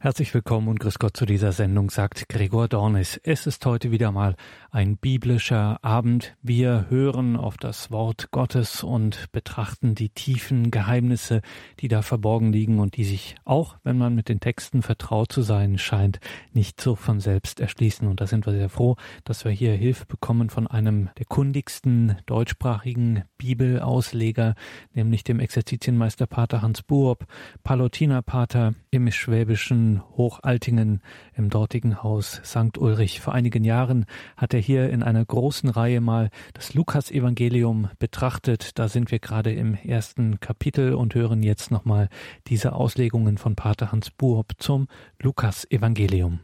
Herzlich 0.00 0.32
willkommen 0.32 0.68
und 0.68 0.78
grüß 0.78 1.00
Gott 1.00 1.16
zu 1.16 1.26
dieser 1.26 1.50
Sendung, 1.50 1.90
sagt 1.90 2.28
Gregor 2.28 2.68
Dornis. 2.68 3.20
Es 3.24 3.48
ist 3.48 3.66
heute 3.66 3.90
wieder 3.90 4.12
mal 4.12 4.36
ein 4.70 4.96
biblischer 4.96 5.82
Abend. 5.82 6.36
Wir 6.40 6.86
hören 6.88 7.36
auf 7.36 7.56
das 7.56 7.90
Wort 7.90 8.30
Gottes 8.30 8.84
und 8.84 9.32
betrachten 9.32 9.96
die 9.96 10.10
tiefen 10.10 10.70
Geheimnisse, 10.70 11.40
die 11.80 11.88
da 11.88 12.02
verborgen 12.02 12.52
liegen 12.52 12.78
und 12.78 12.96
die 12.96 13.02
sich 13.02 13.34
auch, 13.44 13.76
wenn 13.82 13.98
man 13.98 14.14
mit 14.14 14.28
den 14.28 14.38
Texten 14.38 14.82
vertraut 14.82 15.32
zu 15.32 15.42
sein 15.42 15.78
scheint, 15.78 16.20
nicht 16.52 16.80
so 16.80 16.94
von 16.94 17.18
selbst 17.18 17.58
erschließen. 17.58 18.06
Und 18.06 18.20
da 18.20 18.28
sind 18.28 18.46
wir 18.46 18.52
sehr 18.52 18.68
froh, 18.68 18.94
dass 19.24 19.44
wir 19.44 19.50
hier 19.50 19.74
Hilfe 19.74 20.06
bekommen 20.06 20.48
von 20.48 20.68
einem 20.68 21.10
der 21.18 21.26
kundigsten 21.26 22.18
deutschsprachigen 22.26 23.24
Bibelausleger, 23.36 24.54
nämlich 24.94 25.24
dem 25.24 25.40
Exerzitienmeister 25.40 26.28
Pater 26.28 26.62
Hans 26.62 26.82
Buob, 26.82 27.26
Palutinerpater 27.64 28.74
im 28.92 29.10
Schwäbischen 29.10 29.87
Hochaltingen 30.16 31.00
im 31.34 31.50
dortigen 31.50 32.02
Haus 32.02 32.40
St. 32.44 32.78
Ulrich. 32.78 33.20
Vor 33.20 33.34
einigen 33.34 33.64
Jahren 33.64 34.06
hat 34.36 34.54
er 34.54 34.60
hier 34.60 34.90
in 34.90 35.02
einer 35.02 35.24
großen 35.24 35.68
Reihe 35.68 36.00
mal 36.00 36.30
das 36.54 36.74
Lukas-Evangelium 36.74 37.88
betrachtet. 37.98 38.78
Da 38.78 38.88
sind 38.88 39.10
wir 39.10 39.18
gerade 39.18 39.52
im 39.52 39.74
ersten 39.74 40.40
Kapitel 40.40 40.94
und 40.94 41.14
hören 41.14 41.42
jetzt 41.42 41.70
nochmal 41.70 42.08
diese 42.46 42.72
Auslegungen 42.72 43.38
von 43.38 43.56
Pater 43.56 43.92
Hans 43.92 44.10
Buob 44.10 44.52
zum 44.58 44.88
Lukas-Evangelium. 45.20 46.40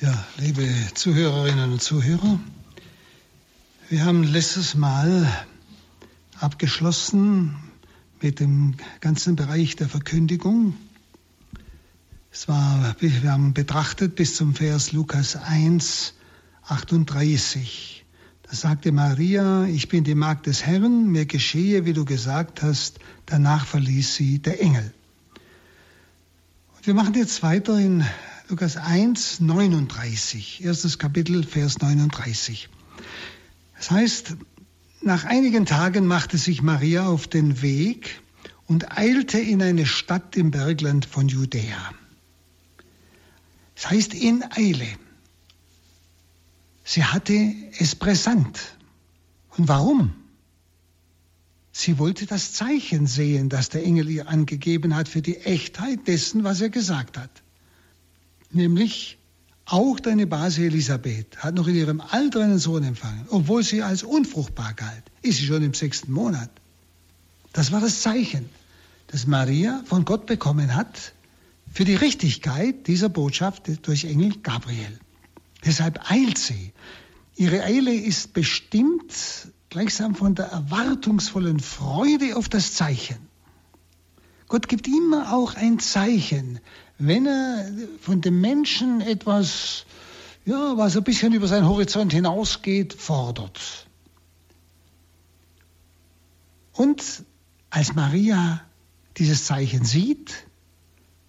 Ja, 0.00 0.24
liebe 0.38 0.66
Zuhörerinnen 0.94 1.72
und 1.72 1.82
Zuhörer, 1.82 2.40
wir 3.88 4.04
haben 4.04 4.24
letztes 4.24 4.74
Mal 4.74 5.28
abgeschlossen 6.40 7.54
mit 8.22 8.40
dem 8.40 8.74
ganzen 9.00 9.36
Bereich 9.36 9.76
der 9.76 9.88
Verkündigung. 9.88 10.74
Es 12.30 12.48
war, 12.48 12.96
wir 13.00 13.30
haben 13.30 13.52
betrachtet 13.52 14.14
bis 14.14 14.36
zum 14.36 14.54
Vers 14.54 14.92
Lukas 14.92 15.36
1, 15.36 16.14
38. 16.62 18.04
Da 18.42 18.56
sagte 18.56 18.92
Maria, 18.92 19.64
ich 19.64 19.88
bin 19.88 20.04
die 20.04 20.14
Magd 20.14 20.46
des 20.46 20.64
Herrn, 20.64 21.08
mir 21.08 21.26
geschehe, 21.26 21.84
wie 21.84 21.92
du 21.92 22.04
gesagt 22.04 22.62
hast. 22.62 23.00
Danach 23.26 23.66
verließ 23.66 24.14
sie 24.14 24.38
der 24.38 24.62
Engel. 24.62 24.94
Und 26.76 26.86
wir 26.86 26.94
machen 26.94 27.14
jetzt 27.14 27.42
weiter 27.42 27.78
in 27.78 28.04
Lukas 28.48 28.76
1, 28.76 29.40
39. 29.40 30.64
Erstes 30.64 30.98
Kapitel, 30.98 31.42
Vers 31.42 31.80
39. 31.80 32.68
Das 33.76 33.90
heißt, 33.90 34.36
nach 35.04 35.24
einigen 35.24 35.66
Tagen 35.66 36.06
machte 36.06 36.38
sich 36.38 36.62
Maria 36.62 37.06
auf 37.06 37.26
den 37.26 37.62
Weg 37.62 38.20
und 38.66 38.96
eilte 38.96 39.38
in 39.38 39.62
eine 39.62 39.86
Stadt 39.86 40.36
im 40.36 40.50
Bergland 40.50 41.04
von 41.04 41.28
Judäa. 41.28 41.92
Das 43.74 43.90
heißt 43.90 44.14
in 44.14 44.44
Eile. 44.50 44.86
Sie 46.84 47.04
hatte 47.04 47.54
es 47.78 47.94
brisant. 47.94 48.76
Und 49.56 49.68
warum? 49.68 50.14
Sie 51.72 51.98
wollte 51.98 52.26
das 52.26 52.52
Zeichen 52.52 53.06
sehen, 53.06 53.48
das 53.48 53.70
der 53.70 53.82
Engel 53.82 54.08
ihr 54.10 54.28
angegeben 54.28 54.94
hat 54.94 55.08
für 55.08 55.22
die 55.22 55.38
Echtheit 55.38 56.06
dessen, 56.06 56.44
was 56.44 56.60
er 56.60 56.68
gesagt 56.68 57.16
hat. 57.16 57.30
Nämlich, 58.50 59.18
auch 59.64 60.00
deine 60.00 60.26
Base 60.26 60.64
Elisabeth 60.64 61.38
hat 61.38 61.54
noch 61.54 61.68
in 61.68 61.74
ihrem 61.74 62.00
Alter 62.00 62.40
einen 62.40 62.58
Sohn 62.58 62.84
empfangen, 62.84 63.26
obwohl 63.30 63.62
sie 63.62 63.82
als 63.82 64.02
unfruchtbar 64.02 64.74
galt, 64.74 65.04
ist 65.22 65.38
sie 65.38 65.46
schon 65.46 65.62
im 65.62 65.74
sechsten 65.74 66.12
Monat. 66.12 66.50
Das 67.52 67.70
war 67.70 67.80
das 67.80 68.02
Zeichen, 68.02 68.48
das 69.08 69.26
Maria 69.26 69.82
von 69.86 70.04
Gott 70.04 70.26
bekommen 70.26 70.74
hat 70.74 71.12
für 71.72 71.84
die 71.84 71.94
Richtigkeit 71.94 72.86
dieser 72.86 73.08
Botschaft 73.08 73.86
durch 73.86 74.04
Engel 74.04 74.34
Gabriel. 74.42 74.98
Deshalb 75.64 76.10
eilt 76.10 76.38
sie. 76.38 76.72
Ihre 77.36 77.62
Eile 77.62 77.94
ist 77.94 78.34
bestimmt 78.34 79.14
gleichsam 79.70 80.14
von 80.14 80.34
der 80.34 80.46
erwartungsvollen 80.46 81.60
Freude 81.60 82.36
auf 82.36 82.48
das 82.48 82.74
Zeichen. 82.74 83.31
Gott 84.52 84.68
gibt 84.68 84.86
immer 84.86 85.32
auch 85.32 85.54
ein 85.54 85.78
Zeichen, 85.78 86.60
wenn 86.98 87.24
er 87.24 87.72
von 88.02 88.20
dem 88.20 88.42
Menschen 88.42 89.00
etwas, 89.00 89.86
ja, 90.44 90.76
was 90.76 90.94
ein 90.94 91.04
bisschen 91.04 91.32
über 91.32 91.48
seinen 91.48 91.66
Horizont 91.66 92.12
hinausgeht, 92.12 92.92
fordert. 92.92 93.86
Und 96.74 97.02
als 97.70 97.94
Maria 97.94 98.60
dieses 99.16 99.46
Zeichen 99.46 99.86
sieht, 99.86 100.46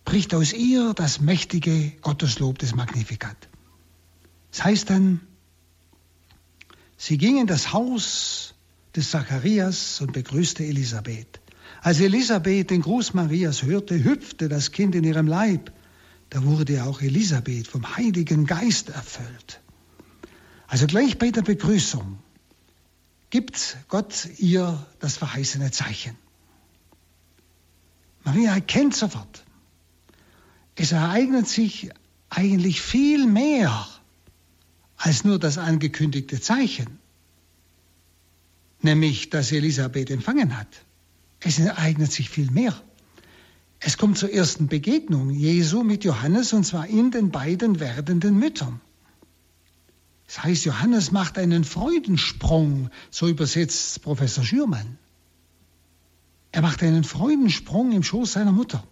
bricht 0.03 0.35
aus 0.35 0.51
ihr 0.51 0.93
das 0.93 1.21
mächtige 1.21 1.93
Gotteslob 2.01 2.59
des 2.59 2.75
Magnificat. 2.75 3.37
Das 4.51 4.65
heißt 4.65 4.89
dann, 4.89 5.21
sie 6.97 7.17
ging 7.17 7.39
in 7.39 7.47
das 7.47 7.71
Haus 7.71 8.53
des 8.97 9.11
Zacharias 9.11 10.01
und 10.01 10.11
begrüßte 10.11 10.65
Elisabeth. 10.65 11.39
Als 11.83 11.99
Elisabeth 11.99 12.69
den 12.69 12.81
Gruß 12.81 13.13
Marias 13.13 13.63
hörte, 13.63 14.01
hüpfte 14.01 14.47
das 14.47 14.71
Kind 14.71 14.95
in 14.95 15.03
ihrem 15.03 15.27
Leib. 15.27 15.69
Da 16.29 16.41
wurde 16.45 16.85
auch 16.85 17.01
Elisabeth 17.01 17.67
vom 17.67 17.97
Heiligen 17.97 18.45
Geist 18.45 18.87
erfüllt. 18.87 19.59
Also 20.67 20.87
gleich 20.87 21.17
bei 21.17 21.29
der 21.29 21.41
Begrüßung 21.41 22.19
gibt 23.31 23.75
Gott 23.89 24.29
ihr 24.37 24.87
das 24.99 25.17
verheißene 25.17 25.71
Zeichen. 25.71 26.15
Maria 28.23 28.53
erkennt 28.53 28.95
sofort, 28.95 29.43
es 30.75 30.93
ereignet 30.93 31.49
sich 31.49 31.89
eigentlich 32.29 32.81
viel 32.81 33.27
mehr 33.27 33.85
als 34.95 35.25
nur 35.25 35.37
das 35.37 35.57
angekündigte 35.57 36.39
Zeichen, 36.39 36.97
nämlich 38.81 39.29
dass 39.29 39.51
Elisabeth 39.51 40.09
empfangen 40.11 40.57
hat. 40.57 40.85
Es 41.43 41.59
ereignet 41.59 42.11
sich 42.11 42.29
viel 42.29 42.49
mehr. 42.51 42.73
Es 43.79 43.97
kommt 43.97 44.17
zur 44.17 44.31
ersten 44.31 44.67
Begegnung 44.67 45.29
Jesu 45.29 45.83
mit 45.83 46.05
Johannes 46.05 46.53
und 46.53 46.63
zwar 46.63 46.87
in 46.87 47.11
den 47.11 47.31
beiden 47.31 47.81
werdenden 47.81 48.39
Müttern. 48.39 48.79
Das 50.25 50.43
heißt, 50.43 50.63
Johannes 50.65 51.11
macht 51.11 51.37
einen 51.37 51.65
Freudensprung, 51.65 52.89
so 53.11 53.27
übersetzt 53.27 54.01
Professor 54.01 54.43
Schürmann. 54.45 54.97
Er 56.53 56.61
macht 56.61 56.81
einen 56.81 57.03
Freudensprung 57.03 57.91
im 57.91 58.03
Schoß 58.03 58.33
seiner 58.33 58.53
Mutter. 58.53 58.87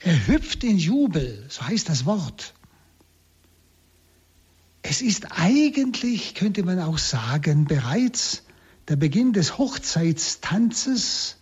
Er 0.00 0.26
hüpft 0.26 0.62
in 0.64 0.76
Jubel, 0.76 1.46
so 1.48 1.66
heißt 1.66 1.88
das 1.88 2.04
Wort. 2.04 2.54
Es 4.82 5.00
ist 5.00 5.32
eigentlich, 5.32 6.34
könnte 6.34 6.64
man 6.64 6.80
auch 6.80 6.98
sagen, 6.98 7.64
bereits 7.64 8.42
der 8.88 8.96
Beginn 8.96 9.32
des 9.32 9.56
Hochzeitstanzes 9.56 11.38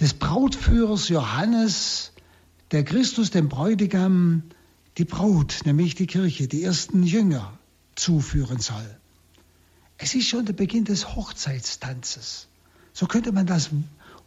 des 0.00 0.14
Brautführers 0.14 1.08
Johannes, 1.08 2.12
der 2.70 2.84
Christus 2.84 3.30
dem 3.30 3.48
Bräutigam 3.48 4.42
die 4.96 5.04
Braut, 5.04 5.60
nämlich 5.64 5.94
die 5.94 6.06
Kirche, 6.06 6.48
die 6.48 6.62
ersten 6.62 7.02
Jünger 7.02 7.58
zuführen 7.94 8.60
soll. 8.60 8.96
Es 9.96 10.14
ist 10.14 10.28
schon 10.28 10.46
der 10.46 10.52
Beginn 10.52 10.84
des 10.84 11.16
Hochzeitstanzes. 11.16 12.46
So 12.92 13.06
könnte 13.06 13.32
man 13.32 13.46
das 13.46 13.70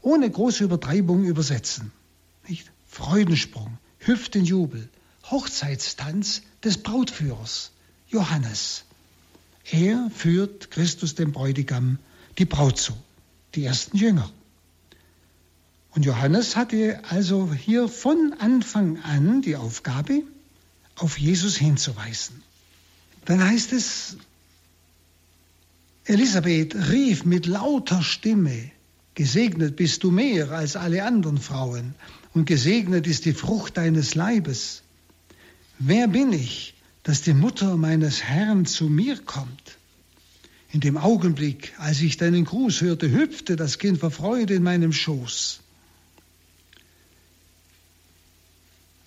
ohne 0.01 0.29
große 0.29 0.63
Übertreibung 0.63 1.23
übersetzen. 1.23 1.91
Nicht? 2.47 2.71
Freudensprung, 2.87 3.77
Hüftenjubel, 3.99 4.89
Hochzeitstanz 5.29 6.41
des 6.63 6.83
Brautführers, 6.83 7.71
Johannes. 8.09 8.83
Er 9.71 10.09
führt 10.13 10.71
Christus 10.71 11.15
dem 11.15 11.31
Bräutigam 11.31 11.99
die 12.37 12.45
Braut 12.45 12.77
zu, 12.77 12.93
die 13.55 13.63
ersten 13.63 13.95
Jünger. 13.95 14.29
Und 15.91 16.06
Johannes 16.06 16.56
hatte 16.56 17.02
also 17.09 17.53
hier 17.53 17.88
von 17.88 18.34
Anfang 18.40 18.97
an 19.03 19.41
die 19.41 19.55
Aufgabe, 19.55 20.23
auf 20.96 21.17
Jesus 21.17 21.58
hinzuweisen. 21.58 22.43
Dann 23.26 23.43
heißt 23.43 23.73
es, 23.73 24.17
Elisabeth 26.05 26.76
rief 26.90 27.26
mit 27.26 27.46
lauter 27.46 28.02
Stimme, 28.02 28.72
Gesegnet 29.14 29.76
bist 29.76 30.03
du 30.03 30.11
mehr 30.11 30.52
als 30.52 30.78
alle 30.78 31.03
anderen 31.03 31.38
Frauen 31.38 31.96
und 32.34 32.46
gesegnet 32.46 33.08
ist 33.08 33.26
die 33.26 33.34
Frucht 33.34 33.76
deines 33.76 34.16
Leibes. 34.16 34.84
Wer 35.79 36.08
bin 36.08 36.32
ich, 36.32 36.76
dass 37.03 37.22
die 37.22 37.34
Mutter 37.34 37.76
meines 37.76 38.23
Herrn 38.23 38.66
zu 38.66 38.85
mir 38.85 39.17
kommt? 39.17 39.78
In 40.72 40.79
dem 40.79 40.96
Augenblick, 40.96 41.73
als 41.78 41.99
ich 41.99 42.16
deinen 42.16 42.46
Gruß 42.46 42.79
hörte, 42.82 43.11
hüpfte 43.11 43.58
das 43.58 43.79
Kind 43.79 43.99
vor 43.99 44.11
Freude 44.11 44.53
in 44.53 44.64
meinem 44.64 44.94
Schoß. 44.94 45.60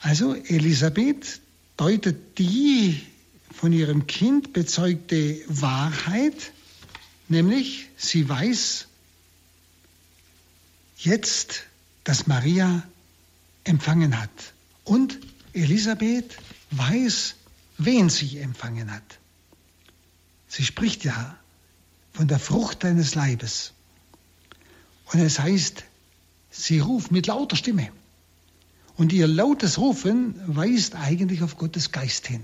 Also 0.05 0.35
Elisabeth 0.35 1.41
deutet 1.79 2.39
die 2.39 3.01
von 3.51 3.73
ihrem 3.73 4.07
Kind 4.07 4.53
bezeugte 4.53 5.41
Wahrheit, 5.49 6.53
nämlich 7.29 7.89
sie 7.97 8.29
weiß, 8.29 8.87
jetzt, 10.99 11.63
dass 12.05 12.27
Maria 12.27 12.87
empfangen 13.65 14.21
hat. 14.21 14.53
Und 14.85 15.19
Elisabeth 15.55 16.37
weiß, 16.73 17.37
wen 17.79 18.11
sie 18.11 18.37
empfangen 18.37 18.93
hat. 18.93 19.19
Sie 20.49 20.67
spricht 20.67 21.05
ja 21.05 21.39
von 22.13 22.29
der 22.29 22.39
Frucht 22.39 22.85
deines 22.85 23.15
Leibes. 23.15 23.73
Und 25.15 25.21
es 25.21 25.39
heißt, 25.39 25.83
sie 26.51 26.81
ruft 26.81 27.11
mit 27.11 27.27
lauter 27.27 27.57
Stimme. 27.57 27.91
Und 28.97 29.13
ihr 29.13 29.27
lautes 29.27 29.79
Rufen 29.79 30.35
weist 30.47 30.95
eigentlich 30.95 31.43
auf 31.43 31.57
Gottes 31.57 31.91
Geist 31.91 32.27
hin. 32.27 32.43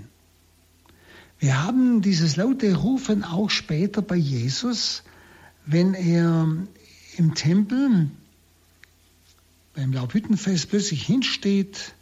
Wir 1.39 1.63
haben 1.63 2.01
dieses 2.01 2.35
laute 2.35 2.75
Rufen 2.75 3.23
auch 3.23 3.49
später 3.49 4.01
bei 4.01 4.15
Jesus, 4.15 5.03
wenn 5.65 5.93
er 5.93 6.47
im 7.17 7.35
Tempel 7.35 8.11
beim 9.73 9.93
Laubhüttenfest 9.93 10.69
plötzlich 10.69 11.03
hinsteht 11.03 11.93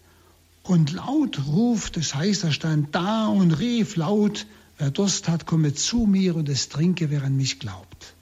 und 0.64 0.92
laut 0.92 1.46
ruft, 1.48 1.98
das 1.98 2.16
heißt, 2.16 2.44
er 2.44 2.52
stand 2.52 2.94
da 2.94 3.28
und 3.28 3.52
rief 3.54 3.96
laut, 3.96 4.46
wer 4.78 4.92
Durst 4.92 5.28
hat, 5.28 5.46
komme 5.46 5.74
zu 5.74 6.06
mir 6.06 6.36
und 6.36 6.50
es 6.50 6.70
trinke, 6.70 7.10
wer 7.10 7.24
an 7.24 7.38
mich 7.38 7.60
glaubt. 7.60 8.14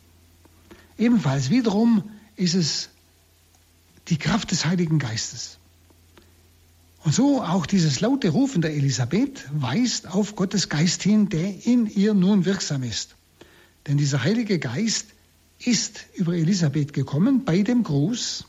Ebenfalls 0.97 1.50
wiederum 1.50 2.03
ist 2.35 2.56
es 2.56 2.89
die 4.09 4.18
Kraft 4.18 4.51
des 4.51 4.65
Heiligen 4.65 5.00
Geistes. 5.00 5.57
Und 7.04 7.14
so 7.14 7.42
auch 7.42 7.66
dieses 7.66 8.02
laute 8.02 8.30
Rufen 8.30 8.62
der 8.62 8.74
Elisabeth 8.74 9.46
weist 9.52 10.08
auf 10.08 10.36
Gottes 10.36 10.70
Geist 10.70 11.04
hin, 11.04 11.30
der 11.30 11.66
in 11.66 11.88
ihr 11.88 12.14
nun 12.14 12.46
wirksam 12.46 12.84
ist. 12.84 13.16
Denn 13.88 13.98
dieser 13.98 14.24
Heilige 14.24 14.60
Geist 14.60 15.08
ist 15.60 16.06
über 16.16 16.34
Elisabeth 16.34 16.94
gekommen 16.94 17.46
bei 17.46 17.62
dem 17.62 17.84
Gruß 17.84 18.46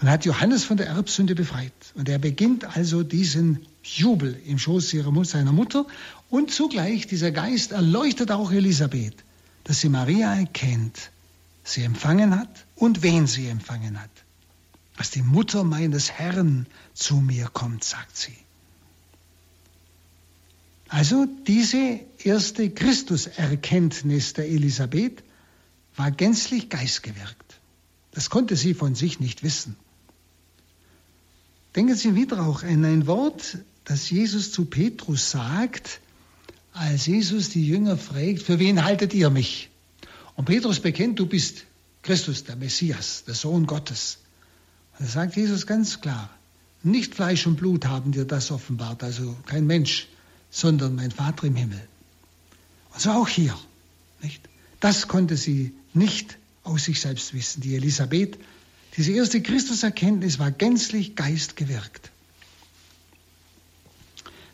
und 0.00 0.08
hat 0.08 0.24
Johannes 0.24 0.64
von 0.64 0.76
der 0.76 0.86
Erbsünde 0.86 1.34
befreit. 1.34 1.72
Und 1.94 2.08
er 2.08 2.18
beginnt 2.18 2.76
also 2.76 3.02
diesen 3.02 3.66
Jubel 3.82 4.40
im 4.46 4.58
Schoß 4.58 4.94
seiner 5.24 5.52
Mutter 5.52 5.86
und 6.30 6.50
zugleich 6.50 7.06
dieser 7.06 7.32
Geist 7.32 7.72
erleuchtet 7.72 8.30
auch 8.30 8.52
Elisabeth, 8.52 9.16
dass 9.64 9.80
sie 9.80 9.88
Maria 9.88 10.34
erkennt, 10.34 11.10
sie 11.64 11.82
empfangen 11.82 12.38
hat 12.38 12.66
und 12.76 13.02
wen 13.02 13.26
sie 13.26 13.48
empfangen 13.48 14.00
hat. 14.00 14.10
Dass 14.98 15.12
die 15.12 15.22
Mutter 15.22 15.62
meines 15.62 16.10
Herrn 16.10 16.66
zu 16.92 17.20
mir 17.20 17.46
kommt, 17.46 17.84
sagt 17.84 18.16
sie. 18.16 18.36
Also 20.88 21.26
diese 21.46 22.00
erste 22.24 22.68
Christuserkenntnis 22.68 24.32
der 24.32 24.48
Elisabeth 24.48 25.22
war 25.94 26.10
gänzlich 26.10 26.68
geistgewirkt. 26.68 27.60
Das 28.10 28.28
konnte 28.28 28.56
sie 28.56 28.74
von 28.74 28.96
sich 28.96 29.20
nicht 29.20 29.44
wissen. 29.44 29.76
Denken 31.76 31.94
Sie 31.94 32.16
wieder 32.16 32.44
auch 32.44 32.64
an 32.64 32.84
ein 32.84 33.06
Wort, 33.06 33.58
das 33.84 34.10
Jesus 34.10 34.50
zu 34.50 34.64
Petrus 34.64 35.30
sagt, 35.30 36.00
als 36.72 37.06
Jesus 37.06 37.50
die 37.50 37.64
Jünger 37.64 37.96
fragt, 37.96 38.42
für 38.42 38.58
wen 38.58 38.84
haltet 38.84 39.14
ihr 39.14 39.30
mich? 39.30 39.70
Und 40.34 40.46
Petrus 40.46 40.80
bekennt, 40.80 41.20
du 41.20 41.26
bist 41.26 41.66
Christus, 42.02 42.42
der 42.42 42.56
Messias, 42.56 43.22
der 43.24 43.34
Sohn 43.34 43.66
Gottes. 43.66 44.18
Da 44.98 45.06
sagt 45.06 45.36
Jesus 45.36 45.66
ganz 45.66 46.00
klar, 46.00 46.28
nicht 46.82 47.14
Fleisch 47.14 47.46
und 47.46 47.56
Blut 47.56 47.86
haben 47.86 48.12
dir 48.12 48.24
das 48.24 48.50
offenbart, 48.50 49.02
also 49.02 49.36
kein 49.46 49.66
Mensch, 49.66 50.08
sondern 50.50 50.94
mein 50.94 51.10
Vater 51.10 51.46
im 51.46 51.56
Himmel. 51.56 51.80
Und 52.92 53.00
so 53.00 53.10
auch 53.10 53.28
hier. 53.28 53.56
Nicht? 54.22 54.48
Das 54.80 55.08
konnte 55.08 55.36
sie 55.36 55.72
nicht 55.94 56.38
aus 56.64 56.84
sich 56.84 57.00
selbst 57.00 57.34
wissen. 57.34 57.60
Die 57.60 57.74
Elisabeth, 57.74 58.38
diese 58.96 59.12
erste 59.12 59.40
Christuserkenntnis 59.42 60.38
war 60.38 60.50
gänzlich 60.50 61.14
geistgewirkt. 61.14 62.10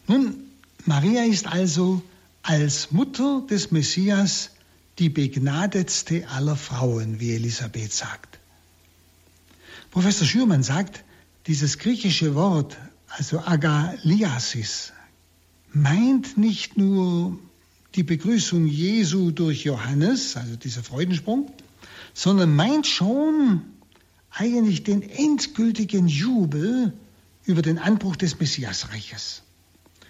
Nun, 0.06 0.36
Maria 0.84 1.24
ist 1.24 1.46
also 1.46 2.02
als 2.42 2.90
Mutter 2.90 3.42
des 3.48 3.70
Messias 3.70 4.50
die 4.98 5.08
begnadetste 5.08 6.28
aller 6.28 6.56
Frauen, 6.56 7.20
wie 7.20 7.34
Elisabeth 7.34 7.92
sagt. 7.92 8.38
Professor 9.94 10.26
Schürmann 10.26 10.64
sagt, 10.64 11.04
dieses 11.46 11.78
griechische 11.78 12.34
Wort, 12.34 12.76
also 13.06 13.38
Agaliasis, 13.38 14.92
meint 15.72 16.36
nicht 16.36 16.76
nur 16.76 17.38
die 17.94 18.02
Begrüßung 18.02 18.66
Jesu 18.66 19.30
durch 19.30 19.62
Johannes, 19.62 20.36
also 20.36 20.56
dieser 20.56 20.82
Freudensprung, 20.82 21.48
sondern 22.12 22.56
meint 22.56 22.88
schon 22.88 23.62
eigentlich 24.32 24.82
den 24.82 25.00
endgültigen 25.00 26.08
Jubel 26.08 26.92
über 27.44 27.62
den 27.62 27.78
Anbruch 27.78 28.16
des 28.16 28.40
Messiasreiches. 28.40 29.42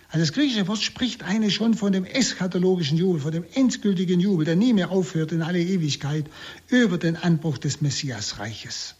Also 0.08 0.20
das 0.20 0.32
griechische 0.32 0.66
Wort 0.66 0.80
spricht 0.80 1.24
eigentlich 1.24 1.56
schon 1.56 1.74
von 1.74 1.92
dem 1.92 2.06
eschatologischen 2.06 2.96
Jubel, 2.96 3.20
von 3.20 3.32
dem 3.32 3.44
endgültigen 3.52 4.18
Jubel, 4.18 4.46
der 4.46 4.56
nie 4.56 4.72
mehr 4.72 4.90
aufhört 4.90 5.32
in 5.32 5.42
alle 5.42 5.60
Ewigkeit, 5.60 6.24
über 6.68 6.96
den 6.96 7.16
Anbruch 7.16 7.58
des 7.58 7.82
Messiasreiches. 7.82 8.94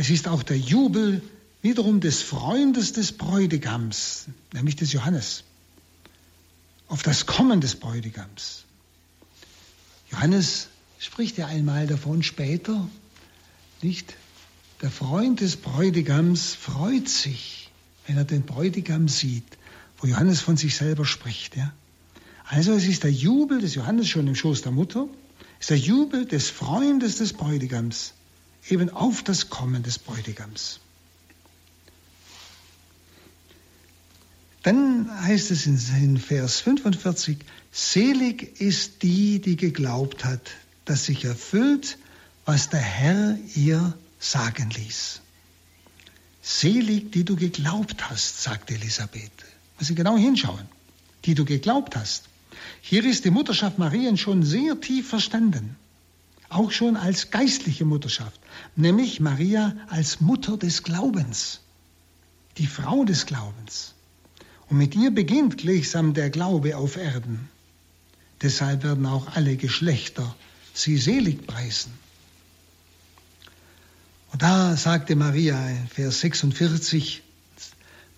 Es 0.00 0.10
ist 0.10 0.28
auch 0.28 0.44
der 0.44 0.56
Jubel 0.56 1.22
wiederum 1.60 1.98
des 1.98 2.22
Freundes 2.22 2.92
des 2.92 3.10
Bräutigams, 3.10 4.26
nämlich 4.52 4.76
des 4.76 4.92
Johannes 4.92 5.42
auf 6.86 7.02
das 7.02 7.26
Kommen 7.26 7.60
des 7.60 7.74
Bräutigams. 7.74 8.62
Johannes 10.12 10.68
spricht 11.00 11.36
ja 11.36 11.48
einmal 11.48 11.88
davon 11.88 12.22
später, 12.22 12.88
nicht? 13.82 14.14
Der 14.82 14.92
Freund 14.92 15.40
des 15.40 15.56
Bräutigams 15.56 16.54
freut 16.54 17.08
sich, 17.08 17.68
wenn 18.06 18.16
er 18.16 18.24
den 18.24 18.42
Bräutigam 18.42 19.08
sieht, 19.08 19.58
wo 19.96 20.06
Johannes 20.06 20.40
von 20.40 20.56
sich 20.56 20.76
selber 20.76 21.06
spricht. 21.06 21.56
Ja? 21.56 21.72
Also 22.44 22.72
es 22.72 22.84
ist 22.84 23.02
der 23.02 23.10
Jubel 23.10 23.60
des 23.60 23.74
Johannes 23.74 24.06
schon 24.06 24.28
im 24.28 24.36
Schoß 24.36 24.62
der 24.62 24.70
Mutter, 24.70 25.08
es 25.58 25.64
ist 25.64 25.70
der 25.70 25.78
Jubel 25.78 26.24
des 26.24 26.50
Freundes 26.50 27.16
des 27.16 27.32
Bräutigams, 27.32 28.14
eben 28.68 28.90
auf 28.90 29.22
das 29.22 29.50
Kommen 29.50 29.82
des 29.82 29.98
Bräutigams. 29.98 30.80
Dann 34.62 35.08
heißt 35.22 35.50
es 35.50 35.66
in 35.66 36.18
Vers 36.18 36.60
45, 36.60 37.38
selig 37.70 38.60
ist 38.60 39.02
die, 39.02 39.40
die 39.40 39.56
geglaubt 39.56 40.24
hat, 40.24 40.50
dass 40.84 41.06
sich 41.06 41.24
erfüllt, 41.24 41.98
was 42.44 42.68
der 42.68 42.80
Herr 42.80 43.38
ihr 43.54 43.96
sagen 44.18 44.70
ließ. 44.70 45.20
Selig, 46.42 47.12
die 47.12 47.24
du 47.24 47.36
geglaubt 47.36 48.10
hast, 48.10 48.42
sagte 48.42 48.74
Elisabeth. 48.74 49.30
Muss 49.78 49.88
Sie 49.88 49.94
genau 49.94 50.16
hinschauen. 50.16 50.66
Die 51.24 51.34
du 51.34 51.44
geglaubt 51.44 51.94
hast. 51.94 52.24
Hier 52.80 53.04
ist 53.04 53.24
die 53.24 53.30
Mutterschaft 53.30 53.78
Marien 53.78 54.16
schon 54.16 54.42
sehr 54.42 54.80
tief 54.80 55.08
verstanden. 55.08 55.76
Auch 56.48 56.70
schon 56.70 56.96
als 56.96 57.30
geistliche 57.30 57.84
Mutterschaft. 57.84 58.40
Nämlich 58.76 59.20
Maria 59.20 59.76
als 59.88 60.20
Mutter 60.20 60.56
des 60.56 60.82
Glaubens. 60.82 61.60
Die 62.56 62.66
Frau 62.66 63.04
des 63.04 63.26
Glaubens. 63.26 63.94
Und 64.68 64.78
mit 64.78 64.94
ihr 64.94 65.10
beginnt 65.10 65.58
gleichsam 65.58 66.14
der 66.14 66.30
Glaube 66.30 66.76
auf 66.76 66.96
Erden. 66.96 67.48
Deshalb 68.42 68.82
werden 68.84 69.06
auch 69.06 69.34
alle 69.34 69.56
Geschlechter 69.56 70.34
sie 70.78 70.96
selig 70.96 71.46
preisen. 71.46 71.92
Und 74.32 74.42
da 74.42 74.76
sagte 74.76 75.16
Maria 75.16 75.68
in 75.68 75.88
Vers 75.88 76.20
46, 76.20 77.22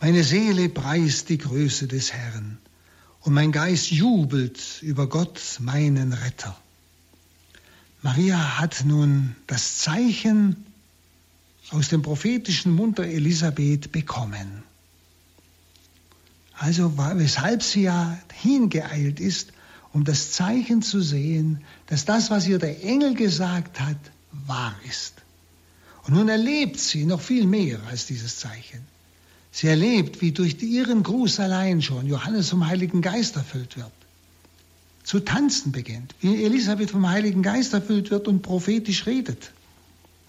meine 0.00 0.24
Seele 0.24 0.68
preist 0.68 1.28
die 1.28 1.38
Größe 1.38 1.86
des 1.86 2.12
Herrn 2.12 2.58
und 3.20 3.32
mein 3.32 3.52
Geist 3.52 3.90
jubelt 3.90 4.60
über 4.82 5.08
Gott, 5.08 5.40
meinen 5.60 6.12
Retter. 6.12 6.56
Maria 8.02 8.58
hat 8.58 8.84
nun 8.84 9.36
das 9.46 9.78
Zeichen 9.78 10.64
aus 11.70 11.88
dem 11.88 12.02
prophetischen 12.02 12.72
Mund 12.72 12.98
der 12.98 13.12
Elisabeth 13.12 13.92
bekommen. 13.92 14.62
Also 16.54 16.96
weshalb 16.96 17.62
sie 17.62 17.82
ja 17.82 18.18
hingeeilt 18.32 19.20
ist, 19.20 19.52
um 19.92 20.04
das 20.04 20.32
Zeichen 20.32 20.82
zu 20.82 21.00
sehen, 21.00 21.62
dass 21.86 22.04
das, 22.04 22.30
was 22.30 22.46
ihr 22.46 22.58
der 22.58 22.82
Engel 22.84 23.14
gesagt 23.14 23.80
hat, 23.80 23.98
wahr 24.46 24.74
ist. 24.88 25.14
Und 26.04 26.14
nun 26.14 26.28
erlebt 26.28 26.78
sie 26.78 27.04
noch 27.04 27.20
viel 27.20 27.46
mehr 27.46 27.80
als 27.90 28.06
dieses 28.06 28.38
Zeichen. 28.38 28.80
Sie 29.52 29.66
erlebt, 29.66 30.20
wie 30.20 30.32
durch 30.32 30.62
ihren 30.62 31.02
Gruß 31.02 31.40
allein 31.40 31.82
schon 31.82 32.06
Johannes 32.06 32.50
vom 32.50 32.66
Heiligen 32.66 33.02
Geist 33.02 33.36
erfüllt 33.36 33.76
wird. 33.76 33.92
Zu 35.10 35.18
tanzen 35.18 35.72
beginnt, 35.72 36.14
wie 36.20 36.44
Elisabeth 36.44 36.92
vom 36.92 37.08
Heiligen 37.08 37.42
Geist 37.42 37.72
erfüllt 37.72 38.12
wird 38.12 38.28
und 38.28 38.42
prophetisch 38.42 39.06
redet. 39.06 39.50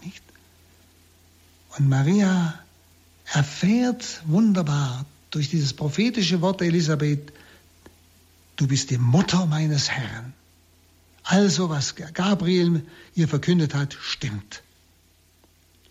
Nicht? 0.04 0.24
Und 1.78 1.88
Maria 1.88 2.60
erfährt 3.26 4.24
wunderbar 4.26 5.06
durch 5.30 5.52
dieses 5.52 5.74
prophetische 5.74 6.42
Wort 6.42 6.64
Elisabeth, 6.64 7.32
du 8.56 8.66
bist 8.66 8.90
die 8.90 8.98
Mutter 8.98 9.46
meines 9.46 9.92
Herrn. 9.92 10.34
Also 11.22 11.70
was 11.70 11.94
Gabriel 11.94 12.84
ihr 13.14 13.28
verkündet 13.28 13.76
hat, 13.76 13.96
stimmt. 14.02 14.64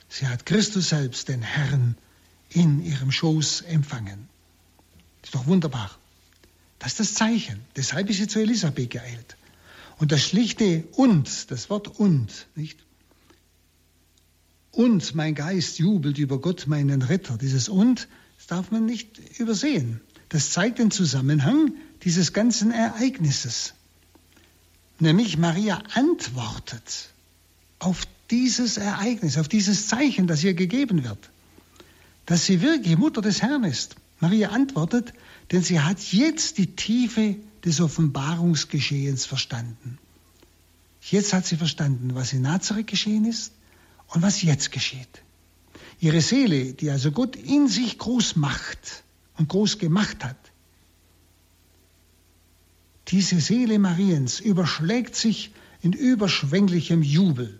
Sie 0.08 0.26
hat 0.26 0.46
Christus 0.46 0.88
selbst, 0.88 1.28
den 1.28 1.42
Herrn, 1.42 1.96
in 2.48 2.84
ihrem 2.84 3.12
Schoß 3.12 3.60
empfangen. 3.60 4.28
Ist 5.22 5.36
doch 5.36 5.46
wunderbar. 5.46 5.99
Das 6.80 6.92
ist 6.92 7.00
das 7.00 7.14
Zeichen. 7.14 7.60
Deshalb 7.76 8.10
ist 8.10 8.16
sie 8.16 8.26
zu 8.26 8.40
Elisabeth 8.40 8.90
geeilt. 8.90 9.36
Und 9.98 10.10
das 10.12 10.22
schlichte 10.22 10.84
und, 10.92 11.50
das 11.50 11.70
Wort 11.70 12.00
und, 12.00 12.46
nicht? 12.56 12.80
Und 14.72 15.14
mein 15.14 15.34
Geist 15.34 15.78
jubelt 15.78 16.18
über 16.18 16.40
Gott, 16.40 16.66
meinen 16.66 17.02
Retter. 17.02 17.36
Dieses 17.36 17.68
und, 17.68 18.08
das 18.38 18.46
darf 18.46 18.70
man 18.70 18.86
nicht 18.86 19.18
übersehen. 19.38 20.00
Das 20.30 20.52
zeigt 20.52 20.78
den 20.78 20.90
Zusammenhang 20.90 21.74
dieses 22.02 22.32
ganzen 22.32 22.70
Ereignisses. 22.70 23.74
Nämlich 24.98 25.36
Maria 25.36 25.82
antwortet 25.92 27.10
auf 27.78 28.04
dieses 28.30 28.78
Ereignis, 28.78 29.36
auf 29.36 29.48
dieses 29.48 29.88
Zeichen, 29.88 30.26
das 30.26 30.42
ihr 30.42 30.54
gegeben 30.54 31.04
wird, 31.04 31.30
dass 32.24 32.46
sie 32.46 32.62
wirklich 32.62 32.96
Mutter 32.96 33.20
des 33.20 33.42
Herrn 33.42 33.64
ist. 33.64 33.96
Maria 34.20 34.50
antwortet, 34.50 35.12
denn 35.50 35.62
sie 35.62 35.80
hat 35.80 36.00
jetzt 36.12 36.58
die 36.58 36.74
Tiefe 36.76 37.36
des 37.64 37.80
Offenbarungsgeschehens 37.80 39.26
verstanden. 39.26 39.98
Jetzt 41.02 41.32
hat 41.32 41.46
sie 41.46 41.56
verstanden, 41.56 42.14
was 42.14 42.32
in 42.32 42.42
Nazareth 42.42 42.86
geschehen 42.86 43.24
ist 43.24 43.52
und 44.08 44.22
was 44.22 44.42
jetzt 44.42 44.70
geschieht. 44.70 45.22
Ihre 45.98 46.20
Seele, 46.20 46.72
die 46.72 46.90
also 46.90 47.10
Gott 47.10 47.36
in 47.36 47.68
sich 47.68 47.98
groß 47.98 48.36
macht 48.36 49.02
und 49.36 49.48
groß 49.48 49.78
gemacht 49.78 50.24
hat, 50.24 50.36
diese 53.08 53.40
Seele 53.40 53.78
Mariens 53.78 54.38
überschlägt 54.40 55.16
sich 55.16 55.50
in 55.82 55.92
überschwänglichem 55.92 57.02
Jubel. 57.02 57.58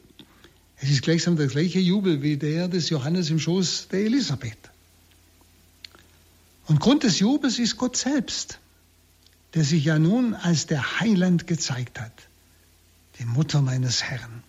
Es 0.77 0.91
ist 0.91 1.03
gleichsam 1.03 1.37
der 1.37 1.49
gleiche 1.49 1.81
Jubel 1.81 2.23
wie 2.23 2.37
der 2.37 2.69
des 2.69 2.89
Johannes 2.89 3.31
im 3.31 3.41
Schoß 3.41 3.89
der 3.91 4.01
Elisabeth. 4.01 4.70
Und 6.71 6.79
Grund 6.79 7.03
des 7.03 7.19
Jubels 7.19 7.59
ist 7.59 7.79
Gott 7.79 7.97
selbst, 7.97 8.61
der 9.55 9.65
sich 9.65 9.87
ja 9.87 9.99
nun 9.99 10.35
als 10.35 10.67
der 10.67 11.01
Heiland 11.01 11.49
gezeigt 11.49 11.99
hat, 11.99 12.29
die 13.19 13.25
Mutter 13.25 13.61
meines 13.61 14.05
Herrn. 14.05 14.45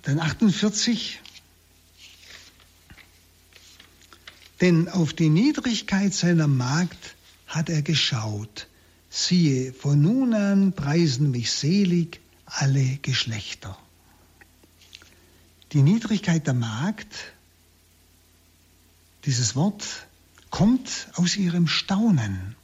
Dann 0.00 0.18
48. 0.18 1.20
Denn 4.62 4.88
auf 4.88 5.12
die 5.12 5.28
Niedrigkeit 5.28 6.14
seiner 6.14 6.48
Magd 6.48 7.16
hat 7.46 7.68
er 7.68 7.82
geschaut. 7.82 8.66
Siehe, 9.10 9.74
von 9.74 10.00
nun 10.00 10.32
an 10.32 10.72
preisen 10.72 11.32
mich 11.32 11.52
selig 11.52 12.18
alle 12.46 12.96
Geschlechter. 13.02 13.76
Die 15.72 15.82
Niedrigkeit 15.82 16.46
der 16.46 16.54
Magd, 16.54 17.14
dieses 19.26 19.54
Wort, 19.54 20.05
kommt 20.50 21.08
aus 21.14 21.36
ihrem 21.36 21.68
Staunen. 21.68 22.56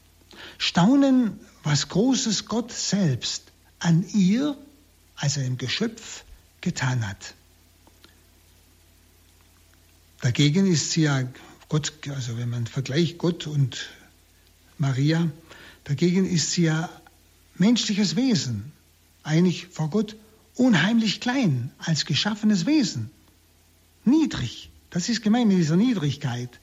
Staunen, 0.58 1.40
was 1.62 1.88
Großes 1.88 2.46
Gott 2.46 2.72
selbst 2.72 3.44
an 3.78 4.04
ihr, 4.12 4.56
als 5.16 5.38
einem 5.38 5.58
Geschöpf, 5.58 6.24
getan 6.60 7.06
hat. 7.08 7.34
Dagegen 10.20 10.66
ist 10.66 10.92
sie 10.92 11.02
ja 11.02 11.24
Gott, 11.68 11.92
also 12.08 12.38
wenn 12.38 12.48
man 12.48 12.66
vergleicht 12.66 13.18
Gott 13.18 13.46
und 13.46 13.88
Maria, 14.78 15.30
dagegen 15.84 16.26
ist 16.26 16.52
sie 16.52 16.64
ja 16.64 16.88
menschliches 17.56 18.14
Wesen, 18.14 18.72
eigentlich 19.22 19.66
vor 19.66 19.90
Gott 19.90 20.16
unheimlich 20.54 21.20
klein 21.20 21.70
als 21.78 22.04
geschaffenes 22.04 22.66
Wesen. 22.66 23.10
Niedrig. 24.04 24.70
Das 24.90 25.08
ist 25.08 25.22
gemein 25.22 25.50
in 25.50 25.56
dieser 25.56 25.76
Niedrigkeit. 25.76 26.60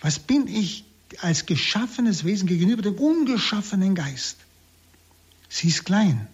Was 0.00 0.18
bin 0.18 0.46
ich 0.46 0.84
als 1.20 1.46
geschaffenes 1.46 2.24
Wesen 2.24 2.46
gegenüber 2.46 2.82
dem 2.82 2.94
ungeschaffenen 2.94 3.94
Geist? 3.94 4.36
Sie 5.48 5.68
ist 5.68 5.84
klein. 5.84 6.28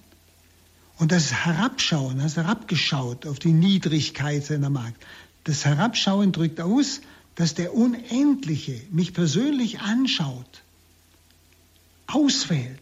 Und 0.98 1.12
das 1.12 1.32
Herabschauen, 1.32 2.18
das 2.18 2.36
herabgeschaut 2.36 3.26
auf 3.26 3.38
die 3.38 3.52
Niedrigkeit 3.52 4.44
seiner 4.44 4.70
Magd, 4.70 5.04
das 5.44 5.64
Herabschauen 5.64 6.32
drückt 6.32 6.60
aus, 6.60 7.00
dass 7.34 7.54
der 7.54 7.74
Unendliche 7.74 8.80
mich 8.90 9.12
persönlich 9.12 9.80
anschaut, 9.80 10.62
auswählt, 12.06 12.80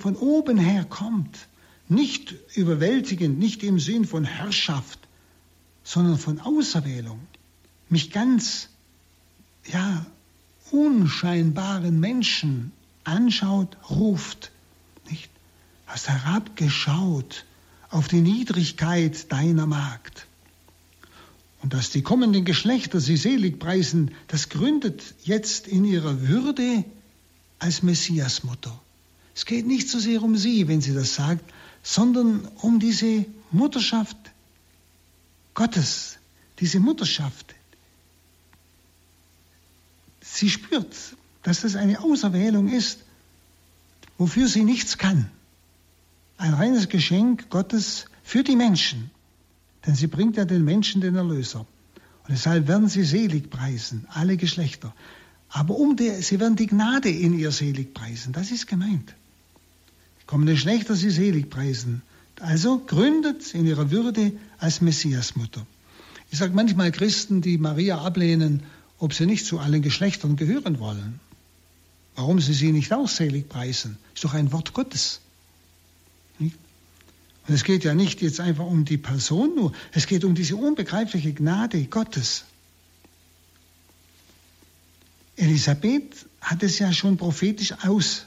von 0.00 0.16
oben 0.16 0.58
her 0.58 0.84
kommt 0.84 1.46
nicht 1.90 2.34
überwältigend, 2.54 3.38
nicht 3.38 3.62
im 3.62 3.78
Sinn 3.78 4.04
von 4.04 4.24
Herrschaft, 4.24 4.98
sondern 5.84 6.18
von 6.18 6.40
Auserwählung. 6.40 7.20
Mich 7.88 8.10
ganz, 8.10 8.68
ja, 9.66 10.06
unscheinbaren 10.70 11.98
Menschen 11.98 12.72
anschaut, 13.04 13.76
ruft, 13.88 14.50
nicht? 15.08 15.30
Hast 15.86 16.08
herabgeschaut 16.08 17.44
auf 17.90 18.08
die 18.08 18.20
Niedrigkeit 18.20 19.30
deiner 19.32 19.66
Magd. 19.66 20.26
Und 21.62 21.74
dass 21.74 21.90
die 21.90 22.02
kommenden 22.02 22.44
Geschlechter 22.44 23.00
sie 23.00 23.16
selig 23.16 23.58
preisen, 23.58 24.12
das 24.28 24.48
gründet 24.48 25.14
jetzt 25.24 25.66
in 25.66 25.84
ihrer 25.84 26.22
Würde 26.22 26.84
als 27.58 27.82
Messiasmutter. 27.82 28.80
Es 29.34 29.44
geht 29.44 29.66
nicht 29.66 29.88
so 29.88 29.98
sehr 29.98 30.22
um 30.22 30.36
sie, 30.36 30.68
wenn 30.68 30.80
sie 30.80 30.94
das 30.94 31.14
sagt, 31.14 31.44
sondern 31.82 32.48
um 32.62 32.78
diese 32.78 33.26
Mutterschaft 33.50 34.16
Gottes, 35.54 36.18
diese 36.58 36.80
Mutterschaft. 36.80 37.54
Sie 40.40 40.48
spürt, 40.48 40.96
dass 41.42 41.60
das 41.60 41.76
eine 41.76 42.00
Auserwählung 42.00 42.68
ist, 42.68 43.00
wofür 44.16 44.48
sie 44.48 44.64
nichts 44.64 44.96
kann. 44.96 45.30
Ein 46.38 46.54
reines 46.54 46.88
Geschenk 46.88 47.50
Gottes 47.50 48.06
für 48.22 48.42
die 48.42 48.56
Menschen, 48.56 49.10
denn 49.86 49.94
sie 49.94 50.06
bringt 50.06 50.36
ja 50.36 50.46
den 50.46 50.64
Menschen 50.64 51.02
den 51.02 51.14
Erlöser. 51.14 51.66
Und 52.24 52.30
deshalb 52.30 52.68
werden 52.68 52.88
sie 52.88 53.04
selig 53.04 53.50
preisen, 53.50 54.06
alle 54.08 54.38
Geschlechter. 54.38 54.94
Aber 55.50 55.76
um 55.76 55.96
die, 55.96 56.22
sie 56.22 56.40
werden 56.40 56.56
die 56.56 56.68
Gnade 56.68 57.10
in 57.10 57.38
ihr 57.38 57.52
selig 57.52 57.92
preisen, 57.92 58.32
das 58.32 58.50
ist 58.50 58.66
gemeint 58.66 59.14
kommende 60.30 60.56
Schlechter 60.56 60.94
sie 60.94 61.10
selig 61.10 61.50
preisen. 61.50 62.02
Also 62.38 62.78
gründet 62.78 63.52
in 63.52 63.66
ihrer 63.66 63.90
Würde 63.90 64.32
als 64.58 64.80
Messiasmutter. 64.80 65.66
Ich 66.30 66.38
sage 66.38 66.54
manchmal 66.54 66.92
Christen, 66.92 67.42
die 67.42 67.58
Maria 67.58 67.98
ablehnen, 67.98 68.62
ob 69.00 69.14
sie 69.14 69.26
nicht 69.26 69.46
zu 69.46 69.58
allen 69.58 69.82
Geschlechtern 69.82 70.36
gehören 70.36 70.78
wollen. 70.78 71.18
Warum 72.14 72.40
sie 72.40 72.52
sie 72.52 72.70
nicht 72.70 72.92
auch 72.92 73.08
selig 73.08 73.48
preisen? 73.48 73.98
Ist 74.14 74.24
doch 74.24 74.34
ein 74.34 74.52
Wort 74.52 74.74
Gottes. 74.74 75.20
Und 76.38 76.52
es 77.48 77.64
geht 77.64 77.82
ja 77.82 77.94
nicht 77.94 78.20
jetzt 78.22 78.40
einfach 78.40 78.66
um 78.66 78.84
die 78.84 78.98
Person 78.98 79.56
nur, 79.56 79.72
es 79.92 80.06
geht 80.06 80.24
um 80.24 80.34
diese 80.34 80.56
unbegreifliche 80.56 81.32
Gnade 81.32 81.82
Gottes. 81.84 82.44
Elisabeth 85.36 86.26
hat 86.40 86.62
es 86.62 86.78
ja 86.78 86.92
schon 86.92 87.16
prophetisch 87.16 87.72
aus 87.82 88.26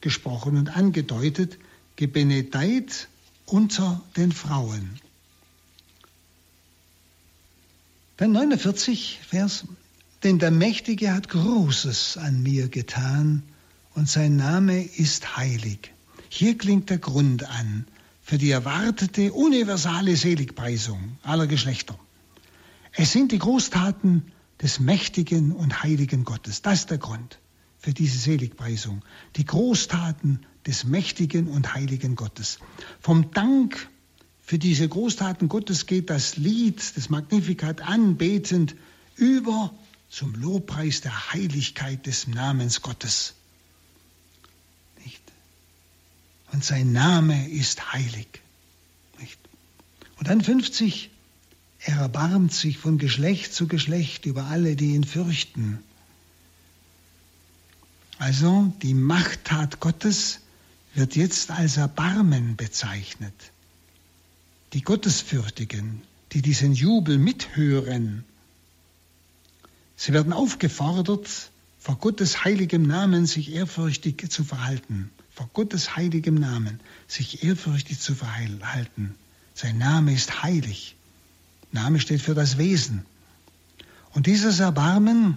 gesprochen 0.00 0.56
und 0.56 0.76
angedeutet, 0.76 1.58
gebenedeit 1.96 3.08
unter 3.46 4.02
den 4.16 4.32
Frauen. 4.32 5.00
Dann 8.16 8.32
49 8.32 9.20
Vers, 9.28 9.64
denn 10.22 10.38
der 10.38 10.50
Mächtige 10.50 11.12
hat 11.12 11.28
Großes 11.28 12.16
an 12.16 12.42
mir 12.42 12.68
getan 12.68 13.42
und 13.94 14.08
sein 14.08 14.36
Name 14.36 14.82
ist 14.82 15.36
heilig. 15.36 15.92
Hier 16.28 16.58
klingt 16.58 16.90
der 16.90 16.98
Grund 16.98 17.48
an 17.48 17.86
für 18.22 18.38
die 18.38 18.50
erwartete 18.50 19.32
universale 19.32 20.16
Seligpreisung 20.16 21.16
aller 21.22 21.46
Geschlechter. 21.46 21.98
Es 22.92 23.12
sind 23.12 23.32
die 23.32 23.38
Großtaten 23.38 24.32
des 24.60 24.80
mächtigen 24.80 25.52
und 25.52 25.82
heiligen 25.82 26.24
Gottes. 26.24 26.62
Das 26.62 26.80
ist 26.80 26.90
der 26.90 26.98
Grund 26.98 27.38
für 27.78 27.94
diese 27.94 28.18
Seligpreisung, 28.18 29.02
die 29.36 29.44
Großtaten 29.44 30.40
des 30.66 30.84
mächtigen 30.84 31.46
und 31.46 31.74
heiligen 31.74 32.16
Gottes. 32.16 32.58
Vom 33.00 33.30
Dank 33.30 33.88
für 34.42 34.58
diese 34.58 34.88
Großtaten 34.88 35.48
Gottes 35.48 35.86
geht 35.86 36.10
das 36.10 36.36
Lied 36.36 36.96
des 36.96 37.08
Magnificat 37.08 37.82
anbetend 37.82 38.74
über 39.16 39.72
zum 40.10 40.34
Lobpreis 40.34 41.00
der 41.00 41.32
Heiligkeit 41.32 42.06
des 42.06 42.26
Namens 42.26 42.82
Gottes. 42.82 43.34
Nicht? 45.04 45.22
Und 46.52 46.64
sein 46.64 46.92
Name 46.92 47.48
ist 47.50 47.92
heilig. 47.92 48.28
Nicht? 49.18 49.38
Und 50.16 50.28
dann 50.28 50.40
50, 50.40 51.10
er 51.80 51.96
erbarmt 51.98 52.52
sich 52.52 52.78
von 52.78 52.98
Geschlecht 52.98 53.52
zu 53.52 53.68
Geschlecht 53.68 54.26
über 54.26 54.44
alle, 54.44 54.76
die 54.76 54.94
ihn 54.94 55.04
fürchten. 55.04 55.82
Also 58.18 58.72
die 58.82 58.94
Machttat 58.94 59.78
Gottes 59.78 60.40
wird 60.94 61.14
jetzt 61.14 61.50
als 61.50 61.76
Erbarmen 61.76 62.56
bezeichnet. 62.56 63.34
Die 64.72 64.82
Gottesfürchtigen, 64.82 66.02
die 66.32 66.42
diesen 66.42 66.72
Jubel 66.72 67.18
mithören. 67.18 68.24
Sie 70.00 70.12
werden 70.12 70.32
aufgefordert, 70.32 71.28
vor 71.80 71.96
Gottes 71.96 72.44
heiligem 72.44 72.82
Namen 72.82 73.26
sich 73.26 73.52
ehrfürchtig 73.52 74.30
zu 74.30 74.44
verhalten. 74.44 75.10
Vor 75.34 75.50
Gottes 75.52 75.96
heiligem 75.96 76.36
Namen 76.36 76.78
sich 77.08 77.42
ehrfürchtig 77.42 77.98
zu 77.98 78.14
verhalten. 78.14 79.16
Sein 79.54 79.76
Name 79.76 80.14
ist 80.14 80.44
heilig. 80.44 80.94
Name 81.72 81.98
steht 81.98 82.22
für 82.22 82.34
das 82.34 82.58
Wesen. 82.58 83.04
Und 84.12 84.26
dieses 84.26 84.60
Erbarmen 84.60 85.36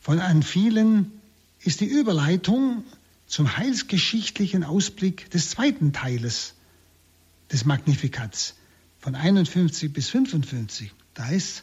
von 0.00 0.18
an 0.18 0.42
vielen 0.42 1.12
ist 1.60 1.80
die 1.80 1.86
Überleitung 1.86 2.82
zum 3.28 3.56
heilsgeschichtlichen 3.56 4.64
Ausblick 4.64 5.30
des 5.30 5.50
zweiten 5.50 5.92
Teiles 5.92 6.54
des 7.52 7.64
Magnifikats 7.64 8.56
von 8.98 9.14
51 9.14 9.92
bis 9.92 10.08
55. 10.10 10.92
Da 11.14 11.26
heißt 11.26 11.62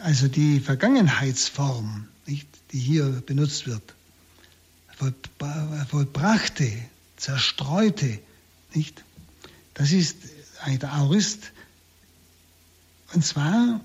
Also 0.00 0.28
die 0.28 0.60
Vergangenheitsform, 0.60 2.08
nicht, 2.26 2.48
die 2.72 2.78
hier 2.78 3.22
benutzt 3.26 3.66
wird, 3.66 3.94
vollbrachte, 5.88 6.72
zerstreute, 7.16 8.18
nicht? 8.74 9.04
Das 9.74 9.92
ist 9.92 10.16
der 10.66 10.92
Aorist, 10.92 11.52
und 13.14 13.24
zwar 13.24 13.80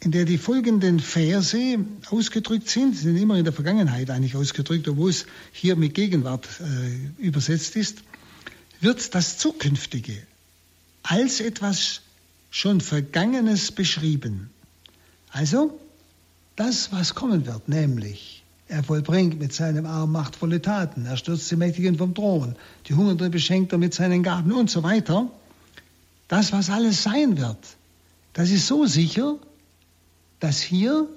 in 0.00 0.10
der 0.10 0.24
die 0.24 0.38
folgenden 0.38 1.00
Verse 1.00 1.78
ausgedrückt 2.10 2.68
sind, 2.68 2.96
sind 2.96 3.16
immer 3.16 3.36
in 3.36 3.44
der 3.44 3.52
Vergangenheit 3.52 4.10
eigentlich 4.10 4.36
ausgedrückt, 4.36 4.86
obwohl 4.86 5.10
es 5.10 5.26
hier 5.52 5.76
mit 5.76 5.94
Gegenwart 5.94 6.46
äh, 6.60 7.22
übersetzt 7.22 7.74
ist, 7.76 8.02
wird 8.80 9.14
das 9.14 9.38
Zukünftige 9.38 10.16
als 11.02 11.40
etwas 11.40 12.02
schon 12.50 12.80
Vergangenes 12.80 13.72
beschrieben. 13.72 14.50
Also 15.34 15.76
das, 16.54 16.92
was 16.92 17.16
kommen 17.16 17.44
wird, 17.44 17.68
nämlich 17.68 18.44
er 18.68 18.84
vollbringt 18.84 19.40
mit 19.40 19.52
seinem 19.52 19.84
Arm 19.84 20.12
machtvolle 20.12 20.62
Taten, 20.62 21.06
er 21.06 21.16
stürzt 21.16 21.50
die 21.50 21.56
Mächtigen 21.56 21.98
vom 21.98 22.14
Thron, 22.14 22.54
die 22.86 22.94
Hungernden 22.94 23.32
beschenkt 23.32 23.72
er 23.72 23.78
mit 23.78 23.94
seinen 23.94 24.22
Gaben 24.22 24.52
und 24.52 24.70
so 24.70 24.84
weiter. 24.84 25.28
Das, 26.28 26.52
was 26.52 26.70
alles 26.70 27.02
sein 27.02 27.36
wird, 27.36 27.58
das 28.32 28.50
ist 28.50 28.68
so 28.68 28.86
sicher, 28.86 29.34
dass 30.38 30.60
hier 30.60 31.08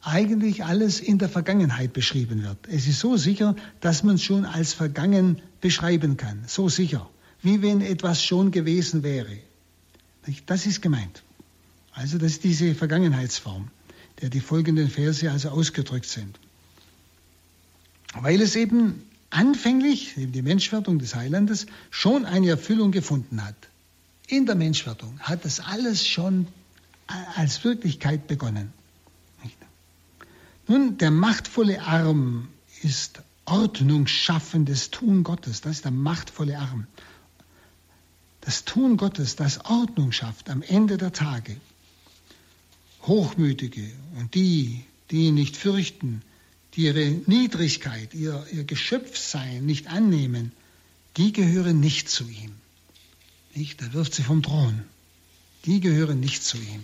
eigentlich 0.00 0.64
alles 0.64 0.98
in 0.98 1.18
der 1.18 1.28
Vergangenheit 1.28 1.92
beschrieben 1.92 2.42
wird. 2.42 2.66
Es 2.68 2.88
ist 2.88 2.98
so 2.98 3.18
sicher, 3.18 3.54
dass 3.82 4.02
man 4.04 4.14
es 4.14 4.22
schon 4.22 4.46
als 4.46 4.72
vergangen 4.72 5.42
beschreiben 5.60 6.16
kann. 6.16 6.44
So 6.46 6.70
sicher, 6.70 7.10
wie 7.42 7.60
wenn 7.60 7.82
etwas 7.82 8.24
schon 8.24 8.52
gewesen 8.52 9.02
wäre. 9.02 9.36
Das 10.46 10.64
ist 10.64 10.80
gemeint. 10.80 11.22
Also 11.92 12.18
das 12.18 12.32
ist 12.32 12.44
diese 12.44 12.74
Vergangenheitsform, 12.74 13.68
der 14.20 14.30
die 14.30 14.40
folgenden 14.40 14.88
Verse 14.88 15.30
also 15.30 15.50
ausgedrückt 15.50 16.06
sind. 16.06 16.38
Weil 18.14 18.40
es 18.40 18.56
eben 18.56 19.02
anfänglich, 19.30 20.16
eben 20.16 20.32
die 20.32 20.42
Menschwerdung 20.42 20.98
des 20.98 21.14
Heilandes, 21.14 21.66
schon 21.90 22.24
eine 22.24 22.48
Erfüllung 22.50 22.92
gefunden 22.92 23.44
hat. 23.44 23.56
In 24.26 24.46
der 24.46 24.54
Menschwerdung 24.54 25.18
hat 25.20 25.44
das 25.44 25.60
alles 25.60 26.06
schon 26.06 26.46
als 27.36 27.64
Wirklichkeit 27.64 28.26
begonnen. 28.26 28.72
Nun, 30.68 30.96
der 30.98 31.10
machtvolle 31.10 31.82
Arm 31.82 32.48
ist 32.82 33.22
ordnungsschaffendes 33.44 34.90
Tun 34.90 35.24
Gottes. 35.24 35.60
Das 35.60 35.72
ist 35.72 35.84
der 35.84 35.92
machtvolle 35.92 36.58
Arm. 36.58 36.86
Das 38.40 38.64
Tun 38.64 38.96
Gottes, 38.96 39.36
das 39.36 39.64
Ordnung 39.64 40.12
schafft 40.12 40.48
am 40.48 40.62
Ende 40.62 40.96
der 40.96 41.12
Tage. 41.12 41.56
Hochmütige 43.02 43.90
und 44.18 44.34
die, 44.34 44.84
die 45.10 45.26
ihn 45.28 45.34
nicht 45.34 45.56
fürchten, 45.56 46.22
die 46.74 46.82
ihre 46.82 47.06
Niedrigkeit, 47.26 48.14
ihr, 48.14 48.46
ihr 48.52 48.64
Geschöpfsein 48.64 49.66
nicht 49.66 49.88
annehmen, 49.88 50.52
die 51.16 51.32
gehören 51.32 51.80
nicht 51.80 52.08
zu 52.08 52.24
ihm. 52.24 52.52
Nicht? 53.54 53.82
Er 53.82 53.92
wirft 53.92 54.14
sie 54.14 54.22
vom 54.22 54.42
Thron. 54.42 54.82
Die 55.66 55.80
gehören 55.80 56.20
nicht 56.20 56.42
zu 56.42 56.56
ihm. 56.56 56.82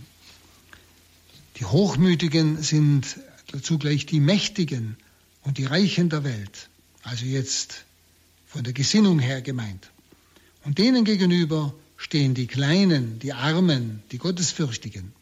Die 1.57 1.65
Hochmütigen 1.65 2.63
sind 2.63 3.19
zugleich 3.63 4.07
die 4.07 4.21
Mächtigen 4.21 4.97
und 5.43 5.59
die 5.59 5.65
Reichen 5.65 6.11
der 6.11 6.25
Welt. 6.25 6.69
Also 7.03 7.25
jetzt 7.25 7.85
von 8.47 8.65
der 8.65 8.73
Gesinnung 8.73 9.19
her 9.19 9.41
gemeint. 9.41 9.91
Und 10.65 10.79
denen 10.79 11.05
gegenüber 11.05 11.75
stehen 11.97 12.35
die 12.35 12.47
Kleinen, 12.47 13.19
die 13.19 13.33
Armen, 13.33 14.03
die 14.13 14.19
Gottesfürchtigen. 14.19 15.13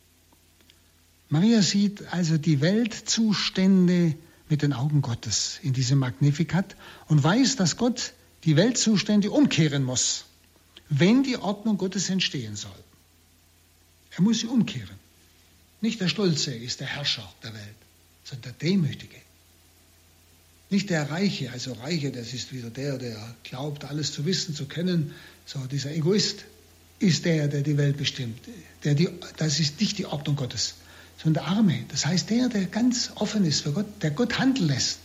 Maria 1.28 1.62
sieht 1.62 2.12
also 2.12 2.38
die 2.38 2.60
Weltzustände 2.60 4.14
mit 4.48 4.62
den 4.62 4.72
Augen 4.72 5.02
Gottes 5.02 5.58
in 5.62 5.72
diesem 5.72 5.98
Magnifikat 5.98 6.76
und 7.08 7.22
weiß, 7.22 7.56
dass 7.56 7.76
Gott 7.76 8.12
die 8.44 8.56
Weltzustände 8.56 9.30
umkehren 9.30 9.82
muss, 9.82 10.26
wenn 10.88 11.24
die 11.24 11.36
Ordnung 11.36 11.78
Gottes 11.78 12.10
entstehen 12.10 12.54
soll. 12.54 12.70
Er 14.12 14.22
muss 14.22 14.40
sie 14.40 14.46
umkehren. 14.46 14.96
Nicht 15.80 16.00
der 16.00 16.08
Stolze 16.08 16.54
ist 16.54 16.80
der 16.80 16.86
Herrscher 16.86 17.30
der 17.42 17.54
Welt, 17.54 17.76
sondern 18.24 18.54
der 18.58 18.68
Demütige. 18.68 19.16
Nicht 20.70 20.90
der 20.90 21.10
Reiche, 21.10 21.50
also 21.52 21.72
Reiche, 21.74 22.10
das 22.10 22.32
ist 22.32 22.52
wieder 22.52 22.70
der, 22.70 22.98
der 22.98 23.34
glaubt, 23.44 23.84
alles 23.84 24.12
zu 24.12 24.24
wissen, 24.24 24.54
zu 24.54 24.66
kennen. 24.66 25.14
So, 25.44 25.60
dieser 25.66 25.92
Egoist 25.92 26.44
ist 26.98 27.24
der, 27.24 27.48
der 27.48 27.62
die 27.62 27.76
Welt 27.76 27.96
bestimmt. 27.98 28.40
Der 28.84 28.94
die, 28.94 29.08
das 29.36 29.60
ist 29.60 29.80
nicht 29.80 29.98
die 29.98 30.06
Ordnung 30.06 30.34
Gottes, 30.34 30.74
sondern 31.22 31.44
der 31.44 31.52
Arme. 31.52 31.84
Das 31.88 32.06
heißt, 32.06 32.30
der, 32.30 32.48
der 32.48 32.66
ganz 32.66 33.12
offen 33.16 33.44
ist 33.44 33.62
für 33.62 33.72
Gott, 33.72 33.86
der 34.02 34.10
Gott 34.10 34.38
handeln 34.38 34.68
lässt. 34.68 34.98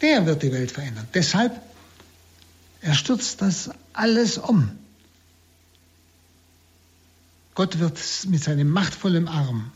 Der 0.00 0.26
wird 0.26 0.42
die 0.42 0.52
Welt 0.52 0.70
verändern. 0.70 1.08
Deshalb, 1.14 1.60
er 2.80 2.94
stürzt 2.94 3.42
das 3.42 3.70
alles 3.92 4.38
um. 4.38 4.70
Gott 7.54 7.80
wird 7.80 7.98
mit 8.28 8.42
seinem 8.42 8.70
machtvollen 8.70 9.26
Arm 9.26 9.72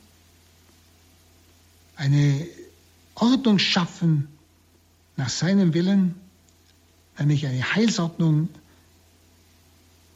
eine 1.96 2.46
Ordnung 3.14 3.58
schaffen 3.58 4.28
nach 5.16 5.28
seinem 5.28 5.74
Willen, 5.74 6.14
nämlich 7.18 7.46
eine 7.46 7.74
Heilsordnung, 7.74 8.48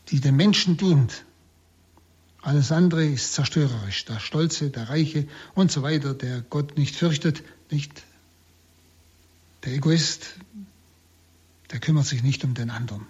die 0.09 0.20
den 0.20 0.37
Menschen 0.37 0.77
dient. 0.77 1.26
Alles 2.47 2.71
andere 2.71 3.05
ist 3.05 3.33
zerstörerisch. 3.33 4.05
Der 4.05 4.21
Stolze, 4.21 4.71
der 4.71 4.89
Reiche 4.89 5.27
und 5.57 5.73
so 5.73 5.83
weiter, 5.83 6.15
der 6.15 6.43
Gott 6.43 6.79
nicht 6.79 6.95
fürchtet, 6.95 7.43
nicht 7.73 8.05
der 9.65 9.73
Egoist, 9.73 10.37
der 11.73 11.81
kümmert 11.81 12.07
sich 12.07 12.23
nicht 12.23 12.45
um 12.45 12.55
den 12.55 12.71
anderen. 12.71 13.05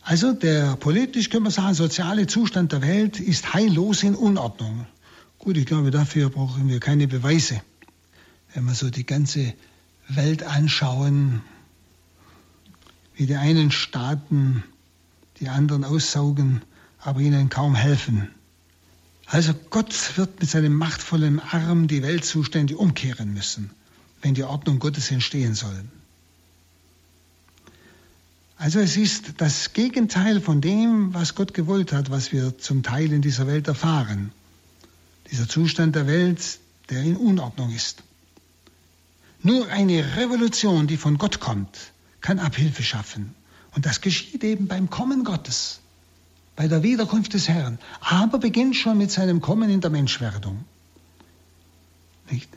Also 0.00 0.32
der 0.32 0.76
politisch, 0.76 1.28
können 1.28 1.44
wir 1.44 1.50
sagen, 1.50 1.74
soziale 1.74 2.26
Zustand 2.26 2.72
der 2.72 2.80
Welt 2.80 3.20
ist 3.20 3.52
heillos 3.52 4.02
in 4.02 4.14
Unordnung. 4.14 4.86
Gut, 5.38 5.58
ich 5.58 5.66
glaube, 5.66 5.90
dafür 5.90 6.30
brauchen 6.30 6.70
wir 6.70 6.80
keine 6.80 7.06
Beweise. 7.06 7.60
Wenn 8.54 8.64
wir 8.64 8.74
so 8.74 8.88
die 8.88 9.04
ganze 9.04 9.52
Welt 10.08 10.42
anschauen, 10.42 11.42
wie 13.14 13.26
die 13.26 13.36
einen 13.36 13.70
Staaten 13.70 14.64
die 15.38 15.50
anderen 15.50 15.84
aussaugen, 15.84 16.62
aber 17.04 17.20
ihnen 17.20 17.50
kaum 17.50 17.74
helfen. 17.74 18.30
Also 19.26 19.54
Gott 19.70 20.16
wird 20.16 20.40
mit 20.40 20.50
seinem 20.50 20.74
machtvollen 20.74 21.38
Arm 21.38 21.86
die 21.86 22.02
Weltzustände 22.02 22.76
umkehren 22.76 23.32
müssen, 23.32 23.70
wenn 24.22 24.34
die 24.34 24.42
Ordnung 24.42 24.78
Gottes 24.78 25.10
entstehen 25.10 25.54
soll. 25.54 25.84
Also 28.56 28.78
es 28.80 28.96
ist 28.96 29.34
das 29.38 29.72
Gegenteil 29.72 30.40
von 30.40 30.60
dem, 30.60 31.12
was 31.12 31.34
Gott 31.34 31.52
gewollt 31.54 31.92
hat, 31.92 32.10
was 32.10 32.32
wir 32.32 32.56
zum 32.58 32.82
Teil 32.82 33.12
in 33.12 33.20
dieser 33.20 33.46
Welt 33.46 33.68
erfahren. 33.68 34.32
Dieser 35.30 35.48
Zustand 35.48 35.96
der 35.96 36.06
Welt, 36.06 36.58
der 36.88 37.02
in 37.02 37.16
Unordnung 37.16 37.74
ist. 37.74 38.02
Nur 39.42 39.68
eine 39.68 40.16
Revolution, 40.16 40.86
die 40.86 40.96
von 40.96 41.18
Gott 41.18 41.40
kommt, 41.40 41.92
kann 42.22 42.38
Abhilfe 42.38 42.82
schaffen. 42.82 43.34
Und 43.74 43.84
das 43.84 44.00
geschieht 44.00 44.44
eben 44.44 44.68
beim 44.68 44.88
Kommen 44.88 45.24
Gottes. 45.24 45.80
Bei 46.56 46.68
der 46.68 46.82
Wiederkunft 46.82 47.34
des 47.34 47.48
Herrn, 47.48 47.78
aber 48.00 48.38
beginnt 48.38 48.76
schon 48.76 48.98
mit 48.98 49.10
seinem 49.10 49.40
Kommen 49.40 49.70
in 49.70 49.80
der 49.80 49.90
Menschwerdung. 49.90 50.64
Nicht? 52.30 52.48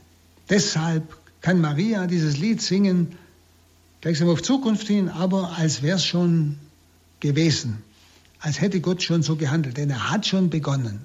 Deshalb 0.50 1.18
kann 1.42 1.60
Maria 1.62 2.08
dieses 2.08 2.38
Lied 2.38 2.62
singen, 2.62 3.18
gleichsam 4.02 4.30
auf 4.30 4.42
Zukunft 4.44 4.88
hin, 4.88 5.10
aber 5.10 5.58
als 5.58 5.82
wäre 5.82 5.98
es 5.98 6.06
schon 6.06 6.58
gewesen, 7.20 7.84
als 8.40 8.62
hätte 8.62 8.82
Gott 8.82 9.02
schon 9.02 9.24
so 9.24 9.36
gehandelt, 9.36 9.78
denn 9.78 9.90
er 9.90 10.12
hat 10.12 10.28
schon 10.28 10.50
begonnen. 10.50 11.02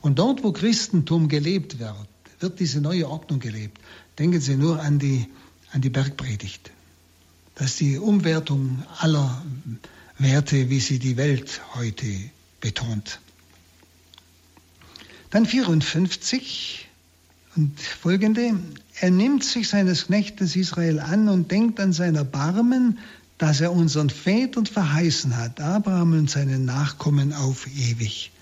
Und 0.00 0.18
dort, 0.18 0.44
wo 0.44 0.52
Christentum 0.52 1.28
gelebt 1.28 1.80
wird, 1.80 2.08
wird 2.40 2.60
diese 2.60 2.80
neue 2.80 3.08
Ordnung 3.08 3.40
gelebt. 3.40 3.78
Denken 4.18 4.40
Sie 4.40 4.56
nur 4.56 4.80
an 4.80 4.98
die, 4.98 5.26
an 5.72 5.80
die 5.80 5.90
Bergpredigt. 5.90 6.70
Das 7.56 7.70
ist 7.70 7.80
die 7.80 7.98
Umwertung 7.98 8.84
aller 8.98 9.42
Werte, 10.18 10.68
wie 10.70 10.80
sie 10.80 10.98
die 10.98 11.16
Welt 11.16 11.60
heute 11.74 12.06
betont. 12.60 13.20
Dann 15.30 15.46
54 15.46 16.88
und 17.56 17.80
folgende. 17.80 18.58
Er 19.00 19.10
nimmt 19.10 19.44
sich 19.44 19.68
seines 19.68 20.06
Knechtes 20.06 20.56
Israel 20.56 21.00
an 21.00 21.28
und 21.28 21.50
denkt 21.50 21.78
an 21.80 21.92
sein 21.92 22.16
Erbarmen, 22.16 22.98
das 23.36 23.60
er 23.60 23.72
unseren 23.72 24.10
Vätern 24.10 24.66
verheißen 24.66 25.36
hat, 25.36 25.60
Abraham 25.60 26.12
und 26.12 26.30
seinen 26.30 26.64
Nachkommen 26.64 27.32
auf 27.32 27.68
ewig. 27.68 28.32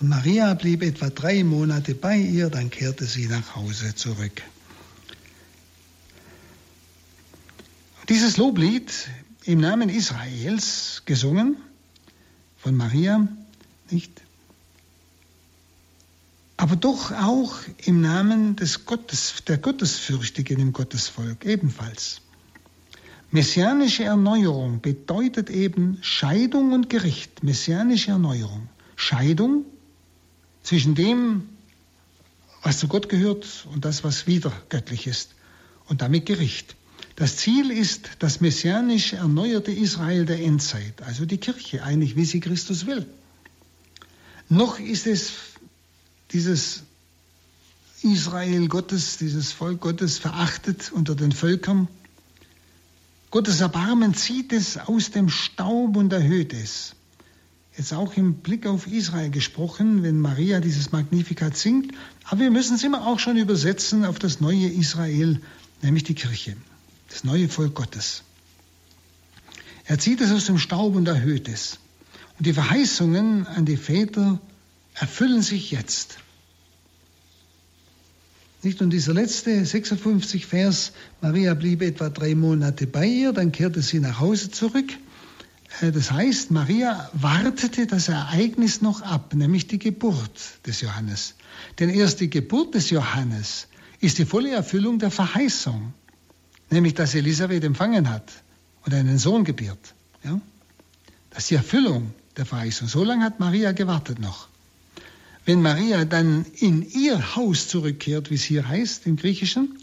Und 0.00 0.08
Maria 0.08 0.54
blieb 0.54 0.82
etwa 0.82 1.10
drei 1.10 1.42
Monate 1.42 1.94
bei 1.94 2.16
ihr, 2.16 2.50
dann 2.50 2.70
kehrte 2.70 3.06
sie 3.06 3.26
nach 3.26 3.56
Hause 3.56 3.94
zurück. 3.94 4.42
Dieses 8.08 8.36
Loblied 8.36 8.92
im 9.46 9.60
Namen 9.60 9.88
Israels 9.88 11.02
gesungen 11.04 11.56
von 12.56 12.76
Maria, 12.76 13.28
nicht? 13.90 14.22
Aber 16.56 16.76
doch 16.76 17.10
auch 17.12 17.56
im 17.84 18.00
Namen 18.00 18.56
des 18.56 18.86
Gottes, 18.86 19.34
der 19.46 19.58
Gottesfürchtigen 19.58 20.60
im 20.60 20.72
Gottesvolk 20.72 21.44
ebenfalls. 21.44 22.20
Messianische 23.30 24.04
Erneuerung 24.04 24.80
bedeutet 24.80 25.50
eben 25.50 25.98
Scheidung 26.00 26.72
und 26.72 26.88
Gericht. 26.88 27.42
Messianische 27.42 28.12
Erneuerung. 28.12 28.68
Scheidung 28.94 29.64
zwischen 30.62 30.94
dem, 30.94 31.48
was 32.62 32.78
zu 32.78 32.86
Gott 32.86 33.08
gehört 33.08 33.66
und 33.72 33.84
das, 33.84 34.04
was 34.04 34.28
wieder 34.28 34.52
göttlich 34.68 35.08
ist. 35.08 35.34
Und 35.86 36.00
damit 36.00 36.26
Gericht. 36.26 36.76
Das 37.16 37.36
Ziel 37.36 37.70
ist 37.70 38.10
das 38.18 38.40
messianisch 38.40 39.12
erneuerte 39.12 39.70
Israel 39.70 40.26
der 40.26 40.40
Endzeit, 40.40 41.00
also 41.02 41.24
die 41.26 41.38
Kirche, 41.38 41.84
eigentlich 41.84 42.16
wie 42.16 42.24
sie 42.24 42.40
Christus 42.40 42.86
will. 42.86 43.06
Noch 44.48 44.80
ist 44.80 45.06
es 45.06 45.32
dieses 46.32 46.82
Israel 48.02 48.66
Gottes, 48.66 49.16
dieses 49.18 49.52
Volk 49.52 49.80
Gottes 49.80 50.18
verachtet 50.18 50.90
unter 50.92 51.14
den 51.14 51.30
Völkern. 51.30 51.86
Gottes 53.30 53.60
Erbarmen 53.60 54.14
zieht 54.14 54.52
es 54.52 54.76
aus 54.76 55.12
dem 55.12 55.28
Staub 55.28 55.96
und 55.96 56.12
erhöht 56.12 56.52
es. 56.52 56.96
Jetzt 57.76 57.92
auch 57.92 58.16
im 58.16 58.34
Blick 58.34 58.66
auf 58.66 58.88
Israel 58.88 59.30
gesprochen, 59.30 60.02
wenn 60.02 60.20
Maria 60.20 60.60
dieses 60.60 60.90
Magnificat 60.90 61.56
singt, 61.56 61.92
aber 62.24 62.40
wir 62.40 62.50
müssen 62.50 62.74
es 62.74 62.82
immer 62.82 63.06
auch 63.06 63.20
schon 63.20 63.36
übersetzen 63.36 64.04
auf 64.04 64.18
das 64.18 64.40
neue 64.40 64.66
Israel, 64.66 65.40
nämlich 65.80 66.02
die 66.02 66.14
Kirche 66.14 66.56
das 67.14 67.22
neue 67.22 67.48
Volk 67.48 67.76
Gottes. 67.76 68.24
Er 69.84 70.00
zieht 70.00 70.20
es 70.20 70.32
aus 70.32 70.46
dem 70.46 70.58
Staub 70.58 70.96
und 70.96 71.06
erhöht 71.06 71.46
es. 71.46 71.78
Und 72.38 72.46
die 72.46 72.52
Verheißungen 72.52 73.46
an 73.46 73.64
die 73.64 73.76
Väter 73.76 74.40
erfüllen 74.94 75.40
sich 75.40 75.70
jetzt. 75.70 76.18
Nicht? 78.64 78.82
Und 78.82 78.90
dieser 78.90 79.14
letzte 79.14 79.64
56 79.64 80.46
Vers, 80.46 80.90
Maria 81.20 81.54
blieb 81.54 81.82
etwa 81.82 82.08
drei 82.10 82.34
Monate 82.34 82.88
bei 82.88 83.06
ihr, 83.06 83.32
dann 83.32 83.52
kehrte 83.52 83.80
sie 83.80 84.00
nach 84.00 84.18
Hause 84.18 84.50
zurück. 84.50 84.92
Äh, 85.82 85.92
das 85.92 86.10
heißt, 86.10 86.50
Maria 86.50 87.08
wartete 87.12 87.86
das 87.86 88.08
Ereignis 88.08 88.82
noch 88.82 89.02
ab, 89.02 89.34
nämlich 89.34 89.68
die 89.68 89.78
Geburt 89.78 90.66
des 90.66 90.80
Johannes. 90.80 91.36
Denn 91.78 91.90
erst 91.90 92.18
die 92.18 92.30
Geburt 92.30 92.74
des 92.74 92.90
Johannes 92.90 93.68
ist 94.00 94.18
die 94.18 94.24
volle 94.24 94.50
Erfüllung 94.50 94.98
der 94.98 95.12
Verheißung 95.12 95.94
nämlich 96.74 96.94
dass 96.94 97.14
Elisabeth 97.14 97.64
empfangen 97.64 98.10
hat 98.10 98.30
und 98.84 98.92
einen 98.92 99.18
Sohn 99.18 99.44
gebiert. 99.44 99.94
Ja? 100.22 100.40
Das 101.30 101.44
ist 101.44 101.50
die 101.50 101.54
Erfüllung 101.54 102.12
der 102.36 102.44
Verheißung. 102.44 102.88
So 102.88 103.02
lange 103.02 103.24
hat 103.24 103.40
Maria 103.40 103.72
gewartet 103.72 104.18
noch. 104.18 104.48
Wenn 105.46 105.62
Maria 105.62 106.04
dann 106.04 106.46
in 106.56 106.82
ihr 106.82 107.36
Haus 107.36 107.68
zurückkehrt, 107.68 108.30
wie 108.30 108.34
es 108.34 108.44
hier 108.44 108.66
heißt 108.68 109.06
im 109.06 109.16
Griechischen, 109.16 109.78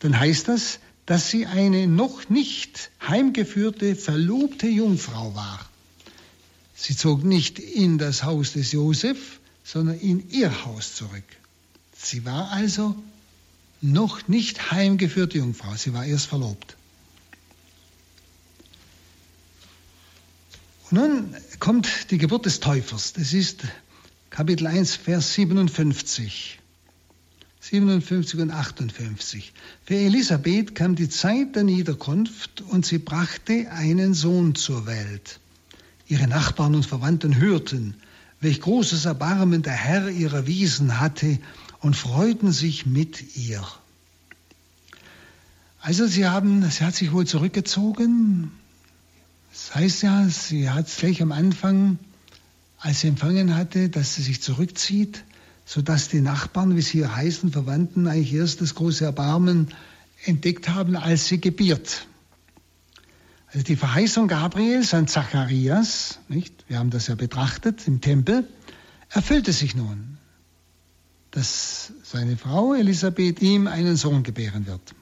dann 0.00 0.18
heißt 0.18 0.48
das, 0.48 0.78
dass 1.06 1.30
sie 1.30 1.46
eine 1.46 1.86
noch 1.86 2.28
nicht 2.28 2.90
heimgeführte, 3.06 3.94
verlobte 3.94 4.66
Jungfrau 4.66 5.34
war. 5.34 5.64
Sie 6.74 6.96
zog 6.96 7.24
nicht 7.24 7.58
in 7.58 7.98
das 7.98 8.24
Haus 8.24 8.52
des 8.52 8.72
Josef, 8.72 9.40
sondern 9.62 9.98
in 9.98 10.28
ihr 10.30 10.64
Haus 10.64 10.96
zurück. 10.96 11.24
Sie 11.96 12.24
war 12.24 12.50
also 12.50 12.96
noch 13.80 14.28
nicht 14.28 14.70
heimgeführte 14.70 15.38
Jungfrau. 15.38 15.74
Sie 15.76 15.92
war 15.92 16.04
erst 16.04 16.26
verlobt. 16.26 16.76
Und 20.90 20.98
nun 20.98 21.36
kommt 21.58 22.10
die 22.10 22.18
Geburt 22.18 22.46
des 22.46 22.60
Täufers. 22.60 23.12
Das 23.12 23.32
ist 23.32 23.64
Kapitel 24.30 24.66
1, 24.66 24.94
Vers 24.94 25.34
57. 25.34 26.60
57 27.60 28.38
und 28.38 28.50
58. 28.52 29.52
Für 29.84 29.96
Elisabeth 29.96 30.76
kam 30.76 30.94
die 30.94 31.08
Zeit 31.08 31.56
der 31.56 31.64
Niederkunft 31.64 32.60
und 32.60 32.86
sie 32.86 32.98
brachte 32.98 33.70
einen 33.72 34.14
Sohn 34.14 34.54
zur 34.54 34.86
Welt. 34.86 35.40
Ihre 36.06 36.28
Nachbarn 36.28 36.76
und 36.76 36.86
Verwandten 36.86 37.36
hörten, 37.36 37.96
welch 38.40 38.60
großes 38.60 39.06
Erbarmen 39.06 39.62
der 39.62 39.72
Herr 39.72 40.08
ihrer 40.08 40.46
Wiesen 40.46 41.00
hatte 41.00 41.40
und 41.80 41.96
freuten 41.96 42.52
sich 42.52 42.86
mit 42.86 43.36
ihr. 43.36 43.66
Also 45.80 46.06
sie 46.06 46.26
haben, 46.26 46.68
sie 46.70 46.84
hat 46.84 46.94
sich 46.94 47.12
wohl 47.12 47.26
zurückgezogen. 47.26 48.50
Das 49.52 49.74
heißt 49.74 50.02
ja, 50.02 50.28
sie 50.28 50.68
hat 50.68 50.88
gleich 50.96 51.22
am 51.22 51.32
Anfang, 51.32 51.98
als 52.78 53.00
sie 53.00 53.08
empfangen 53.08 53.54
hatte, 53.54 53.88
dass 53.88 54.16
sie 54.16 54.22
sich 54.22 54.42
zurückzieht, 54.42 55.24
sodass 55.64 56.08
die 56.08 56.20
Nachbarn, 56.20 56.76
wie 56.76 56.82
sie 56.82 56.98
hier 56.98 57.14
heißen, 57.14 57.52
Verwandten, 57.52 58.06
eigentlich 58.06 58.34
erst 58.34 58.60
das 58.60 58.74
große 58.74 59.04
Erbarmen 59.04 59.68
entdeckt 60.24 60.68
haben, 60.68 60.96
als 60.96 61.28
sie 61.28 61.40
gebiert. 61.40 62.06
Also 63.52 63.64
die 63.64 63.76
Verheißung 63.76 64.28
Gabriels 64.28 64.92
an 64.92 65.06
Zacharias, 65.06 66.18
nicht? 66.28 66.64
wir 66.68 66.78
haben 66.78 66.90
das 66.90 67.06
ja 67.06 67.14
betrachtet 67.14 67.86
im 67.86 68.00
Tempel, 68.00 68.46
erfüllte 69.10 69.52
sich 69.52 69.76
nun 69.76 70.18
dass 71.36 71.92
seine 72.02 72.38
Frau 72.38 72.72
Elisabeth 72.72 73.42
ihm 73.42 73.66
einen 73.66 73.96
Sohn 73.96 74.22
gebären 74.22 74.66
wird. 74.66 74.94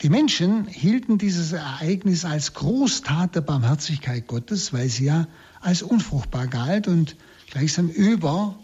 Die 0.00 0.10
Menschen 0.10 0.68
hielten 0.68 1.18
dieses 1.18 1.50
Ereignis 1.50 2.24
als 2.24 2.54
Großtat 2.54 3.34
der 3.34 3.40
Barmherzigkeit 3.40 4.28
Gottes, 4.28 4.72
weil 4.72 4.88
sie 4.88 5.06
ja 5.06 5.26
als 5.60 5.82
unfruchtbar 5.82 6.46
galt 6.46 6.86
und 6.86 7.16
gleichsam 7.50 7.88
über 7.88 8.56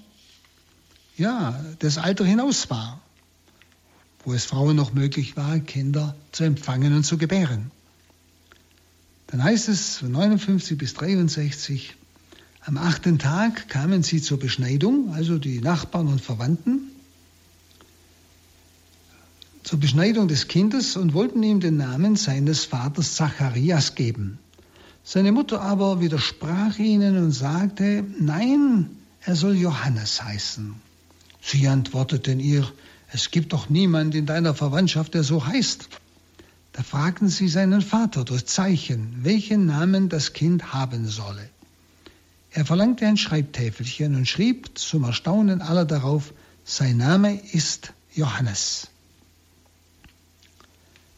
ja, 1.17 1.61
das 1.81 1.99
Alter 1.99 2.25
hinaus 2.25 2.71
war, 2.71 3.01
wo 4.25 4.33
es 4.33 4.45
Frauen 4.45 4.77
noch 4.77 4.93
möglich 4.93 5.37
war, 5.37 5.59
Kinder 5.59 6.15
zu 6.31 6.45
empfangen 6.45 6.95
und 6.95 7.03
zu 7.03 7.19
gebären. 7.19 7.73
Dann 9.27 9.43
heißt 9.43 9.69
es 9.69 9.97
von 9.97 10.13
59 10.13 10.79
bis 10.79 10.95
63, 10.95 11.97
am 12.67 12.79
achten 12.79 13.19
Tag 13.19 13.69
kamen 13.69 14.03
sie 14.03 14.23
zur 14.23 14.39
Beschneidung, 14.39 15.13
also 15.15 15.39
die 15.39 15.61
Nachbarn 15.61 16.09
und 16.09 16.21
Verwandten, 16.21 16.91
zur 19.63 19.79
Beschneidung 19.81 20.29
des 20.29 20.49
Kindes 20.49 20.97
und 20.97 21.15
wollten 21.15 21.43
ihm 21.43 21.61
den 21.61 21.77
Namen 21.77 22.17
seines 22.17 22.65
Vaters 22.65 23.17
Zacharias 23.17 23.95
geben. 23.95 24.39
Seine 25.05 25.33
Mutter 25.33 25.61
aber 25.61 26.01
widersprach 26.01 26.79
ihnen 26.79 27.19
und 27.19 27.33
sagte, 27.33 28.05
nein, 28.19 28.91
er 29.23 29.37
soll 29.37 29.57
Johannes 29.57 30.23
heißen. 30.23 30.75
Sie 31.43 31.69
antworteten 31.69 32.41
ihr, 32.41 32.71
es 33.13 33.31
gibt 33.31 33.53
doch 33.53 33.69
niemand 33.69 34.15
in 34.15 34.27
deiner 34.27 34.55
Verwandtschaft, 34.55 35.15
der 35.15 35.23
so 35.23 35.47
heißt. 35.47 35.89
Da 36.73 36.83
fragten 36.83 37.29
sie 37.29 37.49
seinen 37.49 37.83
Vater 37.83 38.25
durch 38.25 38.47
Zeichen, 38.47 39.19
welchen 39.23 39.67
Namen 39.67 40.09
das 40.09 40.33
Kind 40.33 40.73
haben 40.73 41.07
solle. 41.07 41.49
Er 42.55 42.65
verlangte 42.65 43.05
ein 43.05 43.17
Schreibtäfelchen 43.17 44.15
und 44.15 44.29
schrieb 44.29 44.79
zum 44.79 45.03
Erstaunen 45.03 45.61
aller 45.61 45.85
darauf, 45.85 46.33
sein 46.65 46.97
Name 46.97 47.41
ist 47.53 47.93
Johannes. 48.15 48.87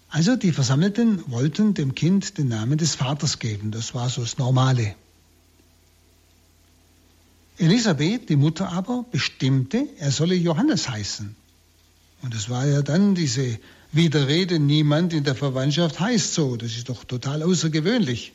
Also 0.09 0.37
die 0.37 0.53
Versammelten 0.53 1.31
wollten 1.31 1.75
dem 1.75 1.95
Kind 1.95 2.39
den 2.39 2.49
Namen 2.49 2.79
des 2.79 2.95
Vaters 2.95 3.39
geben. 3.39 3.71
Das 3.71 3.95
war 3.95 4.09
so 4.09 4.23
das 4.23 4.39
Normale. 4.39 4.95
Elisabeth, 7.59 8.31
die 8.31 8.37
Mutter 8.37 8.73
aber, 8.73 9.05
bestimmte, 9.11 9.87
er 9.99 10.13
solle 10.13 10.35
Johannes 10.35 10.89
heißen. 10.89 11.37
Und 12.23 12.35
es 12.35 12.49
war 12.49 12.67
ja 12.67 12.81
dann 12.81 13.15
diese 13.15 13.59
Widerrede, 13.93 14.59
niemand 14.59 15.13
in 15.13 15.25
der 15.25 15.35
Verwandtschaft 15.35 16.01
heißt 16.01 16.33
so. 16.33 16.57
Das 16.57 16.75
ist 16.79 16.89
doch 16.89 17.05
total 17.05 17.43
außergewöhnlich. 17.43 18.33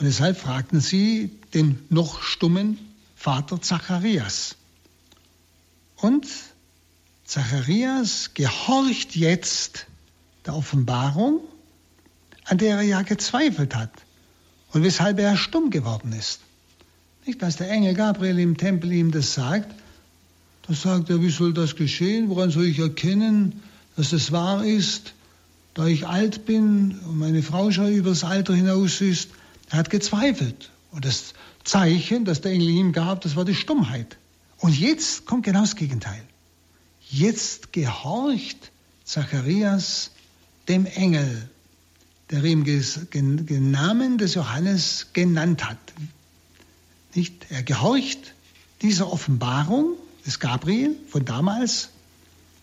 Und 0.00 0.06
deshalb 0.06 0.38
fragten 0.38 0.80
sie 0.80 1.30
den 1.52 1.78
noch 1.90 2.22
stummen 2.22 2.78
Vater 3.16 3.60
Zacharias. 3.60 4.56
Und 5.96 6.26
Zacharias 7.26 8.30
gehorcht 8.32 9.14
jetzt 9.14 9.84
der 10.46 10.56
Offenbarung, 10.56 11.40
an 12.46 12.56
der 12.56 12.76
er 12.76 12.82
ja 12.82 13.02
gezweifelt 13.02 13.74
hat 13.74 13.92
und 14.72 14.84
weshalb 14.84 15.18
er 15.18 15.36
stumm 15.36 15.68
geworden 15.68 16.14
ist. 16.14 16.40
Nicht, 17.26 17.44
als 17.44 17.56
der 17.56 17.70
Engel 17.70 17.92
Gabriel 17.92 18.38
im 18.38 18.56
Tempel 18.56 18.90
ihm 18.92 19.10
das 19.10 19.34
sagt, 19.34 19.70
da 20.66 20.72
sagt 20.72 21.10
er, 21.10 21.20
wie 21.20 21.28
soll 21.28 21.52
das 21.52 21.76
geschehen? 21.76 22.30
Woran 22.30 22.50
soll 22.50 22.64
ich 22.64 22.78
erkennen, 22.78 23.60
dass 23.96 24.14
es 24.14 24.32
wahr 24.32 24.64
ist? 24.64 25.12
Da 25.74 25.86
ich 25.86 26.06
alt 26.06 26.46
bin 26.46 26.98
und 27.00 27.18
meine 27.18 27.42
Frau 27.42 27.70
schon 27.70 27.92
übers 27.92 28.24
Alter 28.24 28.54
hinaus 28.54 29.02
ist, 29.02 29.28
er 29.70 29.78
hat 29.78 29.90
gezweifelt. 29.90 30.70
Und 30.90 31.04
das 31.04 31.34
Zeichen, 31.64 32.24
das 32.24 32.40
der 32.40 32.52
Engel 32.52 32.68
ihm 32.68 32.92
gab, 32.92 33.20
das 33.20 33.36
war 33.36 33.44
die 33.44 33.54
Stummheit. 33.54 34.16
Und 34.58 34.78
jetzt 34.78 35.24
kommt 35.24 35.44
genau 35.44 35.60
das 35.60 35.76
Gegenteil. 35.76 36.22
Jetzt 37.08 37.72
gehorcht 37.72 38.72
Zacharias 39.04 40.10
dem 40.68 40.86
Engel, 40.86 41.48
der 42.30 42.44
ihm 42.44 42.64
den 42.64 43.70
Namen 43.70 44.18
des 44.18 44.34
Johannes 44.34 45.08
genannt 45.12 45.68
hat. 45.68 45.78
Nicht? 47.14 47.46
Er 47.50 47.62
gehorcht 47.62 48.34
dieser 48.82 49.12
Offenbarung 49.12 49.94
des 50.26 50.38
Gabriel 50.38 50.96
von 51.08 51.24
damals, 51.24 51.90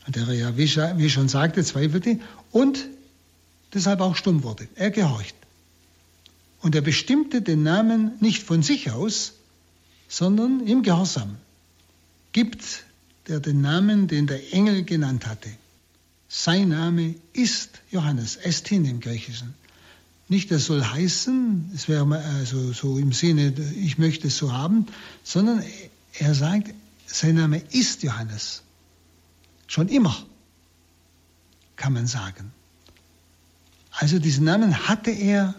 an 0.05 0.13
der 0.13 0.27
er 0.27 0.33
ja, 0.33 0.57
wie 0.57 1.05
ich 1.05 1.13
schon 1.13 1.27
sagte, 1.27 1.63
zweifelte 1.63 2.19
und 2.51 2.87
deshalb 3.73 3.99
auch 3.99 4.15
stumm 4.15 4.43
wurde. 4.43 4.67
Er 4.75 4.91
gehorcht. 4.91 5.35
Und 6.67 6.75
er 6.75 6.81
bestimmte 6.81 7.41
den 7.41 7.63
Namen 7.63 8.11
nicht 8.19 8.43
von 8.43 8.61
sich 8.61 8.91
aus, 8.91 9.35
sondern 10.09 10.67
im 10.67 10.83
Gehorsam. 10.83 11.37
Gibt 12.33 12.83
der 13.27 13.39
den 13.39 13.61
Namen, 13.61 14.09
den 14.09 14.27
der 14.27 14.53
Engel 14.53 14.83
genannt 14.83 15.27
hatte. 15.27 15.47
Sein 16.27 16.67
Name 16.67 17.15
ist 17.31 17.79
Johannes, 17.89 18.35
Estin 18.35 18.83
im 18.83 18.99
Griechischen. 18.99 19.53
Nicht, 20.27 20.51
er 20.51 20.59
soll 20.59 20.83
heißen, 20.83 21.71
es 21.73 21.87
wäre 21.87 22.05
also 22.37 22.73
so 22.73 22.97
im 22.97 23.13
Sinne, 23.13 23.53
ich 23.81 23.97
möchte 23.97 24.27
es 24.27 24.35
so 24.35 24.51
haben, 24.51 24.87
sondern 25.23 25.63
er 26.15 26.35
sagt, 26.35 26.73
sein 27.05 27.35
Name 27.35 27.61
ist 27.71 28.03
Johannes. 28.03 28.61
Schon 29.67 29.87
immer, 29.87 30.17
kann 31.77 31.93
man 31.93 32.07
sagen. 32.07 32.51
Also 33.91 34.19
diesen 34.19 34.43
Namen 34.43 34.89
hatte 34.89 35.11
er 35.11 35.55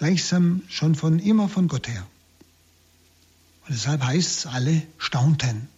gleichsam 0.00 0.62
schon 0.70 0.94
von 0.94 1.18
immer 1.18 1.46
von 1.50 1.68
Gott 1.68 1.86
her. 1.86 2.06
Und 3.66 3.74
deshalb 3.74 4.02
heißt 4.02 4.38
es, 4.38 4.46
alle 4.46 4.82
staunten. 4.96 5.68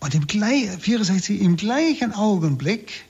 Und 0.00 0.14
im, 0.14 0.26
64, 0.26 1.42
im 1.42 1.58
gleichen 1.58 2.14
Augenblick 2.14 3.04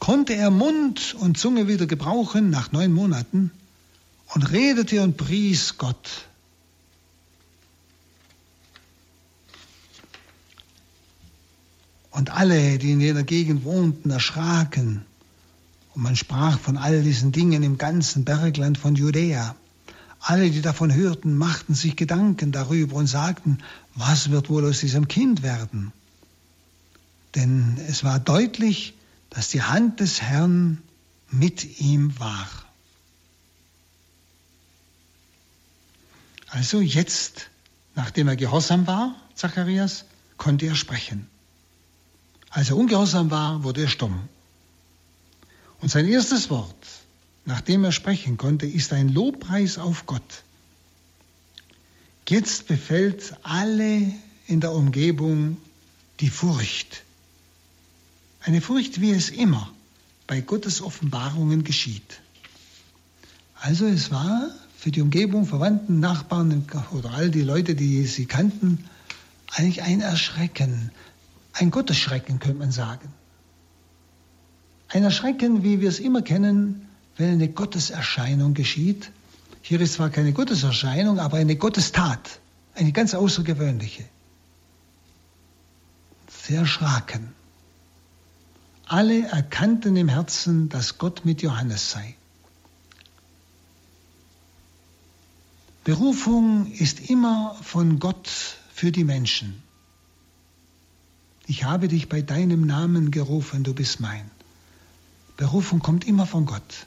konnte 0.00 0.34
er 0.34 0.50
Mund 0.50 1.14
und 1.14 1.38
Zunge 1.38 1.68
wieder 1.68 1.86
gebrauchen 1.86 2.50
nach 2.50 2.72
neun 2.72 2.92
Monaten 2.92 3.52
und 4.34 4.50
redete 4.50 5.04
und 5.04 5.16
pries 5.16 5.78
Gott. 5.78 6.26
Und 12.10 12.30
alle, 12.30 12.78
die 12.78 12.90
in 12.90 13.00
jener 13.00 13.22
Gegend 13.22 13.62
wohnten, 13.62 14.10
erschraken. 14.10 15.06
Und 15.94 16.02
man 16.02 16.16
sprach 16.16 16.58
von 16.58 16.76
all 16.76 17.02
diesen 17.02 17.30
Dingen 17.32 17.62
im 17.62 17.78
ganzen 17.78 18.24
Bergland 18.24 18.78
von 18.78 18.96
Judäa. 18.96 19.54
Alle, 20.20 20.50
die 20.50 20.62
davon 20.62 20.92
hörten, 20.92 21.36
machten 21.36 21.74
sich 21.74 21.96
Gedanken 21.96 22.50
darüber 22.50 22.96
und 22.96 23.06
sagten, 23.06 23.58
was 23.94 24.30
wird 24.30 24.48
wohl 24.50 24.68
aus 24.68 24.80
diesem 24.80 25.06
Kind 25.06 25.42
werden? 25.42 25.92
Denn 27.34 27.78
es 27.88 28.04
war 28.04 28.18
deutlich, 28.18 28.94
dass 29.30 29.48
die 29.50 29.62
Hand 29.62 30.00
des 30.00 30.22
Herrn 30.22 30.82
mit 31.30 31.80
ihm 31.80 32.18
war. 32.18 32.48
Also 36.48 36.80
jetzt, 36.80 37.50
nachdem 37.94 38.28
er 38.28 38.36
gehorsam 38.36 38.86
war, 38.86 39.14
Zacharias, 39.34 40.04
konnte 40.38 40.66
er 40.66 40.76
sprechen. 40.76 41.26
Als 42.50 42.70
er 42.70 42.76
ungehorsam 42.76 43.30
war, 43.30 43.64
wurde 43.64 43.82
er 43.82 43.88
stumm. 43.88 44.28
Und 45.84 45.90
sein 45.90 46.08
erstes 46.08 46.48
Wort, 46.48 46.86
nachdem 47.44 47.84
er 47.84 47.92
sprechen 47.92 48.38
konnte, 48.38 48.64
ist 48.64 48.94
ein 48.94 49.10
Lobpreis 49.10 49.76
auf 49.76 50.06
Gott. 50.06 50.42
Jetzt 52.26 52.68
befällt 52.68 53.34
alle 53.42 54.10
in 54.46 54.60
der 54.60 54.72
Umgebung 54.72 55.58
die 56.20 56.30
Furcht. 56.30 57.02
Eine 58.40 58.62
Furcht, 58.62 59.02
wie 59.02 59.10
es 59.10 59.28
immer 59.28 59.70
bei 60.26 60.40
Gottes 60.40 60.80
Offenbarungen 60.80 61.64
geschieht. 61.64 62.18
Also 63.60 63.84
es 63.84 64.10
war 64.10 64.48
für 64.78 64.90
die 64.90 65.02
Umgebung, 65.02 65.44
Verwandten, 65.44 66.00
Nachbarn 66.00 66.64
oder 66.92 67.10
all 67.10 67.30
die 67.30 67.42
Leute, 67.42 67.74
die 67.74 68.06
sie 68.06 68.24
kannten, 68.24 68.88
eigentlich 69.48 69.82
ein 69.82 70.00
Erschrecken, 70.00 70.92
ein 71.52 71.70
Gottesschrecken 71.70 72.38
könnte 72.38 72.60
man 72.60 72.72
sagen. 72.72 73.12
Ein 74.94 75.02
Erschrecken, 75.02 75.64
wie 75.64 75.80
wir 75.80 75.88
es 75.88 75.98
immer 75.98 76.22
kennen, 76.22 76.88
wenn 77.16 77.32
eine 77.32 77.48
Gotteserscheinung 77.48 78.54
geschieht. 78.54 79.10
Hier 79.60 79.80
ist 79.80 79.94
zwar 79.94 80.08
keine 80.08 80.32
Gotteserscheinung, 80.32 81.18
aber 81.18 81.38
eine 81.38 81.56
Gottestat, 81.56 82.38
eine 82.76 82.92
ganz 82.92 83.12
außergewöhnliche. 83.12 84.04
Sie 86.28 86.54
erschraken. 86.54 87.32
Alle 88.86 89.26
erkannten 89.26 89.96
im 89.96 90.08
Herzen, 90.08 90.68
dass 90.68 90.96
Gott 90.96 91.24
mit 91.24 91.42
Johannes 91.42 91.90
sei. 91.90 92.14
Berufung 95.82 96.70
ist 96.70 97.10
immer 97.10 97.56
von 97.62 97.98
Gott 97.98 98.30
für 98.72 98.92
die 98.92 99.02
Menschen. 99.02 99.60
Ich 101.48 101.64
habe 101.64 101.88
dich 101.88 102.08
bei 102.08 102.22
deinem 102.22 102.64
Namen 102.64 103.10
gerufen, 103.10 103.64
du 103.64 103.74
bist 103.74 103.98
mein. 103.98 104.30
Berufung 105.36 105.80
kommt 105.80 106.06
immer 106.06 106.26
von 106.26 106.46
Gott. 106.46 106.86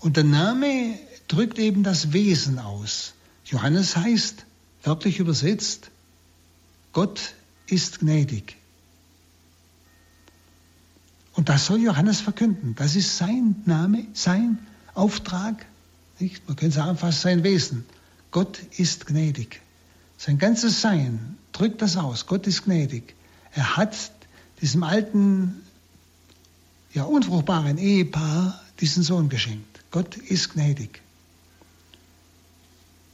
Und 0.00 0.16
der 0.16 0.24
Name 0.24 0.98
drückt 1.28 1.58
eben 1.58 1.82
das 1.82 2.12
Wesen 2.12 2.58
aus. 2.58 3.14
Johannes 3.44 3.96
heißt, 3.96 4.44
wörtlich 4.82 5.18
übersetzt, 5.18 5.90
Gott 6.92 7.34
ist 7.66 8.00
gnädig. 8.00 8.56
Und 11.34 11.48
das 11.48 11.66
soll 11.66 11.80
Johannes 11.80 12.20
verkünden. 12.20 12.74
Das 12.74 12.94
ist 12.96 13.16
sein 13.16 13.62
Name, 13.64 14.06
sein 14.12 14.58
Auftrag. 14.94 15.64
Nicht? 16.18 16.46
Man 16.46 16.56
könnte 16.56 16.76
sagen, 16.76 16.98
fast 16.98 17.22
sein 17.22 17.42
Wesen. 17.42 17.86
Gott 18.30 18.58
ist 18.76 19.06
gnädig. 19.06 19.60
Sein 20.18 20.38
ganzes 20.38 20.80
Sein 20.80 21.36
drückt 21.52 21.82
das 21.82 21.96
aus. 21.96 22.26
Gott 22.26 22.46
ist 22.46 22.64
gnädig. 22.64 23.14
Er 23.52 23.76
hat 23.76 24.12
diesem 24.60 24.82
alten, 24.82 25.62
ja, 26.94 27.04
unfruchtbaren 27.04 27.78
Ehepaar 27.78 28.60
diesen 28.80 29.02
Sohn 29.02 29.28
geschenkt. 29.28 29.80
Gott 29.90 30.16
ist 30.16 30.54
gnädig. 30.54 31.00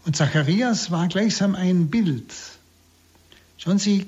Und 0.05 0.17
Zacharias 0.17 0.91
war 0.91 1.09
gleichsam 1.09 1.55
ein 1.55 1.89
Bild. 1.89 2.33
Schauen 3.59 3.79
Sie, 3.79 4.07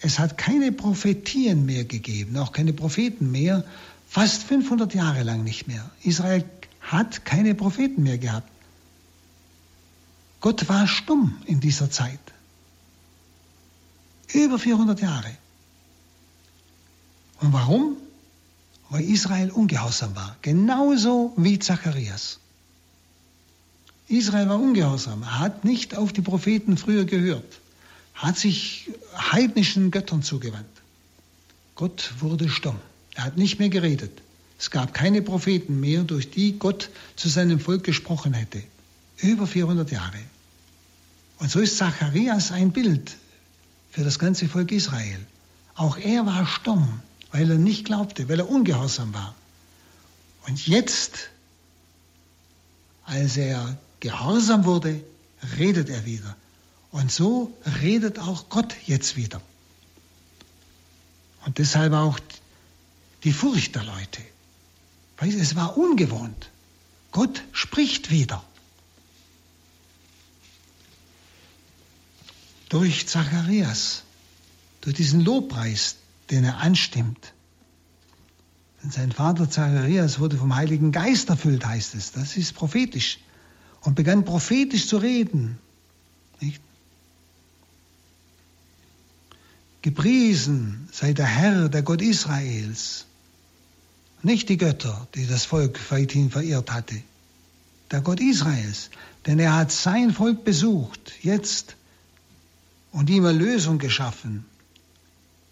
es 0.00 0.18
hat 0.18 0.38
keine 0.38 0.72
Prophetien 0.72 1.66
mehr 1.66 1.84
gegeben, 1.84 2.36
auch 2.36 2.52
keine 2.52 2.72
Propheten 2.72 3.30
mehr, 3.30 3.64
fast 4.08 4.44
500 4.44 4.94
Jahre 4.94 5.22
lang 5.22 5.44
nicht 5.44 5.68
mehr. 5.68 5.90
Israel 6.02 6.44
hat 6.80 7.24
keine 7.24 7.54
Propheten 7.54 8.02
mehr 8.02 8.18
gehabt. 8.18 8.50
Gott 10.40 10.68
war 10.68 10.86
stumm 10.86 11.36
in 11.44 11.60
dieser 11.60 11.90
Zeit. 11.90 12.18
Über 14.32 14.58
400 14.58 15.00
Jahre. 15.00 15.30
Und 17.40 17.52
warum? 17.52 17.96
Weil 18.90 19.04
Israel 19.04 19.50
ungehorsam 19.50 20.14
war. 20.14 20.36
Genauso 20.42 21.32
wie 21.36 21.58
Zacharias. 21.58 22.40
Israel 24.08 24.48
war 24.48 24.60
ungehorsam. 24.60 25.38
Hat 25.38 25.64
nicht 25.64 25.96
auf 25.96 26.12
die 26.12 26.20
Propheten 26.22 26.76
früher 26.76 27.04
gehört. 27.04 27.60
Hat 28.14 28.36
sich 28.36 28.90
heidnischen 29.16 29.90
Göttern 29.92 30.22
zugewandt. 30.22 30.66
Gott 31.76 32.12
wurde 32.18 32.48
stumm. 32.48 32.76
Er 33.14 33.24
hat 33.24 33.36
nicht 33.36 33.58
mehr 33.58 33.68
geredet. 33.68 34.20
Es 34.58 34.70
gab 34.70 34.92
keine 34.92 35.22
Propheten 35.22 35.80
mehr, 35.80 36.02
durch 36.02 36.30
die 36.30 36.58
Gott 36.58 36.90
zu 37.16 37.28
seinem 37.28 37.60
Volk 37.60 37.84
gesprochen 37.84 38.34
hätte. 38.34 38.62
Über 39.18 39.46
400 39.46 39.90
Jahre. 39.90 40.18
Und 41.38 41.50
so 41.50 41.60
ist 41.60 41.78
Zacharias 41.78 42.52
ein 42.52 42.72
Bild 42.72 43.16
für 43.90 44.04
das 44.04 44.18
ganze 44.18 44.48
Volk 44.48 44.72
Israel. 44.72 45.20
Auch 45.74 45.96
er 45.96 46.26
war 46.26 46.46
stumm, 46.46 47.00
weil 47.32 47.50
er 47.50 47.58
nicht 47.58 47.84
glaubte, 47.84 48.28
weil 48.28 48.40
er 48.40 48.48
ungehorsam 48.48 49.14
war. 49.14 49.34
Und 50.46 50.66
jetzt, 50.66 51.30
als 53.04 53.36
er 53.36 53.78
gehorsam 54.00 54.64
wurde, 54.64 55.02
redet 55.58 55.88
er 55.88 56.04
wieder. 56.06 56.36
Und 56.90 57.12
so 57.12 57.56
redet 57.82 58.18
auch 58.18 58.48
Gott 58.48 58.74
jetzt 58.86 59.16
wieder. 59.16 59.40
Und 61.46 61.58
deshalb 61.58 61.92
auch 61.92 62.18
die 63.24 63.32
Furcht 63.32 63.74
der 63.74 63.84
Leute. 63.84 64.22
Weil 65.18 65.38
es 65.38 65.54
war 65.54 65.76
ungewohnt. 65.76 66.50
Gott 67.12 67.42
spricht 67.52 68.10
wieder. 68.10 68.42
Durch 72.68 73.06
Zacharias, 73.08 74.02
durch 74.80 74.96
diesen 74.96 75.20
Lobpreis, 75.20 75.96
den 76.30 76.44
er 76.44 76.58
anstimmt. 76.58 77.32
Denn 78.82 78.90
sein 78.90 79.12
Vater 79.12 79.50
Zacharias 79.50 80.20
wurde 80.20 80.36
vom 80.36 80.54
Heiligen 80.54 80.92
Geist 80.92 81.28
erfüllt, 81.28 81.66
heißt 81.66 81.94
es. 81.94 82.12
Das 82.12 82.36
ist 82.36 82.54
prophetisch. 82.54 83.18
Und 83.82 83.94
begann 83.94 84.24
prophetisch 84.24 84.86
zu 84.86 84.98
reden. 84.98 85.58
Nicht? 86.40 86.62
Gepriesen 89.82 90.88
sei 90.92 91.12
der 91.12 91.26
Herr, 91.26 91.68
der 91.68 91.82
Gott 91.82 92.02
Israels. 92.02 93.06
Nicht 94.22 94.48
die 94.48 94.58
Götter, 94.58 95.08
die 95.14 95.26
das 95.26 95.46
Volk 95.46 95.78
weithin 95.90 96.30
verehrt 96.30 96.70
hatte. 96.70 97.02
Der 97.90 98.02
Gott 98.02 98.20
Israels. 98.20 98.90
Denn 99.26 99.38
er 99.38 99.56
hat 99.56 99.72
sein 99.72 100.12
Volk 100.12 100.44
besucht, 100.44 101.12
jetzt, 101.22 101.76
und 102.92 103.08
ihm 103.08 103.24
Erlösung 103.24 103.78
geschaffen. 103.78 104.44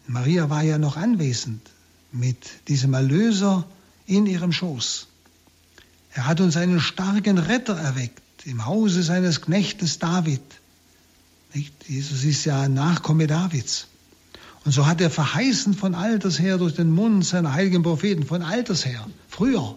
Maria 0.09 0.49
war 0.49 0.63
ja 0.63 0.79
noch 0.79 0.97
anwesend 0.97 1.61
mit 2.13 2.67
diesem 2.69 2.95
Erlöser 2.95 3.65
in 4.07 4.27
ihrem 4.27 4.53
Schoß. 4.53 5.07
Er 6.15 6.27
hat 6.27 6.41
uns 6.41 6.57
einen 6.57 6.81
starken 6.81 7.37
Retter 7.37 7.77
erweckt 7.77 8.47
im 8.47 8.65
Hause 8.65 9.03
seines 9.03 9.43
Knechtes 9.43 9.99
David. 9.99 10.41
Nicht? 11.53 11.73
Jesus 11.89 12.25
ist 12.25 12.47
ja 12.47 12.63
ein 12.63 12.73
Nachkomme 12.73 13.27
Davids. 13.27 13.87
Und 14.65 14.73
so 14.73 14.87
hat 14.87 15.03
er 15.03 15.11
verheißen 15.11 15.75
von 15.75 15.95
alters 15.95 16.39
her 16.39 16.57
durch 16.57 16.75
den 16.75 16.91
Mund 16.91 17.25
seiner 17.25 17.53
heiligen 17.53 17.83
Propheten, 17.83 18.25
von 18.25 18.43
alters 18.43 18.87
her, 18.87 19.07
früher, 19.29 19.77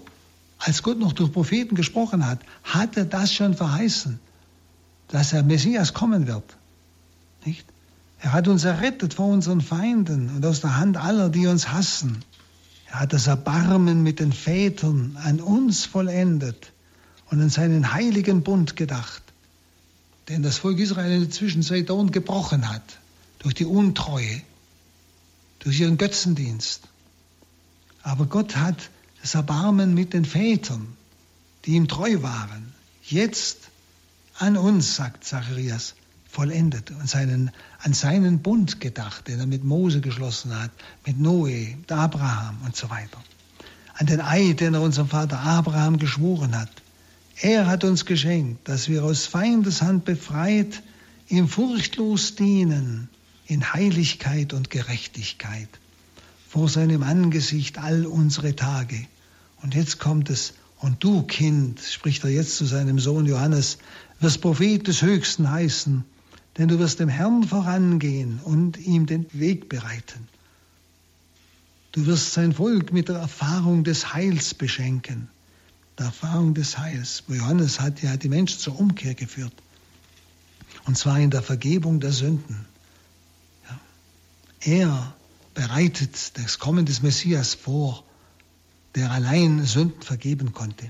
als 0.60 0.82
Gott 0.82 0.98
noch 0.98 1.14
durch 1.14 1.32
Propheten 1.32 1.76
gesprochen 1.76 2.26
hat, 2.26 2.40
hat 2.64 2.96
er 2.96 3.06
das 3.06 3.34
schon 3.34 3.54
verheißen, 3.54 4.20
dass 5.10 5.32
der 5.32 5.44
Messias 5.44 5.94
kommen 5.94 6.28
wird. 6.28 6.56
Nicht? 7.46 7.66
Er 8.22 8.34
hat 8.34 8.48
uns 8.48 8.64
errettet 8.66 9.16
vor 9.16 9.28
unseren 9.28 9.62
Feinden 9.62 10.30
und 10.36 10.46
aus 10.46 10.62
der 10.62 10.78
Hand 10.78 10.96
aller, 10.96 11.30
die 11.30 11.48
uns 11.48 11.70
hassen. 11.70 12.24
Er 12.86 13.00
hat 13.00 13.14
das 13.14 13.26
Erbarmen 13.26 14.04
mit 14.04 14.20
den 14.20 14.32
Vätern 14.32 15.18
an 15.24 15.42
uns 15.42 15.86
vollendet 15.86 16.72
und 17.32 17.42
an 17.42 17.50
seinen 17.50 17.94
heiligen 17.94 18.44
Bund 18.44 18.76
gedacht, 18.76 19.24
den 20.30 20.44
das 20.44 20.60
Volk 20.60 20.78
Israel 20.78 21.12
in 21.12 21.22
der 21.22 21.30
Zwischenzeit 21.32 21.90
dauernd 21.90 22.14
gebrochen 22.14 22.70
hat, 22.70 22.84
durch 23.40 23.56
die 23.56 23.66
Untreue, 23.66 24.42
durch 25.58 25.80
ihren 25.80 25.98
Götzendienst. 25.98 26.84
Aber 28.04 28.28
Gott 28.28 28.56
hat 28.56 28.92
das 29.22 29.34
Erbarmen 29.34 29.96
mit 29.96 30.14
den 30.14 30.26
Vätern, 30.26 30.96
die 31.66 31.72
ihm 31.72 31.88
treu 31.88 32.22
waren, 32.22 32.72
jetzt 33.04 33.58
an 34.38 34.58
uns, 34.58 34.96
sagt 34.96 35.24
Zacharias, 35.24 35.96
vollendet 36.32 36.92
und 36.92 37.10
seinen, 37.10 37.52
an 37.80 37.94
seinen 37.94 38.40
Bund 38.40 38.80
gedacht, 38.80 39.28
den 39.28 39.40
er 39.40 39.46
mit 39.46 39.66
Mose 39.66 40.00
geschlossen 40.00 40.58
hat, 40.58 40.72
mit 41.06 41.20
Noe, 41.20 41.76
mit 41.78 41.92
Abraham 41.92 42.58
und 42.66 42.76
so 42.76 42.90
weiter. 42.90 43.22
An 43.96 44.08
den 44.08 44.22
Eid, 44.22 44.62
den 44.62 44.74
er 44.74 44.82
unserem 44.82 45.10
Vater 45.10 45.40
Abraham 45.40 46.00
geschworen 46.00 46.58
hat. 46.58 46.72
Er 47.42 47.68
hat 47.68 47.84
uns 47.84 48.06
geschenkt, 48.06 48.68
dass 48.70 48.88
wir 48.88 49.04
aus 49.04 49.26
Feindeshand 49.26 50.06
befreit 50.06 50.82
ihm 51.28 51.50
furchtlos 51.50 52.36
dienen 52.36 53.10
in 53.46 53.74
Heiligkeit 53.74 54.54
und 54.54 54.70
Gerechtigkeit 54.70 55.68
vor 56.48 56.70
seinem 56.70 57.04
Angesicht 57.04 57.78
all 57.78 58.06
unsere 58.06 58.56
Tage. 58.56 59.06
Und 59.62 59.76
jetzt 59.76 60.00
kommt 60.00 60.30
es, 60.30 60.54
und 60.80 61.04
du, 61.04 61.24
Kind, 61.24 61.80
spricht 61.80 62.24
er 62.24 62.32
jetzt 62.32 62.58
zu 62.58 62.66
seinem 62.66 63.00
Sohn 63.00 63.26
Johannes, 63.26 63.78
wirst 64.20 64.42
Prophet 64.42 64.88
des 64.88 65.02
Höchsten 65.02 65.50
heißen, 65.50 66.04
denn 66.58 66.68
du 66.68 66.80
wirst 66.80 67.00
dem 67.00 67.10
Herrn 67.10 67.44
vorangehen 67.44 68.40
und 68.44 68.78
ihm 68.78 69.06
den 69.06 69.26
Weg 69.34 69.70
bereiten. 69.70 70.28
Du 71.92 72.06
wirst 72.06 72.34
sein 72.34 72.54
Volk 72.54 72.94
mit 72.94 73.10
der 73.10 73.18
Erfahrung 73.18 73.84
des 73.84 74.14
Heils 74.14 74.54
beschenken. 74.54 75.28
Der 75.98 76.08
Erfahrung 76.08 76.54
des 76.54 76.78
Heils. 76.78 77.24
Johannes 77.28 77.80
hat 77.80 78.02
ja 78.02 78.16
die 78.16 78.30
Menschen 78.30 78.60
zur 78.60 78.80
Umkehr 78.80 79.14
geführt. 79.14 79.54
Und 80.86 80.98
zwar 80.98 81.20
in 81.20 81.30
der 81.30 81.42
Vergebung 81.42 82.00
der 82.00 82.12
Sünden. 82.12 82.66
Ja. 83.70 83.80
Er 84.62 85.16
bereitet 85.54 86.38
das 86.38 86.60
Kommen 86.60 86.86
des 86.86 87.02
Messias 87.02 87.54
vor, 87.56 88.04
der 88.96 89.12
allein 89.12 89.66
Sünden 89.66 90.02
vergeben 90.02 90.54
konnte. 90.54 90.90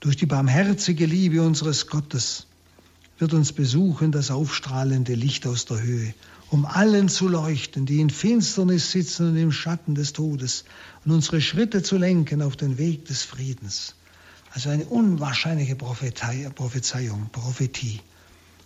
Durch 0.00 0.16
die 0.16 0.26
barmherzige 0.26 1.06
Liebe 1.06 1.42
unseres 1.42 1.86
Gottes 1.86 2.46
wird 3.18 3.34
uns 3.34 3.52
besuchen 3.52 4.12
das 4.12 4.30
aufstrahlende 4.30 5.14
Licht 5.14 5.46
aus 5.46 5.64
der 5.64 5.82
Höhe, 5.82 6.14
um 6.50 6.64
allen 6.64 7.08
zu 7.08 7.28
leuchten, 7.28 7.84
die 7.84 8.00
in 8.00 8.10
Finsternis 8.10 8.92
sitzen 8.92 9.30
und 9.30 9.36
im 9.36 9.52
Schatten 9.52 9.94
des 9.94 10.12
Todes, 10.12 10.64
und 11.04 11.12
unsere 11.12 11.40
Schritte 11.40 11.82
zu 11.82 11.96
lenken 11.96 12.42
auf 12.42 12.56
den 12.56 12.78
Weg 12.78 13.06
des 13.06 13.22
Friedens. 13.22 13.94
Also 14.52 14.70
eine 14.70 14.86
unwahrscheinliche 14.86 15.76
Prophezeiung, 15.76 17.28
Prophetie, 17.32 18.00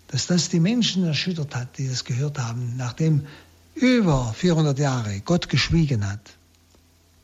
dass 0.09 0.27
das 0.27 0.49
die 0.49 0.61
Menschen 0.61 1.05
erschüttert 1.05 1.57
hat, 1.57 1.79
die 1.79 1.89
das 1.89 2.05
gehört 2.05 2.39
haben, 2.39 2.77
nachdem 2.77 3.27
über 3.75 4.33
400 4.35 4.79
Jahre 4.79 5.21
Gott 5.21 5.49
geschwiegen 5.49 6.07
hat, 6.09 6.37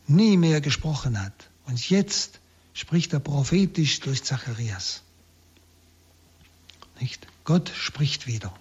nie 0.06 0.36
mehr 0.36 0.60
gesprochen 0.60 1.22
hat. 1.22 1.50
Und 1.66 1.88
jetzt 1.90 2.40
spricht 2.72 3.12
er 3.12 3.20
prophetisch 3.20 4.00
durch 4.00 4.24
Zacharias. 4.24 5.02
Nicht? 7.00 7.26
Gott 7.44 7.70
spricht 7.74 8.26
wieder. 8.26 8.52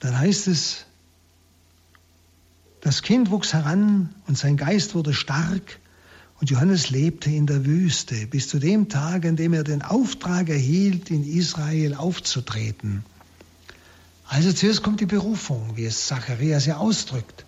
Dann 0.00 0.18
heißt 0.18 0.48
es, 0.48 0.84
das 2.80 3.02
Kind 3.02 3.30
wuchs 3.30 3.52
heran 3.52 4.14
und 4.26 4.38
sein 4.38 4.56
Geist 4.56 4.94
wurde 4.94 5.12
stark 5.14 5.80
und 6.38 6.50
Johannes 6.50 6.90
lebte 6.90 7.30
in 7.30 7.46
der 7.46 7.64
Wüste 7.64 8.26
bis 8.26 8.48
zu 8.48 8.58
dem 8.58 8.88
Tag, 8.88 9.24
an 9.24 9.36
dem 9.36 9.54
er 9.54 9.64
den 9.64 9.82
Auftrag 9.82 10.48
erhielt, 10.48 11.10
in 11.10 11.24
Israel 11.24 11.94
aufzutreten. 11.94 13.04
Also 14.28 14.52
zuerst 14.52 14.82
kommt 14.82 15.00
die 15.00 15.06
Berufung, 15.06 15.76
wie 15.76 15.86
es 15.86 16.06
Zacharias 16.06 16.66
ja 16.66 16.76
ausdrückt. 16.76 17.44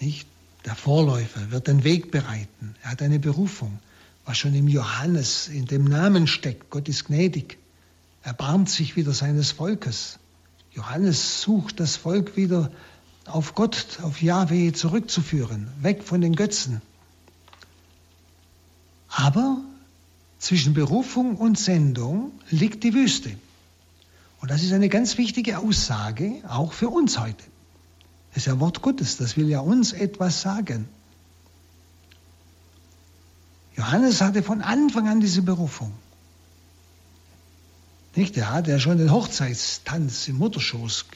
Nicht? 0.00 0.26
Der 0.64 0.76
Vorläufer 0.76 1.50
wird 1.50 1.66
den 1.66 1.82
Weg 1.82 2.12
bereiten. 2.12 2.76
Er 2.82 2.92
hat 2.92 3.02
eine 3.02 3.18
Berufung, 3.18 3.80
was 4.24 4.38
schon 4.38 4.54
im 4.54 4.68
Johannes 4.68 5.48
in 5.48 5.66
dem 5.66 5.84
Namen 5.84 6.28
steckt. 6.28 6.70
Gott 6.70 6.88
ist 6.88 7.06
gnädig 7.06 7.58
erbarmt 8.22 8.70
sich 8.70 8.96
wieder 8.96 9.12
seines 9.12 9.52
Volkes. 9.52 10.18
Johannes 10.72 11.42
sucht 11.42 11.80
das 11.80 11.96
Volk 11.96 12.36
wieder 12.36 12.70
auf 13.26 13.54
Gott, 13.54 13.98
auf 14.02 14.22
Yahweh 14.22 14.72
zurückzuführen, 14.72 15.68
weg 15.80 16.02
von 16.02 16.20
den 16.20 16.34
Götzen. 16.34 16.80
Aber 19.08 19.58
zwischen 20.38 20.74
Berufung 20.74 21.36
und 21.36 21.58
Sendung 21.58 22.32
liegt 22.50 22.84
die 22.84 22.94
Wüste. 22.94 23.30
Und 24.40 24.50
das 24.50 24.62
ist 24.62 24.72
eine 24.72 24.88
ganz 24.88 25.18
wichtige 25.18 25.58
Aussage, 25.58 26.42
auch 26.48 26.72
für 26.72 26.88
uns 26.88 27.18
heute. 27.18 27.44
Das 28.30 28.38
ist 28.38 28.46
ja 28.46 28.58
Wort 28.58 28.82
Gottes, 28.82 29.18
das 29.18 29.36
will 29.36 29.48
ja 29.48 29.60
uns 29.60 29.92
etwas 29.92 30.40
sagen. 30.40 30.88
Johannes 33.76 34.20
hatte 34.20 34.42
von 34.42 34.62
Anfang 34.62 35.08
an 35.08 35.20
diese 35.20 35.42
Berufung. 35.42 35.92
Nicht? 38.14 38.36
Er 38.36 38.52
hat 38.52 38.68
ja 38.68 38.78
schon 38.78 38.98
den 38.98 39.10
Hochzeitstanz 39.10 40.28
im 40.28 40.36
Mutterschoß 40.38 41.06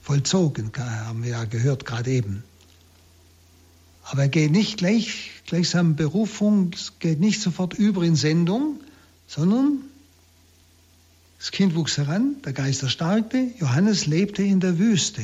vollzogen, 0.00 0.72
haben 0.76 1.22
wir 1.22 1.30
ja 1.30 1.44
gehört 1.44 1.84
gerade 1.84 2.10
eben. 2.10 2.44
Aber 4.04 4.22
er 4.22 4.28
geht 4.28 4.52
nicht 4.52 4.78
gleich, 4.78 5.32
gleichsam 5.46 5.96
Berufung, 5.96 6.70
geht 7.00 7.18
nicht 7.18 7.40
sofort 7.40 7.74
über 7.74 8.02
in 8.04 8.14
Sendung, 8.14 8.80
sondern 9.26 9.80
das 11.38 11.50
Kind 11.50 11.74
wuchs 11.74 11.98
heran, 11.98 12.36
der 12.44 12.52
Geist 12.52 12.82
erstarkte, 12.82 13.50
Johannes 13.58 14.06
lebte 14.06 14.42
in 14.42 14.60
der 14.60 14.78
Wüste. 14.78 15.22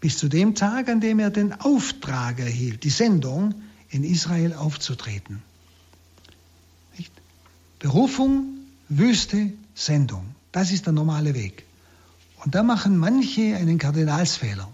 Bis 0.00 0.16
zu 0.16 0.28
dem 0.28 0.54
Tag, 0.54 0.88
an 0.88 1.00
dem 1.00 1.18
er 1.18 1.30
den 1.30 1.52
Auftrag 1.52 2.38
erhielt, 2.38 2.84
die 2.84 2.90
Sendung, 2.90 3.54
in 3.90 4.04
Israel 4.04 4.54
aufzutreten. 4.54 5.42
Nicht? 6.96 7.12
Berufung 7.80 8.60
Wüste, 8.88 9.52
Sendung. 9.80 10.34
Das 10.52 10.72
ist 10.72 10.86
der 10.86 10.92
normale 10.92 11.34
Weg. 11.34 11.64
Und 12.44 12.54
da 12.54 12.62
machen 12.62 12.96
manche 12.98 13.56
einen 13.56 13.78
Kardinalsfehler. 13.78 14.68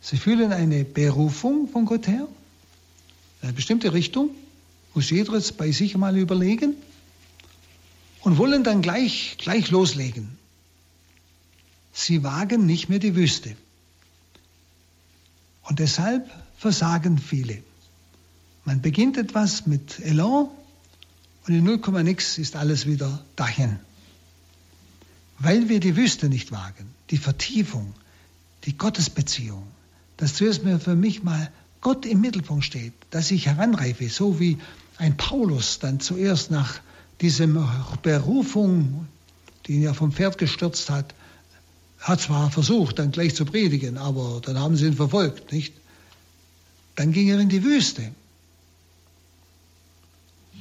Sie 0.00 0.16
fühlen 0.16 0.52
eine 0.52 0.84
Berufung 0.84 1.68
von 1.68 1.84
Gott 1.84 2.06
her, 2.06 2.26
eine 3.42 3.52
bestimmte 3.52 3.92
Richtung, 3.92 4.30
muss 4.94 5.10
jeder 5.10 5.34
jetzt 5.34 5.56
bei 5.56 5.70
sich 5.72 5.96
mal 5.96 6.16
überlegen 6.16 6.74
und 8.22 8.38
wollen 8.38 8.64
dann 8.64 8.82
gleich, 8.82 9.36
gleich 9.38 9.70
loslegen. 9.70 10.38
Sie 11.92 12.22
wagen 12.22 12.66
nicht 12.66 12.88
mehr 12.88 12.98
die 12.98 13.14
Wüste. 13.14 13.56
Und 15.62 15.78
deshalb 15.78 16.30
versagen 16.56 17.18
viele. 17.18 17.62
Man 18.64 18.80
beginnt 18.80 19.16
etwas 19.16 19.66
mit 19.66 20.00
Elan 20.00 20.48
und 21.46 21.54
in 21.54 21.64
0, 21.64 22.02
nix 22.02 22.38
ist 22.38 22.56
alles 22.56 22.86
wieder 22.86 23.24
dahin. 23.36 23.78
Weil 25.38 25.68
wir 25.68 25.80
die 25.80 25.96
Wüste 25.96 26.28
nicht 26.28 26.52
wagen, 26.52 26.88
die 27.10 27.18
Vertiefung, 27.18 27.94
die 28.64 28.76
Gottesbeziehung, 28.76 29.66
dass 30.16 30.34
zuerst 30.34 30.64
mir 30.64 30.80
für 30.80 30.96
mich 30.96 31.22
mal 31.22 31.50
Gott 31.80 32.06
im 32.06 32.20
Mittelpunkt 32.20 32.64
steht, 32.64 32.94
dass 33.10 33.30
ich 33.30 33.46
heranreife, 33.46 34.08
so 34.08 34.40
wie 34.40 34.58
ein 34.96 35.16
Paulus 35.16 35.78
dann 35.78 36.00
zuerst 36.00 36.50
nach 36.50 36.80
diesem 37.20 37.62
Berufung, 38.02 39.06
die 39.66 39.74
ihn 39.74 39.82
ja 39.82 39.94
vom 39.94 40.12
Pferd 40.12 40.38
gestürzt 40.38 40.90
hat, 40.90 41.14
hat 42.00 42.20
zwar 42.20 42.50
versucht, 42.50 42.98
dann 42.98 43.10
gleich 43.10 43.34
zu 43.34 43.44
predigen, 43.44 43.98
aber 43.98 44.40
dann 44.42 44.58
haben 44.58 44.76
sie 44.76 44.86
ihn 44.86 44.96
verfolgt, 44.96 45.52
nicht? 45.52 45.74
Dann 46.94 47.12
ging 47.12 47.28
er 47.28 47.38
in 47.38 47.48
die 47.48 47.62
Wüste. 47.62 48.10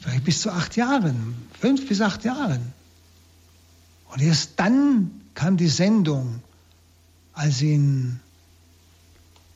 Vielleicht 0.02 0.24
bis 0.26 0.42
zu 0.42 0.52
acht 0.52 0.76
Jahren, 0.76 1.36
fünf 1.60 1.88
bis 1.88 2.02
acht 2.02 2.24
Jahren. 2.24 2.74
Und 4.16 4.22
erst 4.22 4.54
dann 4.62 5.12
kam 5.34 5.58
die 5.58 5.68
Sendung, 5.68 6.42
als 7.34 7.62
ihn 7.62 8.22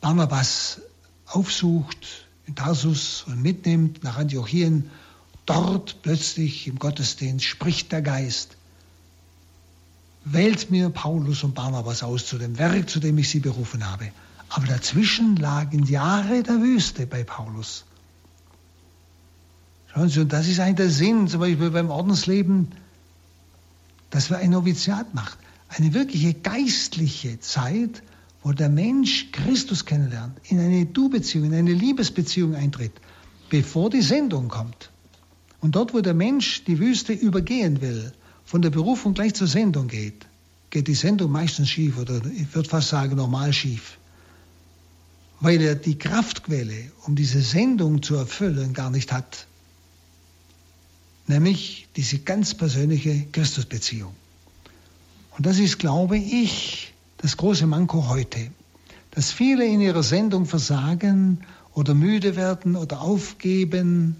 Barnabas 0.01 0.81
aufsucht 1.27 2.25
in 2.45 2.55
Tarsus 2.55 3.23
und 3.25 3.41
mitnimmt 3.41 4.03
nach 4.03 4.17
Antiochien. 4.17 4.89
Dort 5.45 6.01
plötzlich 6.01 6.67
im 6.67 6.77
Gottesdienst 6.77 7.45
spricht 7.45 7.93
der 7.93 8.01
Geist. 8.01 8.57
Wählt 10.25 10.69
mir 10.69 10.89
Paulus 10.89 11.45
und 11.45 11.55
Barnabas 11.55 12.03
aus 12.03 12.25
zu 12.25 12.37
dem 12.37 12.57
Werk, 12.57 12.89
zu 12.89 12.99
dem 12.99 13.17
ich 13.17 13.29
sie 13.29 13.39
berufen 13.39 13.89
habe. 13.89 14.11
Aber 14.49 14.67
dazwischen 14.67 15.37
lagen 15.37 15.85
Jahre 15.85 16.43
der 16.43 16.59
Wüste 16.59 17.07
bei 17.07 17.23
Paulus. 17.23 17.85
Schauen 19.87 20.09
Sie, 20.09 20.19
und 20.19 20.33
das 20.33 20.49
ist 20.49 20.59
eigentlich 20.59 20.75
der 20.75 20.89
Sinn, 20.89 21.29
zum 21.29 21.39
Beispiel 21.39 21.69
beim 21.69 21.89
Ordensleben, 21.89 22.73
dass 24.09 24.29
wir 24.29 24.37
ein 24.37 24.51
Noviziat 24.51 25.13
macht. 25.13 25.37
Eine 25.69 25.93
wirkliche 25.93 26.33
geistliche 26.33 27.39
Zeit, 27.39 28.01
wo 28.41 28.51
der 28.51 28.69
Mensch 28.69 29.31
Christus 29.31 29.85
kennenlernt, 29.85 30.37
in 30.43 30.59
eine 30.59 30.85
Du-Beziehung, 30.85 31.45
in 31.45 31.53
eine 31.53 31.73
Liebesbeziehung 31.73 32.55
eintritt, 32.55 32.93
bevor 33.49 33.89
die 33.89 34.01
Sendung 34.01 34.47
kommt. 34.47 34.91
Und 35.61 35.75
dort, 35.75 35.93
wo 35.93 35.99
der 36.01 36.13
Mensch 36.13 36.63
die 36.63 36.79
Wüste 36.79 37.13
übergehen 37.13 37.81
will, 37.81 38.13
von 38.45 38.61
der 38.61 38.69
Berufung 38.69 39.13
gleich 39.13 39.35
zur 39.35 39.47
Sendung 39.47 39.87
geht, 39.87 40.25
geht 40.69 40.87
die 40.87 40.95
Sendung 40.95 41.31
meistens 41.31 41.69
schief 41.69 41.97
oder 41.97 42.21
ich 42.25 42.53
würde 42.55 42.69
fast 42.69 42.89
sagen 42.89 43.15
normal 43.15 43.53
schief. 43.53 43.97
Weil 45.41 45.61
er 45.61 45.75
die 45.75 45.97
Kraftquelle, 45.97 46.91
um 47.05 47.15
diese 47.15 47.41
Sendung 47.41 48.01
zu 48.01 48.15
erfüllen, 48.15 48.73
gar 48.73 48.89
nicht 48.89 49.11
hat. 49.11 49.47
Nämlich 51.29 51.87
diese 51.95 52.17
ganz 52.17 52.55
persönliche 52.55 53.27
Christusbeziehung. 53.31 54.15
Und 55.37 55.45
das 55.45 55.59
ist, 55.59 55.77
glaube 55.77 56.17
ich, 56.17 56.91
das 57.17 57.37
große 57.37 57.67
Manko 57.67 58.09
heute, 58.09 58.49
dass 59.11 59.31
viele 59.31 59.63
in 59.63 59.79
ihrer 59.79 60.01
Sendung 60.01 60.47
versagen 60.47 61.41
oder 61.75 61.93
müde 61.93 62.35
werden 62.35 62.75
oder 62.75 63.01
aufgeben 63.01 64.15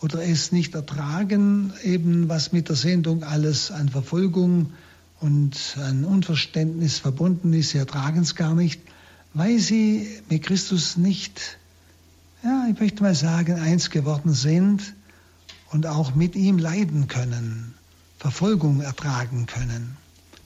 oder 0.00 0.20
es 0.20 0.50
nicht 0.50 0.74
ertragen, 0.74 1.72
eben 1.84 2.28
was 2.28 2.50
mit 2.50 2.68
der 2.68 2.76
Sendung 2.76 3.22
alles 3.22 3.70
an 3.70 3.88
Verfolgung 3.88 4.72
und 5.20 5.76
an 5.80 6.04
Unverständnis 6.04 6.98
verbunden 6.98 7.52
ist. 7.52 7.70
Sie 7.70 7.78
ertragen 7.78 8.22
es 8.22 8.34
gar 8.34 8.56
nicht, 8.56 8.80
weil 9.32 9.60
sie 9.60 10.08
mit 10.28 10.42
Christus 10.42 10.96
nicht, 10.96 11.56
ja, 12.42 12.66
ich 12.68 12.80
möchte 12.80 13.04
mal 13.04 13.14
sagen, 13.14 13.60
eins 13.60 13.90
geworden 13.90 14.32
sind 14.32 14.94
und 15.70 15.86
auch 15.86 16.14
mit 16.14 16.34
ihm 16.34 16.58
leiden 16.58 17.08
können, 17.08 17.74
Verfolgung 18.18 18.80
ertragen 18.80 19.46
können. 19.46 19.96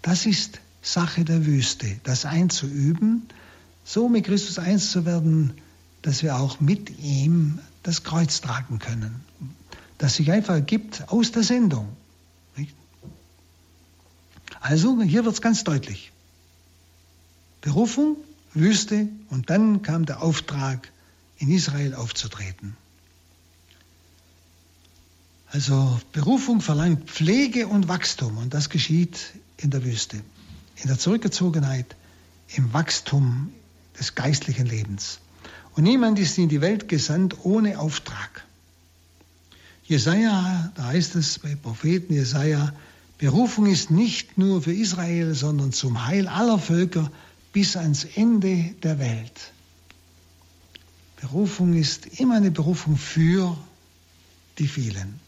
Das 0.02 0.26
ist 0.26 0.60
Sache 0.82 1.24
der 1.24 1.46
Wüste, 1.46 2.00
das 2.02 2.24
einzuüben, 2.24 3.28
so 3.84 4.08
mit 4.08 4.24
Christus 4.24 4.58
eins 4.58 4.90
zu 4.90 5.04
werden, 5.04 5.52
dass 6.02 6.22
wir 6.22 6.36
auch 6.36 6.60
mit 6.60 6.98
ihm 6.98 7.60
das 7.82 8.02
Kreuz 8.02 8.40
tragen 8.40 8.78
können. 8.78 9.24
Das 9.98 10.16
sich 10.16 10.32
einfach 10.32 10.54
ergibt 10.54 11.04
aus 11.08 11.30
der 11.32 11.44
Sendung. 11.44 11.88
Also, 14.60 15.00
hier 15.02 15.24
wird 15.24 15.34
es 15.34 15.40
ganz 15.40 15.64
deutlich. 15.64 16.12
Berufung, 17.60 18.16
Wüste 18.54 19.08
und 19.30 19.50
dann 19.50 19.82
kam 19.82 20.06
der 20.06 20.22
Auftrag, 20.22 20.92
in 21.38 21.50
Israel 21.50 21.94
aufzutreten. 21.94 22.76
Also 25.52 26.00
Berufung 26.12 26.60
verlangt 26.60 27.08
Pflege 27.08 27.68
und 27.68 27.86
Wachstum 27.88 28.38
und 28.38 28.52
das 28.52 28.68
geschieht 28.68 29.18
in 29.58 29.70
der 29.70 29.84
Wüste 29.84 30.20
in 30.82 30.88
der 30.88 30.98
Zurückgezogenheit, 30.98 31.96
im 32.54 32.72
Wachstum 32.72 33.52
des 33.98 34.14
geistlichen 34.14 34.66
Lebens. 34.66 35.20
Und 35.74 35.84
niemand 35.84 36.18
ist 36.18 36.36
in 36.38 36.48
die 36.48 36.60
Welt 36.60 36.88
gesandt 36.88 37.44
ohne 37.44 37.78
Auftrag. 37.78 38.44
Jesaja, 39.84 40.72
da 40.74 40.86
heißt 40.86 41.14
es 41.16 41.38
bei 41.38 41.54
Propheten 41.54 42.14
Jesaja, 42.14 42.72
Berufung 43.18 43.66
ist 43.66 43.90
nicht 43.90 44.36
nur 44.38 44.62
für 44.62 44.72
Israel, 44.72 45.34
sondern 45.34 45.72
zum 45.72 46.06
Heil 46.06 46.28
aller 46.28 46.58
Völker 46.58 47.10
bis 47.52 47.76
ans 47.76 48.04
Ende 48.04 48.74
der 48.82 48.98
Welt. 48.98 49.52
Berufung 51.20 51.74
ist 51.74 52.06
immer 52.18 52.36
eine 52.36 52.50
Berufung 52.50 52.96
für 52.96 53.56
die 54.58 54.66
vielen. 54.66 55.21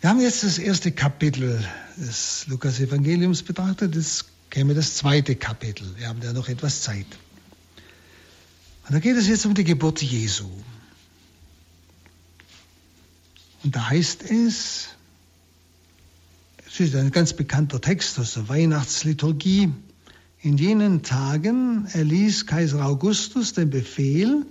Wir 0.00 0.08
haben 0.08 0.20
jetzt 0.22 0.44
das 0.44 0.56
erste 0.56 0.92
Kapitel 0.92 1.62
des 1.98 2.46
Lukas-Evangeliums 2.46 3.42
betrachtet. 3.42 3.94
Jetzt 3.94 4.24
käme 4.48 4.72
das 4.72 4.94
zweite 4.94 5.36
Kapitel. 5.36 5.86
Wir 5.98 6.08
haben 6.08 6.22
ja 6.22 6.32
noch 6.32 6.48
etwas 6.48 6.80
Zeit. 6.80 7.04
Und 8.88 8.94
da 8.94 8.98
geht 8.98 9.16
es 9.16 9.28
jetzt 9.28 9.44
um 9.44 9.52
die 9.52 9.64
Geburt 9.64 10.00
Jesu. 10.00 10.48
Und 13.62 13.76
da 13.76 13.90
heißt 13.90 14.22
es, 14.22 14.88
es 16.66 16.80
ist 16.80 16.94
ein 16.96 17.10
ganz 17.10 17.34
bekannter 17.34 17.78
Text 17.82 18.18
aus 18.18 18.34
der 18.34 18.48
Weihnachtsliturgie, 18.48 19.70
in 20.40 20.56
jenen 20.56 21.02
Tagen 21.02 21.86
erließ 21.92 22.46
Kaiser 22.46 22.86
Augustus 22.86 23.52
den 23.52 23.68
Befehl, 23.68 24.46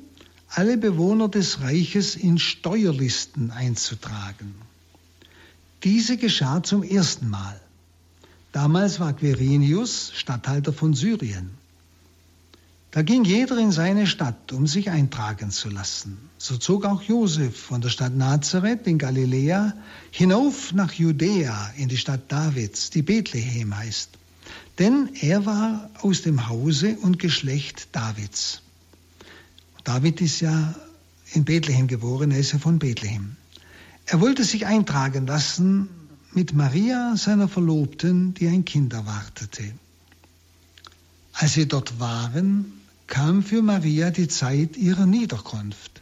alle 0.49 0.77
Bewohner 0.77 1.27
des 1.27 1.61
Reiches 1.61 2.15
in 2.15 2.37
Steuerlisten 2.37 3.49
einzutragen. 3.49 4.68
Diese 5.83 6.17
geschah 6.17 6.61
zum 6.61 6.83
ersten 6.83 7.29
Mal. 7.29 7.59
Damals 8.51 8.99
war 8.99 9.13
Quirinius 9.13 10.11
Statthalter 10.13 10.73
von 10.73 10.93
Syrien. 10.93 11.51
Da 12.91 13.03
ging 13.03 13.23
jeder 13.23 13.57
in 13.59 13.71
seine 13.71 14.07
Stadt, 14.07 14.51
um 14.51 14.65
sich 14.65 14.89
eintragen 14.89 15.51
zu 15.51 15.69
lassen. 15.69 16.17
So 16.39 16.57
zog 16.57 16.85
auch 16.85 17.03
Josef 17.03 17.55
von 17.55 17.81
der 17.81 17.89
Stadt 17.89 18.15
Nazareth 18.15 18.87
in 18.87 18.97
Galiläa 18.97 19.73
hinauf 20.09 20.73
nach 20.73 20.91
Judäa 20.91 21.71
in 21.77 21.87
die 21.87 21.97
Stadt 21.97 22.31
Davids, 22.31 22.89
die 22.89 23.03
Bethlehem 23.03 23.77
heißt. 23.77 24.09
Denn 24.79 25.09
er 25.21 25.45
war 25.45 25.89
aus 26.01 26.23
dem 26.23 26.49
Hause 26.49 26.97
und 27.01 27.19
Geschlecht 27.19 27.89
Davids. 27.91 28.63
David 29.83 30.19
ist 30.19 30.39
ja 30.41 30.73
in 31.33 31.45
Bethlehem 31.45 31.87
geboren, 31.87 32.31
er 32.31 32.39
ist 32.39 32.53
ja 32.53 32.59
von 32.59 32.79
Bethlehem. 32.79 33.35
Er 34.11 34.21
wollte 34.21 34.43
sich 34.43 34.65
eintragen 34.65 35.27
lassen 35.27 35.87
mit 36.33 36.55
Maria, 36.55 37.15
seiner 37.15 37.47
Verlobten, 37.47 38.33
die 38.33 38.47
ein 38.47 38.65
Kind 38.65 38.91
erwartete. 38.91 39.71
Als 41.33 41.53
sie 41.53 41.67
dort 41.67 41.99
waren, 41.99 42.73
kam 43.05 43.43
für 43.43 43.61
Maria 43.61 44.09
die 44.09 44.27
Zeit 44.27 44.77
ihrer 44.77 45.05
Niederkunft. 45.05 46.01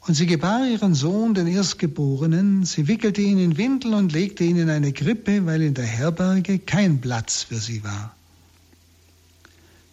Und 0.00 0.14
sie 0.14 0.24
gebar 0.24 0.66
ihren 0.66 0.94
Sohn, 0.94 1.34
den 1.34 1.48
Erstgeborenen, 1.48 2.64
sie 2.64 2.88
wickelte 2.88 3.20
ihn 3.20 3.38
in 3.38 3.58
Windel 3.58 3.92
und 3.92 4.12
legte 4.12 4.44
ihn 4.44 4.56
in 4.56 4.70
eine 4.70 4.94
Krippe, 4.94 5.44
weil 5.44 5.60
in 5.60 5.74
der 5.74 5.84
Herberge 5.84 6.58
kein 6.58 7.02
Platz 7.02 7.42
für 7.42 7.58
sie 7.58 7.84
war. 7.84 8.16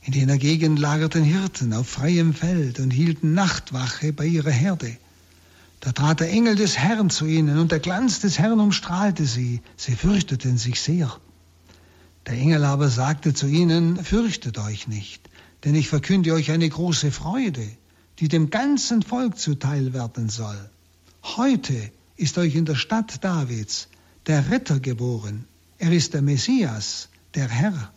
In 0.04 0.14
jener 0.14 0.38
Gegend 0.38 0.80
lagerten 0.80 1.24
Hirten 1.24 1.74
auf 1.74 1.90
freiem 1.90 2.34
Feld 2.34 2.80
und 2.80 2.92
hielten 2.92 3.34
Nachtwache 3.34 4.14
bei 4.14 4.26
ihrer 4.26 4.52
Herde. 4.52 4.96
Da 5.80 5.94
trat 5.94 6.20
der 6.20 6.30
Engel 6.30 6.56
des 6.56 6.78
Herrn 6.78 7.10
zu 7.10 7.26
ihnen, 7.26 7.58
und 7.58 7.72
der 7.72 7.80
Glanz 7.80 8.20
des 8.20 8.38
Herrn 8.38 8.60
umstrahlte 8.60 9.26
sie. 9.26 9.62
Sie 9.78 9.96
fürchteten 9.96 10.58
sich 10.58 10.82
sehr. 10.82 11.16
Der 12.26 12.34
Engel 12.34 12.66
aber 12.66 12.90
sagte 12.90 13.34
zu 13.34 13.48
ihnen, 13.48 14.04
Fürchtet 14.04 14.58
euch 14.58 14.88
nicht, 14.88 15.30
denn 15.64 15.76
ich 15.76 15.88
verkünde 15.88 16.34
euch 16.34 16.52
eine 16.52 16.68
große 16.68 17.12
Freude, 17.12 17.66
die 18.20 18.28
dem 18.28 18.50
ganzen 18.50 19.02
Volk 19.02 19.38
zuteil 19.38 19.94
werden 19.94 20.28
soll. 20.28 20.70
Heute 21.24 21.92
ist 22.18 22.38
euch 22.38 22.56
in 22.56 22.66
der 22.66 22.76
Stadt 22.76 23.24
Davids 23.24 23.88
der 24.28 24.52
Retter 24.52 24.80
geboren. 24.80 25.46
Er 25.78 25.94
ist 25.94 26.14
der 26.14 26.22
Messias, 26.22 27.08
der 27.36 27.48
Herr. 27.48 27.94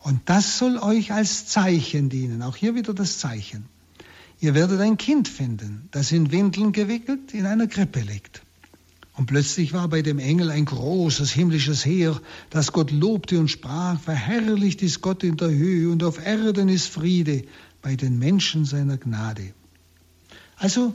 Und 0.00 0.20
das 0.26 0.58
soll 0.58 0.78
euch 0.78 1.12
als 1.12 1.46
Zeichen 1.46 2.10
dienen. 2.10 2.42
Auch 2.42 2.56
hier 2.56 2.74
wieder 2.74 2.92
das 2.92 3.18
Zeichen. 3.18 3.71
Ihr 4.42 4.54
werdet 4.54 4.80
ein 4.80 4.96
Kind 4.98 5.28
finden, 5.28 5.88
das 5.92 6.10
in 6.10 6.32
Windeln 6.32 6.72
gewickelt 6.72 7.32
in 7.32 7.46
einer 7.46 7.68
Krippe 7.68 8.00
liegt. 8.00 8.42
Und 9.14 9.26
plötzlich 9.26 9.72
war 9.72 9.86
bei 9.86 10.02
dem 10.02 10.18
Engel 10.18 10.50
ein 10.50 10.64
großes 10.64 11.30
himmlisches 11.30 11.84
Heer, 11.84 12.20
das 12.50 12.72
Gott 12.72 12.90
lobte 12.90 13.38
und 13.38 13.46
sprach, 13.46 14.00
verherrlicht 14.00 14.82
ist 14.82 15.00
Gott 15.00 15.22
in 15.22 15.36
der 15.36 15.50
Höhe 15.50 15.92
und 15.92 16.02
auf 16.02 16.26
Erden 16.26 16.68
ist 16.68 16.88
Friede 16.88 17.44
bei 17.82 17.94
den 17.94 18.18
Menschen 18.18 18.64
seiner 18.64 18.96
Gnade. 18.96 19.54
Also, 20.56 20.92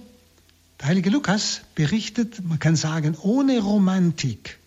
der 0.81 0.89
heilige 0.89 1.09
Lukas 1.09 1.61
berichtet, 1.73 2.43
man 2.43 2.59
kann 2.59 2.75
sagen, 2.75 3.15
ohne 3.21 3.59
Romantik, 3.59 4.59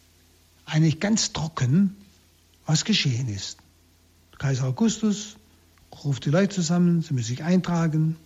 eigentlich 0.65 1.01
ganz 1.01 1.35
trocken, 1.35 1.97
was 2.65 2.87
geschehen 2.87 3.29
ist. 3.29 3.59
Kaiser 4.39 4.65
Augustus 4.65 5.37
ruft 6.03 6.25
die 6.25 6.31
Leute 6.31 6.55
zusammen, 6.55 7.03
sie 7.03 7.13
müssen 7.13 7.29
sich 7.29 7.45
eintragen, 7.45 8.17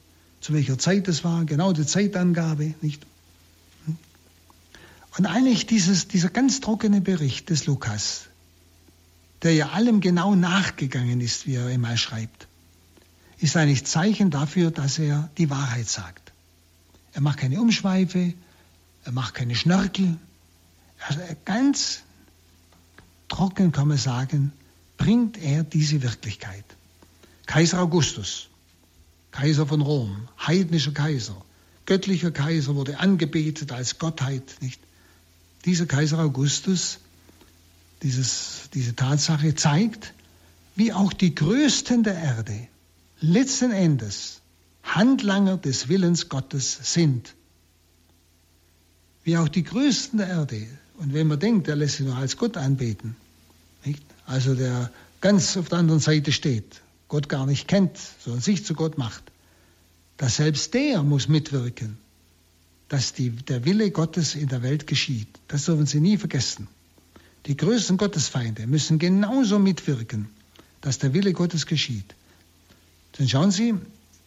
zu 0.45 0.53
welcher 0.53 0.79
Zeit 0.79 1.09
es 1.09 1.25
war, 1.25 1.47
genau 1.47 1.73
die 1.73 1.87
Zeitangabe, 1.87 2.75
nicht? 2.83 3.07
Und 5.17 5.25
eigentlich 5.25 5.65
dieses, 5.65 6.07
dieser 6.07 6.29
ganz 6.29 6.61
trockene 6.61 7.01
Bericht 7.01 7.49
des 7.49 7.65
Lukas, 7.65 8.27
der 9.41 9.55
ja 9.55 9.71
allem 9.71 10.03
genau 10.03 10.35
nachgegangen 10.35 11.23
ist, 11.23 11.47
wie 11.47 11.55
er 11.55 11.69
einmal 11.69 11.97
schreibt, 11.97 12.47
ist 13.39 13.57
eigentlich 13.57 13.87
Zeichen 13.87 14.31
dafür, 14.31 14.71
dass 14.71 14.99
er 14.99 15.31
die 15.39 15.49
Wahrheit 15.49 15.89
sagt. 15.89 16.35
Er 17.15 17.23
macht 17.23 17.39
keine 17.39 17.59
Umschweife, 17.59 18.35
er 19.05 19.13
macht 19.13 19.33
keine 19.33 19.55
Schnörkel. 19.55 20.19
Also 21.09 21.21
ganz 21.47 22.03
trocken 23.29 23.73
kann 23.73 23.89
man 23.89 23.97
sagen, 23.97 24.53
bringt 24.99 25.39
er 25.39 25.65
diese 25.65 26.03
Wirklichkeit. 26.03 26.67
Kaiser 27.47 27.81
Augustus, 27.81 28.51
Kaiser 29.35 29.67
von 29.67 29.81
Rom, 29.81 30.29
heidnischer 30.39 30.93
Kaiser, 30.93 31.35
göttlicher 31.87 32.31
Kaiser, 32.31 32.77
wurde 32.77 33.01
angebetet 33.01 33.73
als 33.73 33.99
Gottheit. 33.99 34.45
Nicht? 34.61 34.81
Dieser 35.65 35.87
Kaiser 35.87 36.21
Augustus, 36.21 37.01
dieses, 38.05 38.69
diese 38.75 38.95
Tatsache 38.95 39.57
zeigt, 39.57 40.15
wie 40.77 40.93
auch 40.93 41.13
die 41.13 41.35
Größten 41.35 42.05
der 42.05 42.15
Erde 42.15 42.69
letzten 43.21 43.73
Endes 43.73 44.41
Handlanger 44.85 45.57
des 45.57 45.89
Willens 45.89 46.29
Gottes 46.29 46.79
sind. 46.95 47.35
Wie 49.25 49.37
auch 49.37 49.49
die 49.49 49.65
Größten 49.65 50.19
der 50.19 50.29
Erde. 50.29 50.65
Und 50.99 51.13
wenn 51.13 51.27
man 51.27 51.41
denkt, 51.41 51.67
der 51.67 51.75
lässt 51.75 51.97
sich 51.97 52.07
noch 52.07 52.19
als 52.19 52.37
Gott 52.37 52.57
anbeten, 52.57 53.17
nicht? 53.85 54.05
also 54.27 54.55
der 54.55 54.93
ganz 55.21 55.57
auf 55.57 55.71
der 55.71 55.79
anderen 55.79 55.99
Seite 55.99 56.31
steht, 56.31 56.84
Gott 57.15 57.29
gar 57.29 57.47
nicht 57.47 57.69
kennt, 57.69 57.97
sondern 58.25 58.43
sich 58.43 58.65
zu 58.65 58.75
Gott 58.75 58.99
macht, 58.99 59.23
dass 60.17 60.35
selbst 60.35 60.75
der 60.75 61.05
muss 61.05 61.29
mitwirken, 61.29 61.97
dass 62.89 63.13
die, 63.13 63.31
der 63.31 63.65
Wille 63.65 63.93
Gottes 63.93 64.35
in 64.35 64.49
der 64.49 64.63
Welt 64.65 64.89
geschieht. 64.89 65.29
Das 65.47 65.65
dürfen 65.65 65.87
Sie 65.87 66.01
nie 66.01 66.17
vergessen. 66.19 66.67
Die 67.47 67.57
größten 67.57 67.99
Gottesfeinde 67.99 68.67
müssen 68.67 68.99
genauso 68.99 69.61
mitwirken, 69.61 70.29
dass 70.81 70.99
der 70.99 71.15
Wille 71.15 71.33
Gottes 71.33 71.67
geschieht. 71.67 72.17
Denn 73.17 73.29
schauen 73.29 73.53
Sie, 73.53 73.75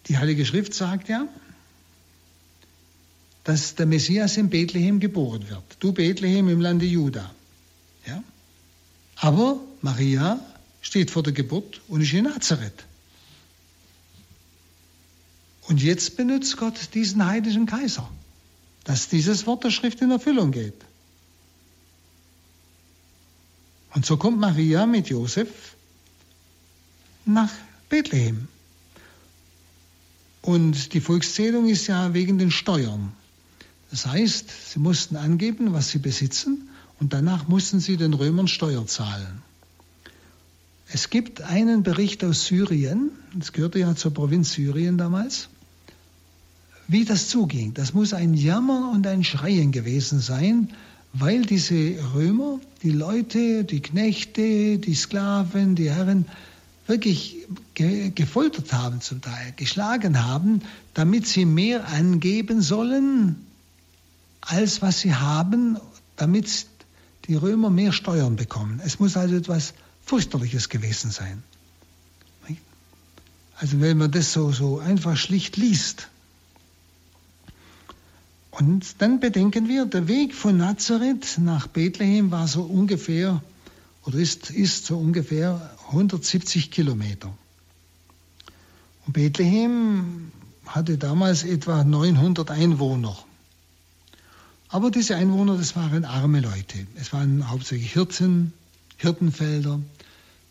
die 0.08 0.18
Heilige 0.18 0.46
Schrift 0.46 0.74
sagt 0.74 1.10
ja, 1.10 1.28
dass 3.44 3.76
der 3.76 3.86
Messias 3.86 4.38
in 4.38 4.50
Bethlehem 4.50 5.02
geboren 5.02 5.50
wird. 5.50 5.64
Du 5.82 5.92
Bethlehem 5.92 6.48
im 6.48 6.62
Lande 6.62 6.86
Juda. 6.86 7.30
Ja? 8.06 8.24
Aber 9.18 9.60
Maria 9.82 10.40
steht 10.88 11.12
vor 11.12 11.22
der 11.22 11.34
Geburt 11.34 11.82
und 11.90 12.00
ist 12.00 12.14
in 12.14 12.24
Nazareth. 12.24 12.86
Und 15.64 15.84
jetzt 15.84 16.16
benutzt 16.16 16.56
Gott 16.56 16.94
diesen 16.94 17.26
heidnischen 17.26 17.66
Kaiser, 17.66 18.10
dass 18.86 19.10
dieses 19.10 19.46
Wort 19.46 19.66
der 19.66 19.72
Schrift 19.72 20.00
in 20.02 20.12
Erfüllung 20.12 20.52
geht. 20.52 20.82
Und 23.94 24.06
so 24.06 24.16
kommt 24.16 24.40
Maria 24.40 24.86
mit 24.86 25.10
Josef 25.10 25.76
nach 27.26 27.52
Bethlehem. 27.90 28.48
Und 30.42 30.94
die 30.94 31.02
Volkszählung 31.02 31.68
ist 31.68 31.88
ja 31.88 32.14
wegen 32.14 32.38
den 32.38 32.50
Steuern. 32.52 33.12
Das 33.92 34.06
heißt, 34.06 34.72
sie 34.72 34.80
mussten 34.80 35.18
angeben, 35.18 35.74
was 35.74 35.90
sie 35.90 36.00
besitzen, 36.00 36.70
und 37.02 37.12
danach 37.12 37.50
mussten 37.50 37.82
sie 37.82 37.98
den 37.98 38.14
Römern 38.14 38.48
Steuer 38.48 38.88
zahlen. 38.88 39.44
Es 40.90 41.10
gibt 41.10 41.42
einen 41.42 41.84
Bericht 41.84 42.24
aus 42.24 42.46
Syrien, 42.46 43.12
das 43.34 43.52
gehörte 43.52 43.80
ja 43.80 43.96
zur 43.96 44.14
Provinz 44.14 44.54
Syrien 44.54 44.98
damals, 44.98 45.50
wie 46.88 47.04
das 47.04 47.28
zuging. 47.28 47.74
Das 47.74 47.94
muss 47.94 48.14
ein 48.14 48.34
Jammern 48.34 48.96
und 48.96 49.06
ein 49.06 49.26
Schreien 49.26 49.74
gewesen 49.74 50.22
sein, 50.22 50.70
weil 51.12 51.46
diese 51.46 51.96
Römer, 52.14 52.60
die 52.84 52.92
Leute, 52.92 53.66
die 53.66 53.82
Knechte, 53.82 54.78
die 54.78 54.96
Sklaven, 54.96 55.76
die 55.76 55.92
Herren 55.92 56.26
wirklich 56.86 57.36
ge 57.74 58.12
gefoltert 58.12 58.72
haben 58.72 59.02
zum 59.02 59.22
Teil, 59.22 59.54
geschlagen 59.58 60.26
haben, 60.26 60.62
damit 60.94 61.28
sie 61.28 61.44
mehr 61.44 61.88
angeben 61.90 62.62
sollen, 62.62 63.36
als 64.40 64.82
was 64.82 65.02
sie 65.02 65.14
haben, 65.14 65.78
damit 66.16 66.68
die 67.26 67.36
Römer 67.36 67.70
mehr 67.70 67.92
Steuern 67.92 68.38
bekommen. 68.38 68.80
Es 68.86 69.00
muss 69.00 69.18
also 69.18 69.36
etwas 69.36 69.74
fürchterliches 70.08 70.70
gewesen 70.70 71.12
sein. 71.12 71.44
Also 73.60 73.82
wenn 73.82 73.98
man 73.98 74.12
das 74.12 74.34
so, 74.34 74.52
so 74.52 74.80
einfach 74.80 75.18
schlicht 75.18 75.58
liest. 75.58 76.10
Und 78.52 79.02
dann 79.02 79.20
bedenken 79.20 79.68
wir, 79.68 79.86
der 79.86 80.08
Weg 80.08 80.36
von 80.36 80.58
Nazareth 80.58 81.38
nach 81.40 81.68
Bethlehem 81.68 82.32
war 82.32 82.48
so 82.48 82.64
ungefähr, 82.64 83.42
oder 84.06 84.18
ist, 84.18 84.52
ist 84.52 84.86
so 84.86 84.98
ungefähr 84.98 85.76
170 85.88 86.72
Kilometer. 86.72 87.36
Und 89.06 89.14
Bethlehem 89.14 90.32
hatte 90.66 90.98
damals 90.98 91.44
etwa 91.44 91.84
900 91.84 92.52
Einwohner. 92.52 93.18
Aber 94.70 94.92
diese 94.92 95.16
Einwohner, 95.16 95.58
das 95.58 95.76
waren 95.76 96.06
arme 96.06 96.42
Leute. 96.42 96.86
Es 96.96 97.14
waren 97.14 97.50
hauptsächlich 97.50 97.94
Hirten, 97.94 98.54
Hirtenfelder, 98.98 99.80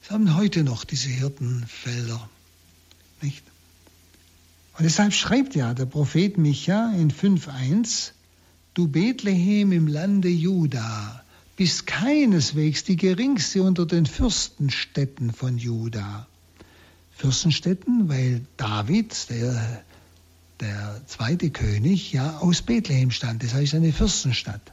Sie 0.07 0.15
haben 0.15 0.37
heute 0.37 0.63
noch 0.63 0.85
diese 0.85 1.09
Hirtenfelder. 1.09 2.29
Nicht? 3.23 3.43
Und 4.79 4.85
deshalb 4.85 5.13
schreibt 5.13 5.57
ja 5.57 5.75
der 5.75 5.87
Prophet 5.87 6.39
Micha 6.39 6.93
in 6.93 7.11
5.1, 7.11 8.13
Du 8.75 8.87
Bethlehem 8.87 9.73
im 9.73 9.89
Lande 9.89 10.29
Juda, 10.29 11.25
bist 11.57 11.89
keineswegs 11.89 12.85
die 12.85 12.95
geringste 12.95 13.65
unter 13.65 13.85
den 13.85 14.07
Fürstenstädten 14.07 15.33
von 15.33 15.59
Juda. 15.59 16.29
Fürstenstädten, 17.17 18.09
weil 18.09 18.43
David, 18.59 19.29
der, 19.31 19.83
der 20.61 21.01
zweite 21.07 21.51
König, 21.51 22.13
ja 22.13 22.39
aus 22.39 22.63
Bethlehem 22.63 23.11
stand. 23.11 23.43
Das 23.43 23.55
heißt 23.55 23.75
eine 23.75 23.93
Fürstenstadt. 23.93 24.73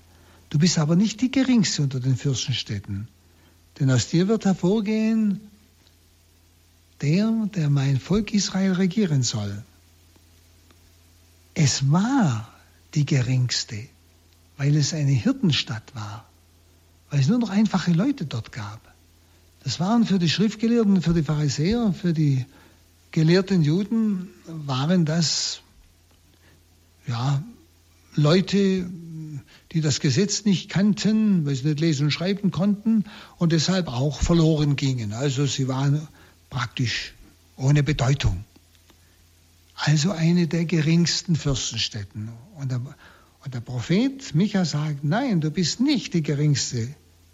Du 0.51 0.59
bist 0.59 0.77
aber 0.77 0.95
nicht 0.95 1.21
die 1.21 1.31
geringste 1.31 1.81
unter 1.81 1.99
den 1.99 2.17
Fürstenstädten. 2.17 3.07
Denn 3.79 3.89
aus 3.89 4.07
dir 4.07 4.27
wird 4.27 4.45
hervorgehen 4.45 5.39
der, 7.01 7.49
der 7.53 7.69
mein 7.69 7.99
Volk 7.99 8.33
Israel 8.33 8.73
regieren 8.73 9.23
soll. 9.23 9.63
Es 11.53 11.91
war 11.91 12.47
die 12.93 13.05
geringste, 13.05 13.77
weil 14.57 14.75
es 14.75 14.93
eine 14.93 15.11
Hirtenstadt 15.11 15.93
war, 15.95 16.25
weil 17.09 17.19
es 17.19 17.27
nur 17.27 17.39
noch 17.39 17.49
einfache 17.49 17.91
Leute 17.91 18.25
dort 18.25 18.51
gab. 18.51 18.79
Das 19.63 19.79
waren 19.79 20.05
für 20.05 20.19
die 20.19 20.29
Schriftgelehrten, 20.29 21.01
für 21.01 21.13
die 21.13 21.23
Pharisäer, 21.23 21.93
für 21.93 22.13
die 22.13 22.45
gelehrten 23.11 23.63
Juden, 23.63 24.29
waren 24.45 25.05
das 25.05 25.61
ja, 27.05 27.43
Leute, 28.15 28.89
die 29.73 29.81
das 29.81 29.99
Gesetz 29.99 30.45
nicht 30.45 30.69
kannten, 30.69 31.45
weil 31.45 31.55
sie 31.55 31.67
nicht 31.67 31.79
lesen 31.79 32.05
und 32.05 32.11
schreiben 32.11 32.51
konnten 32.51 33.05
und 33.37 33.51
deshalb 33.51 33.87
auch 33.87 34.21
verloren 34.21 34.75
gingen. 34.75 35.13
Also 35.13 35.45
sie 35.45 35.67
waren 35.67 36.07
praktisch 36.49 37.13
ohne 37.57 37.83
Bedeutung. 37.83 38.43
Also 39.75 40.11
eine 40.11 40.47
der 40.47 40.65
geringsten 40.65 41.35
Fürstenstädten. 41.35 42.29
Und, 42.55 42.71
Und 43.43 43.53
der 43.53 43.59
Prophet 43.59 44.33
Micha 44.35 44.63
sagt, 44.63 45.03
nein, 45.03 45.41
du 45.41 45.51
bist 45.51 45.79
nicht 45.79 46.13
die 46.13 46.23
geringste 46.23 46.93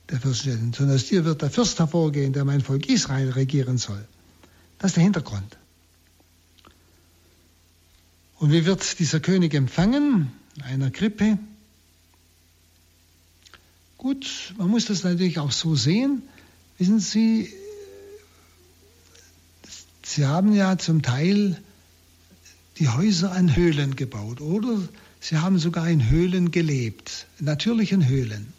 der 0.09 0.19
Fürsten, 0.19 0.73
sondern 0.73 0.95
aus 0.95 1.05
dir 1.05 1.23
wird 1.25 1.41
der 1.41 1.51
Fürst 1.51 1.77
hervorgehen, 1.77 2.33
der 2.33 2.45
mein 2.45 2.61
Volk 2.61 2.87
Israel 2.87 3.29
regieren 3.29 3.77
soll. 3.77 4.03
Das 4.79 4.91
ist 4.91 4.95
der 4.95 5.03
Hintergrund. 5.03 5.57
Und 8.39 8.51
wie 8.51 8.65
wird 8.65 8.97
dieser 8.99 9.19
König 9.19 9.53
empfangen? 9.53 10.31
In 10.55 10.63
einer 10.63 10.89
Krippe. 10.89 11.37
Gut, 13.99 14.53
man 14.57 14.69
muss 14.69 14.85
das 14.85 15.03
natürlich 15.03 15.39
auch 15.39 15.51
so 15.51 15.75
sehen. 15.75 16.23
Wissen 16.77 17.01
Sie, 17.01 17.53
Sie 20.05 20.25
haben 20.25 20.55
ja 20.55 20.77
zum 20.77 21.01
Teil 21.01 21.61
die 22.77 22.87
Häuser 22.87 23.33
an 23.33 23.57
Höhlen 23.57 23.97
gebaut 23.97 24.39
oder 24.39 24.79
sie 25.19 25.37
haben 25.37 25.59
sogar 25.59 25.89
in 25.89 26.09
Höhlen 26.09 26.51
gelebt, 26.51 27.27
in 27.39 27.45
natürlichen 27.45 28.07
Höhlen. 28.07 28.53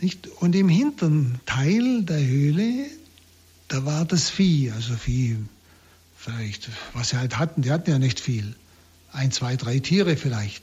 Nicht? 0.00 0.28
Und 0.28 0.54
im 0.54 0.68
hinteren 0.68 1.40
Teil 1.44 2.04
der 2.04 2.24
Höhle, 2.24 2.86
da 3.66 3.84
war 3.84 4.04
das 4.04 4.30
Vieh, 4.30 4.70
also 4.70 4.94
Vieh, 4.94 5.36
vielleicht, 6.16 6.68
was 6.92 7.08
sie 7.08 7.16
halt 7.16 7.38
hatten, 7.38 7.62
die 7.62 7.72
hatten 7.72 7.90
ja 7.90 7.98
nicht 7.98 8.20
viel. 8.20 8.54
Ein, 9.10 9.32
zwei, 9.32 9.56
drei 9.56 9.80
Tiere 9.80 10.16
vielleicht. 10.16 10.62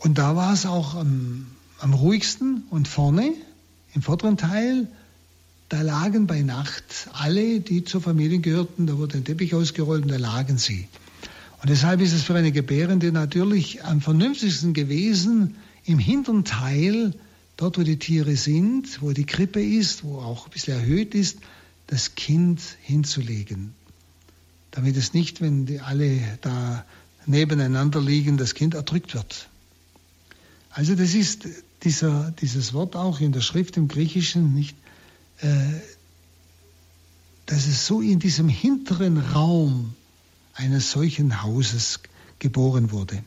Und 0.00 0.16
da 0.16 0.34
war 0.34 0.52
es 0.52 0.66
auch 0.66 0.94
am, 0.94 1.46
am 1.78 1.94
ruhigsten 1.94 2.64
und 2.70 2.88
vorne, 2.88 3.34
im 3.94 4.02
vorderen 4.02 4.36
Teil, 4.36 4.88
da 5.68 5.82
lagen 5.82 6.26
bei 6.26 6.40
Nacht 6.40 7.08
alle, 7.12 7.60
die 7.60 7.84
zur 7.84 8.00
Familie 8.00 8.38
gehörten, 8.38 8.86
da 8.86 8.96
wurde 8.96 9.18
ein 9.18 9.24
Teppich 9.24 9.54
ausgerollt 9.54 10.02
und 10.02 10.10
da 10.10 10.16
lagen 10.16 10.58
sie. 10.58 10.88
Und 11.60 11.68
deshalb 11.68 12.00
ist 12.00 12.14
es 12.14 12.22
für 12.22 12.34
eine 12.34 12.50
Gebärende 12.50 13.12
natürlich 13.12 13.84
am 13.84 14.00
vernünftigsten 14.00 14.72
gewesen, 14.72 15.56
im 15.84 15.98
hinteren 15.98 16.44
Teil, 16.44 17.14
dort 17.58 17.78
wo 17.78 17.82
die 17.82 17.98
Tiere 17.98 18.36
sind, 18.36 19.02
wo 19.02 19.12
die 19.12 19.26
Krippe 19.26 19.62
ist, 19.62 20.02
wo 20.02 20.18
auch 20.18 20.46
ein 20.46 20.50
bisschen 20.50 20.78
erhöht 20.78 21.14
ist, 21.14 21.38
das 21.88 22.14
Kind 22.14 22.60
hinzulegen. 22.80 23.74
Damit 24.70 24.96
es 24.96 25.12
nicht, 25.12 25.42
wenn 25.42 25.66
die 25.66 25.80
alle 25.80 26.20
da 26.40 26.86
nebeneinander 27.26 28.00
liegen, 28.00 28.38
das 28.38 28.54
Kind 28.54 28.74
erdrückt 28.74 29.14
wird. 29.14 29.49
Also 30.70 30.94
das 30.94 31.14
ist 31.14 31.48
dieser, 31.82 32.30
dieses 32.32 32.72
Wort 32.72 32.96
auch 32.96 33.20
in 33.20 33.32
der 33.32 33.40
Schrift 33.40 33.76
im 33.76 33.88
Griechischen 33.88 34.54
nicht 34.54 34.76
äh, 35.40 35.80
dass 37.46 37.66
es 37.66 37.86
so 37.86 38.00
in 38.00 38.20
diesem 38.20 38.48
hinteren 38.48 39.18
Raum 39.18 39.94
eines 40.54 40.92
solchen 40.92 41.42
Hauses 41.42 42.00
geboren 42.38 42.92
wurde. 42.92 43.24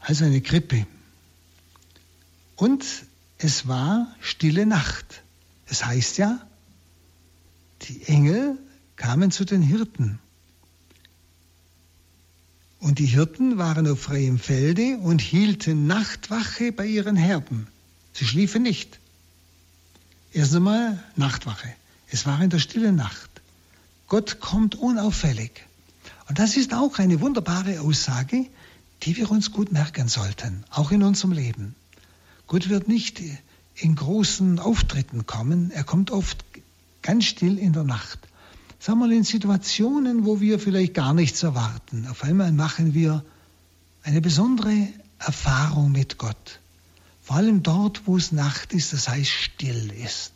Also 0.00 0.24
eine 0.24 0.40
Krippe. 0.40 0.86
Und 2.56 2.84
es 3.38 3.68
war 3.68 4.14
stille 4.20 4.66
Nacht. 4.66 5.22
Es 5.66 5.84
heißt 5.84 6.18
ja, 6.18 6.44
die 7.82 8.02
Engel 8.04 8.58
kamen 8.96 9.30
zu 9.30 9.44
den 9.44 9.62
Hirten. 9.62 10.18
Und 12.84 12.98
die 12.98 13.06
Hirten 13.06 13.56
waren 13.56 13.88
auf 13.88 14.02
freiem 14.02 14.38
Felde 14.38 14.98
und 14.98 15.22
hielten 15.22 15.86
Nachtwache 15.86 16.70
bei 16.70 16.84
ihren 16.84 17.16
Herden. 17.16 17.66
Sie 18.12 18.26
schliefen 18.26 18.62
nicht. 18.62 19.00
Erst 20.34 20.54
einmal 20.54 21.02
Nachtwache. 21.16 21.72
Es 22.10 22.26
war 22.26 22.42
in 22.42 22.50
der 22.50 22.58
stillen 22.58 22.94
Nacht. 22.94 23.30
Gott 24.06 24.38
kommt 24.38 24.74
unauffällig. 24.74 25.64
Und 26.28 26.38
das 26.38 26.58
ist 26.58 26.74
auch 26.74 26.98
eine 26.98 27.22
wunderbare 27.22 27.80
Aussage, 27.80 28.44
die 29.04 29.16
wir 29.16 29.30
uns 29.30 29.50
gut 29.50 29.72
merken 29.72 30.08
sollten, 30.08 30.62
auch 30.68 30.90
in 30.90 31.02
unserem 31.02 31.32
Leben. 31.32 31.74
Gott 32.48 32.68
wird 32.68 32.86
nicht 32.86 33.18
in 33.76 33.94
großen 33.94 34.58
Auftritten 34.58 35.24
kommen, 35.24 35.70
er 35.70 35.84
kommt 35.84 36.10
oft 36.10 36.44
ganz 37.00 37.24
still 37.24 37.58
in 37.58 37.72
der 37.72 37.84
Nacht. 37.84 38.18
Sagen 38.84 38.98
wir 38.98 39.06
mal 39.06 39.14
in 39.14 39.24
Situationen, 39.24 40.26
wo 40.26 40.42
wir 40.42 40.58
vielleicht 40.58 40.92
gar 40.92 41.14
nichts 41.14 41.42
erwarten. 41.42 42.06
Auf 42.10 42.22
einmal 42.22 42.52
machen 42.52 42.92
wir 42.92 43.24
eine 44.02 44.20
besondere 44.20 44.88
Erfahrung 45.18 45.90
mit 45.92 46.18
Gott. 46.18 46.60
Vor 47.22 47.36
allem 47.36 47.62
dort, 47.62 48.02
wo 48.04 48.18
es 48.18 48.30
Nacht 48.30 48.74
ist, 48.74 48.92
das 48.92 49.08
heißt 49.08 49.30
still 49.30 49.90
ist. 50.04 50.32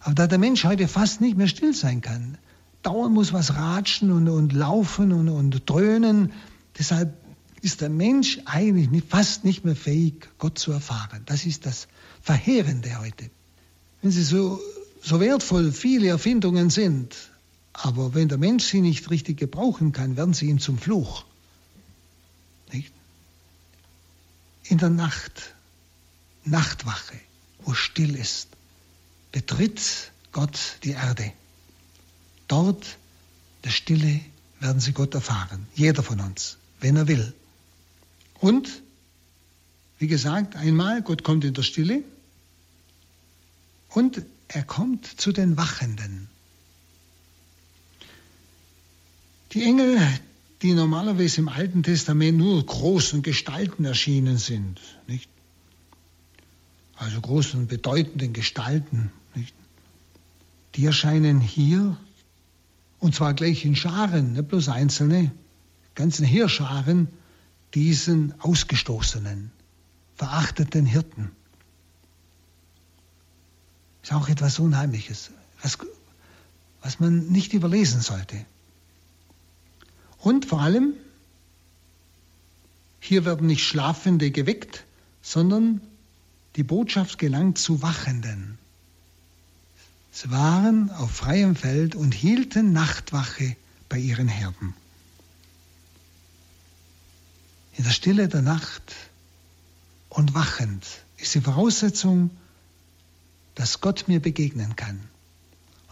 Aber 0.00 0.14
da 0.14 0.26
der 0.26 0.38
Mensch 0.38 0.64
heute 0.64 0.88
fast 0.88 1.20
nicht 1.20 1.36
mehr 1.36 1.46
still 1.46 1.74
sein 1.74 2.00
kann, 2.00 2.38
dauernd 2.80 3.12
muss 3.12 3.34
was 3.34 3.54
ratschen 3.54 4.10
und, 4.10 4.30
und 4.30 4.54
laufen 4.54 5.12
und, 5.12 5.28
und 5.28 5.68
dröhnen, 5.68 6.32
deshalb 6.78 7.12
ist 7.60 7.82
der 7.82 7.90
Mensch 7.90 8.38
eigentlich 8.46 8.88
fast 9.06 9.44
nicht 9.44 9.66
mehr 9.66 9.76
fähig, 9.76 10.30
Gott 10.38 10.58
zu 10.58 10.72
erfahren. 10.72 11.20
Das 11.26 11.44
ist 11.44 11.66
das 11.66 11.88
Verheerende 12.22 12.98
heute. 13.00 13.28
Wenn 14.00 14.12
Sie 14.12 14.22
so, 14.22 14.58
so 15.02 15.20
wertvoll 15.20 15.72
viele 15.72 16.08
Erfindungen 16.08 16.70
sind, 16.70 17.14
aber 17.74 18.14
wenn 18.14 18.28
der 18.28 18.38
Mensch 18.38 18.64
sie 18.64 18.80
nicht 18.80 19.10
richtig 19.10 19.36
gebrauchen 19.38 19.92
kann, 19.92 20.16
werden 20.16 20.32
sie 20.32 20.46
ihm 20.46 20.60
zum 20.60 20.78
Fluch. 20.78 21.24
Nicht? 22.72 22.92
In 24.64 24.78
der 24.78 24.90
Nacht 24.90 25.54
Nachtwache, 26.44 27.18
wo 27.60 27.74
still 27.74 28.14
ist, 28.14 28.48
betritt 29.32 30.12
Gott 30.32 30.78
die 30.84 30.90
Erde. 30.90 31.32
Dort, 32.48 32.98
der 33.64 33.70
Stille, 33.70 34.20
werden 34.60 34.80
Sie 34.80 34.92
Gott 34.92 35.14
erfahren. 35.14 35.66
Jeder 35.74 36.02
von 36.02 36.20
uns, 36.20 36.58
wenn 36.80 36.96
er 36.96 37.08
will. 37.08 37.34
Und, 38.40 38.82
wie 39.98 40.06
gesagt, 40.06 40.56
einmal, 40.56 41.02
Gott 41.02 41.24
kommt 41.24 41.44
in 41.44 41.54
der 41.54 41.62
Stille 41.62 42.02
und 43.88 44.22
er 44.48 44.62
kommt 44.62 45.06
zu 45.06 45.32
den 45.32 45.56
Wachenden. 45.56 46.28
Die 49.54 49.62
Engel, 49.62 50.00
die 50.62 50.74
normalerweise 50.74 51.40
im 51.40 51.48
Alten 51.48 51.84
Testament 51.84 52.36
nur 52.38 52.66
großen 52.66 53.22
Gestalten 53.22 53.84
erschienen 53.84 54.36
sind, 54.36 54.80
nicht? 55.06 55.30
also 56.96 57.20
großen, 57.20 57.68
bedeutenden 57.68 58.32
Gestalten, 58.32 59.12
nicht? 59.36 59.54
die 60.74 60.84
erscheinen 60.84 61.40
hier 61.40 61.96
und 62.98 63.14
zwar 63.14 63.32
gleich 63.34 63.64
in 63.64 63.76
Scharen, 63.76 64.32
nicht 64.32 64.48
bloß 64.48 64.70
einzelne, 64.70 65.30
ganzen 65.94 66.24
Heerscharen, 66.24 67.06
diesen 67.74 68.34
ausgestoßenen, 68.40 69.52
verachteten 70.16 70.84
Hirten. 70.84 71.30
Ist 74.02 74.12
auch 74.12 74.28
etwas 74.28 74.58
Unheimliches, 74.58 75.30
was, 75.62 75.78
was 76.82 76.98
man 76.98 77.28
nicht 77.28 77.52
überlesen 77.52 78.00
sollte. 78.00 78.46
Und 80.24 80.46
vor 80.46 80.62
allem, 80.62 80.94
hier 82.98 83.26
werden 83.26 83.46
nicht 83.46 83.62
Schlafende 83.62 84.30
geweckt, 84.30 84.84
sondern 85.20 85.82
die 86.56 86.62
Botschaft 86.62 87.18
gelangt 87.18 87.58
zu 87.58 87.82
Wachenden. 87.82 88.56
Sie 90.12 90.30
waren 90.30 90.88
auf 90.92 91.10
freiem 91.10 91.54
Feld 91.54 91.94
und 91.94 92.14
hielten 92.14 92.72
Nachtwache 92.72 93.54
bei 93.90 93.98
ihren 93.98 94.26
Herden. 94.26 94.72
In 97.74 97.84
der 97.84 97.90
Stille 97.90 98.26
der 98.26 98.40
Nacht 98.40 98.94
und 100.08 100.32
wachend 100.32 100.86
ist 101.18 101.34
die 101.34 101.42
Voraussetzung, 101.42 102.30
dass 103.56 103.82
Gott 103.82 104.08
mir 104.08 104.20
begegnen 104.20 104.74
kann. 104.74 105.00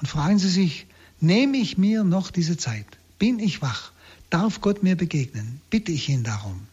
Und 0.00 0.06
fragen 0.06 0.38
Sie 0.38 0.48
sich, 0.48 0.86
nehme 1.20 1.58
ich 1.58 1.76
mir 1.76 2.02
noch 2.02 2.30
diese 2.30 2.56
Zeit? 2.56 2.86
Bin 3.18 3.38
ich 3.38 3.60
wach? 3.60 3.91
Darf 4.32 4.60
Gott 4.60 4.82
mir 4.82 4.96
begegnen? 4.96 5.60
Bitte 5.70 5.92
ich 5.92 6.08
ihn 6.08 6.24
darum? 6.24 6.66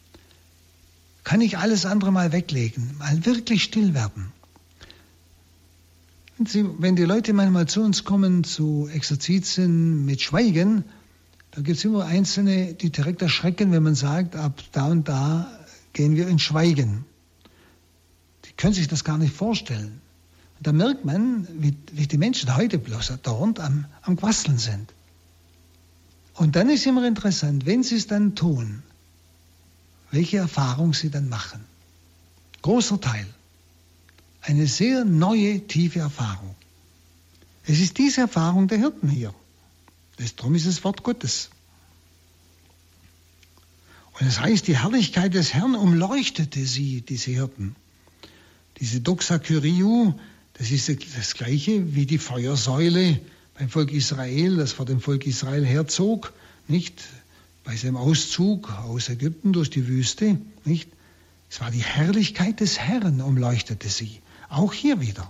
kann 1.30 1.42
ich 1.42 1.60
alles 1.60 1.86
andere 1.86 2.12
mal 2.12 2.32
weglegen, 2.32 2.96
mal 2.98 3.24
wirklich 3.24 3.62
still 3.62 3.94
werden. 3.94 4.32
wenn 6.40 6.96
die 6.96 7.04
Leute 7.04 7.34
manchmal 7.34 7.68
zu 7.68 7.82
uns 7.82 8.04
kommen 8.04 8.44
zu 8.44 8.90
Exerzitien 8.92 10.06
mit 10.06 10.22
Schweigen, 10.22 10.86
da 11.52 11.62
gibt 11.62 11.78
es 11.78 11.86
immer 11.86 12.06
Einzelne, 12.06 12.74
die 12.74 12.90
direkt 12.90 13.22
erschrecken, 13.22 13.72
wenn 13.72 13.84
man 13.84 13.94
sagt, 13.94 14.36
ab 14.36 14.64
da 14.72 14.88
und 14.88 15.08
da 15.08 15.52
gehen 15.94 16.16
wir 16.16 16.28
in 16.28 16.40
Schweigen. 16.40 17.06
Die 18.46 18.54
können 18.54 18.74
sich 18.74 18.88
das 18.88 19.04
gar 19.04 19.20
nicht 19.20 19.36
vorstellen. 19.36 20.02
Und 20.58 20.66
da 20.66 20.72
merkt 20.72 21.06
man, 21.06 21.48
wie, 21.60 21.76
wie 21.92 22.08
die 22.08 22.18
Menschen 22.18 22.56
heute 22.58 22.80
bloß 22.80 23.14
dauernd 23.22 23.60
am, 23.60 23.86
am 24.02 24.16
Quasseln 24.16 24.58
sind. 24.58 24.92
Und 26.40 26.56
dann 26.56 26.70
ist 26.70 26.86
immer 26.86 27.06
interessant, 27.06 27.66
wenn 27.66 27.84
sie 27.84 27.96
es 27.96 28.08
dann 28.08 28.34
tun, 28.34 28.82
welche 30.10 30.38
Erfahrung 30.38 30.94
sie 30.94 31.10
dann 31.10 31.28
machen. 31.28 31.66
Großer 32.62 33.02
Teil. 33.02 33.28
Eine 34.40 34.66
sehr 34.66 35.04
neue, 35.04 35.68
tiefe 35.68 36.00
Erfahrung. 36.00 36.56
Es 37.66 37.82
ist 37.82 37.98
diese 37.98 38.22
Erfahrung 38.22 38.70
der 38.70 38.78
Hirten 38.78 39.10
hier. 39.10 39.36
Darum 40.38 40.56
ist 40.56 40.66
es 40.66 40.82
Wort 40.86 41.04
Gottes. 41.04 41.50
Und 44.14 44.26
es 44.26 44.40
heißt, 44.40 44.66
die 44.66 44.78
Herrlichkeit 44.78 45.34
des 45.34 45.54
Herrn 45.54 45.76
umleuchtete 45.76 46.66
sie, 46.66 47.02
diese 47.02 47.32
Hirten. 47.32 47.76
Diese 48.80 49.02
Doxa 49.02 49.40
Kyriou, 49.40 50.14
das 50.54 50.72
ist 50.72 50.88
das 51.18 51.34
gleiche 51.34 51.96
wie 51.96 52.06
die 52.06 52.18
Feuersäule 52.18 53.20
beim 53.60 53.68
Volk 53.68 53.92
Israel, 53.92 54.56
das 54.56 54.72
vor 54.72 54.86
dem 54.86 55.02
Volk 55.02 55.28
Israel 55.28 55.66
herzog, 55.66 56.32
nicht? 56.70 57.04
Bei 57.66 57.76
seinem 57.76 57.98
Auszug 57.98 58.72
aus 58.72 59.10
Ägypten 59.10 59.52
durch 59.52 59.70
die 59.70 59.86
Wüste, 59.86 60.40
nicht? 60.64 60.90
Es 61.52 61.60
war 61.60 61.70
die 61.70 61.84
Herrlichkeit 61.84 62.62
des 62.62 62.80
Herrn 62.80 63.20
umleuchtete 63.20 63.90
sie. 63.90 64.22
Auch 64.48 64.72
hier 64.72 65.02
wieder. 65.02 65.30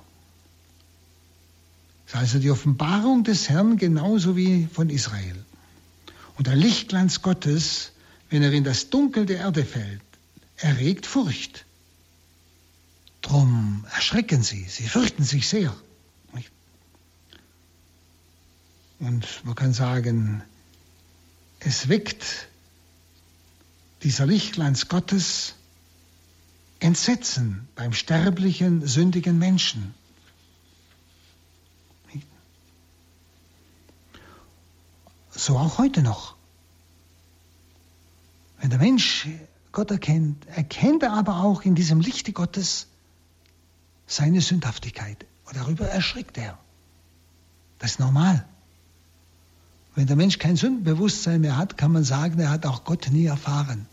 Es 2.06 2.14
ist 2.14 2.20
also 2.20 2.40
die 2.40 2.52
Offenbarung 2.52 3.24
des 3.24 3.50
Herrn 3.50 3.78
genauso 3.78 4.36
wie 4.36 4.68
von 4.72 4.92
Israel. 4.92 5.44
Und 6.38 6.46
der 6.46 6.56
Lichtglanz 6.56 7.24
Gottes, 7.24 7.94
wenn 8.30 8.44
er 8.44 8.52
in 8.52 8.64
das 8.64 8.92
Dunkel 8.92 9.26
der 9.26 9.40
Erde 9.40 9.66
fällt, 9.66 10.02
erregt 10.58 11.08
Furcht. 11.08 11.66
Drum 13.24 13.86
erschrecken 13.96 14.44
sie, 14.44 14.66
sie 14.70 14.88
fürchten 14.88 15.24
sich 15.24 15.48
sehr. 15.48 15.76
Und 19.00 19.46
man 19.46 19.56
kann 19.56 19.74
sagen, 19.74 20.44
es 21.60 21.88
weckt 21.88 22.48
dieser 24.04 24.26
Lichtglanz 24.26 24.88
Gottes 24.88 25.56
Entsetzen 26.80 27.68
beim 27.76 27.94
sterblichen, 27.94 28.86
sündigen 28.88 29.38
Menschen. 29.38 29.94
So 35.32 35.58
auch 35.58 35.78
heute 35.78 36.02
noch. 36.02 36.36
Wenn 38.60 38.70
der 38.70 38.80
Mensch 38.80 39.28
Gott 39.72 39.92
erkennt, 39.92 40.46
erkennt 40.48 41.04
er 41.04 41.14
aber 41.14 41.44
auch 41.44 41.62
in 41.62 41.76
diesem 41.76 42.02
Lichte 42.02 42.34
Gottes 42.34 42.88
seine 44.06 44.42
Sündhaftigkeit. 44.42 45.26
Und 45.46 45.56
darüber 45.56 45.88
erschrickt 45.88 46.38
er. 46.38 46.58
Das 47.78 47.92
ist 47.92 48.00
normal. 48.00 48.46
Wenn 50.00 50.08
der 50.08 50.16
Mensch 50.16 50.40
kein 50.40 50.56
Sündenbewusstsein 50.56 51.42
mehr 51.42 51.58
hat, 51.58 51.78
kann 51.78 51.92
man 51.92 52.06
sagen, 52.06 52.40
er 52.40 52.52
hat 52.52 52.66
auch 52.66 52.86
Gott 52.86 53.10
nie 53.12 53.26
erfahren. 53.26 53.86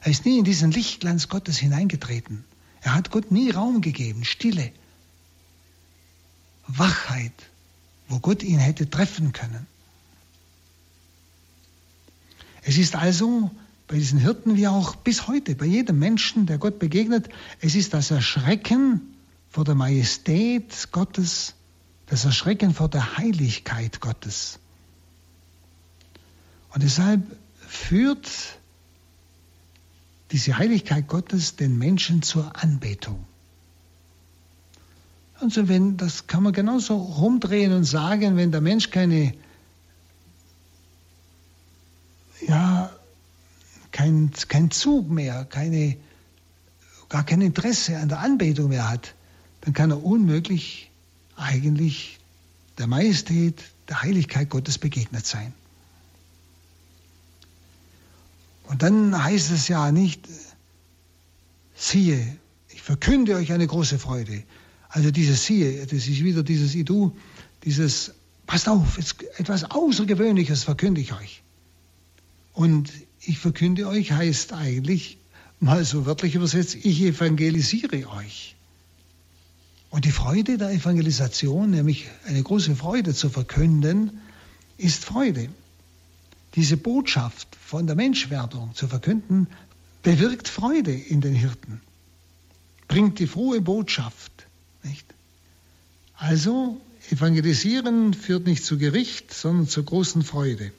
Er 0.00 0.10
ist 0.10 0.24
nie 0.24 0.38
in 0.38 0.44
diesen 0.46 0.70
Lichtglanz 0.70 1.28
Gottes 1.28 1.58
hineingetreten. 1.58 2.44
Er 2.80 2.94
hat 2.94 3.10
Gott 3.10 3.30
nie 3.30 3.50
Raum 3.50 3.82
gegeben, 3.82 4.24
Stille, 4.24 4.72
Wachheit, 6.66 7.34
wo 8.08 8.20
Gott 8.20 8.42
ihn 8.42 8.58
hätte 8.58 8.88
treffen 8.88 9.34
können. 9.34 9.66
Es 12.62 12.78
ist 12.78 12.96
also 12.96 13.50
bei 13.86 13.96
diesen 13.96 14.18
Hirten 14.18 14.56
wie 14.56 14.66
auch 14.66 14.96
bis 14.96 15.28
heute, 15.28 15.54
bei 15.56 15.66
jedem 15.66 15.98
Menschen, 15.98 16.46
der 16.46 16.56
Gott 16.56 16.78
begegnet, 16.78 17.28
es 17.60 17.74
ist 17.74 17.92
das 17.92 18.10
Erschrecken 18.10 19.14
vor 19.50 19.64
der 19.64 19.74
Majestät 19.74 20.88
Gottes, 20.90 21.52
das 22.06 22.24
Erschrecken 22.24 22.72
vor 22.72 22.88
der 22.88 23.18
Heiligkeit 23.18 24.00
Gottes. 24.00 24.59
Und 26.72 26.82
deshalb 26.82 27.22
führt 27.66 28.30
diese 30.30 30.58
Heiligkeit 30.58 31.08
Gottes 31.08 31.56
den 31.56 31.78
Menschen 31.78 32.22
zur 32.22 32.56
Anbetung. 32.62 33.24
Also 35.40 35.68
wenn, 35.68 35.96
das 35.96 36.26
kann 36.26 36.42
man 36.42 36.52
genauso 36.52 36.96
rumdrehen 36.96 37.72
und 37.72 37.84
sagen, 37.84 38.36
wenn 38.36 38.52
der 38.52 38.60
Mensch 38.60 38.90
keine, 38.90 39.32
ja, 42.46 42.90
kein, 43.90 44.30
kein 44.48 44.70
Zug 44.70 45.10
mehr, 45.10 45.44
keine, 45.46 45.96
gar 47.08 47.24
kein 47.24 47.40
Interesse 47.40 47.98
an 47.98 48.08
der 48.08 48.20
Anbetung 48.20 48.68
mehr 48.68 48.88
hat, 48.88 49.14
dann 49.62 49.72
kann 49.72 49.90
er 49.90 50.04
unmöglich 50.04 50.90
eigentlich 51.36 52.18
der 52.78 52.86
Majestät, 52.86 53.62
der 53.88 54.02
Heiligkeit 54.02 54.50
Gottes 54.50 54.78
begegnet 54.78 55.26
sein. 55.26 55.54
Und 58.70 58.82
dann 58.84 59.20
heißt 59.20 59.50
es 59.50 59.66
ja 59.66 59.90
nicht, 59.90 60.28
siehe, 61.74 62.24
ich 62.68 62.82
verkünde 62.82 63.34
euch 63.34 63.52
eine 63.52 63.66
große 63.66 63.98
Freude. 63.98 64.44
Also 64.88 65.10
dieses 65.10 65.44
siehe, 65.44 65.84
das 65.86 66.06
ist 66.06 66.22
wieder 66.22 66.44
dieses 66.44 66.76
Idu, 66.76 67.10
dieses, 67.64 68.14
passt 68.46 68.68
auf, 68.68 68.96
etwas 69.38 69.64
Außergewöhnliches 69.72 70.62
verkünde 70.62 71.00
ich 71.00 71.12
euch. 71.12 71.42
Und 72.52 72.92
ich 73.22 73.40
verkünde 73.40 73.88
euch 73.88 74.12
heißt 74.12 74.52
eigentlich, 74.52 75.18
mal 75.58 75.84
so 75.84 76.06
wörtlich 76.06 76.36
übersetzt, 76.36 76.76
ich 76.76 77.02
evangelisiere 77.02 78.08
euch. 78.08 78.54
Und 79.90 80.04
die 80.04 80.12
Freude 80.12 80.58
der 80.58 80.70
Evangelisation, 80.70 81.70
nämlich 81.70 82.06
eine 82.24 82.40
große 82.40 82.76
Freude 82.76 83.14
zu 83.14 83.30
verkünden, 83.30 84.20
ist 84.76 85.04
Freude 85.04 85.48
diese 86.54 86.76
Botschaft 86.76 87.56
von 87.56 87.86
der 87.86 87.96
Menschwerdung 87.96 88.74
zu 88.74 88.88
verkünden, 88.88 89.46
bewirkt 90.02 90.48
Freude 90.48 90.92
in 90.92 91.20
den 91.20 91.34
Hirten, 91.34 91.80
bringt 92.88 93.18
die 93.18 93.26
frohe 93.26 93.60
Botschaft. 93.60 94.46
Nicht? 94.82 95.06
Also 96.16 96.80
evangelisieren 97.10 98.14
führt 98.14 98.46
nicht 98.46 98.64
zu 98.64 98.78
Gericht, 98.78 99.32
sondern 99.32 99.68
zur 99.68 99.84
großen 99.84 100.22
Freude. 100.22 100.72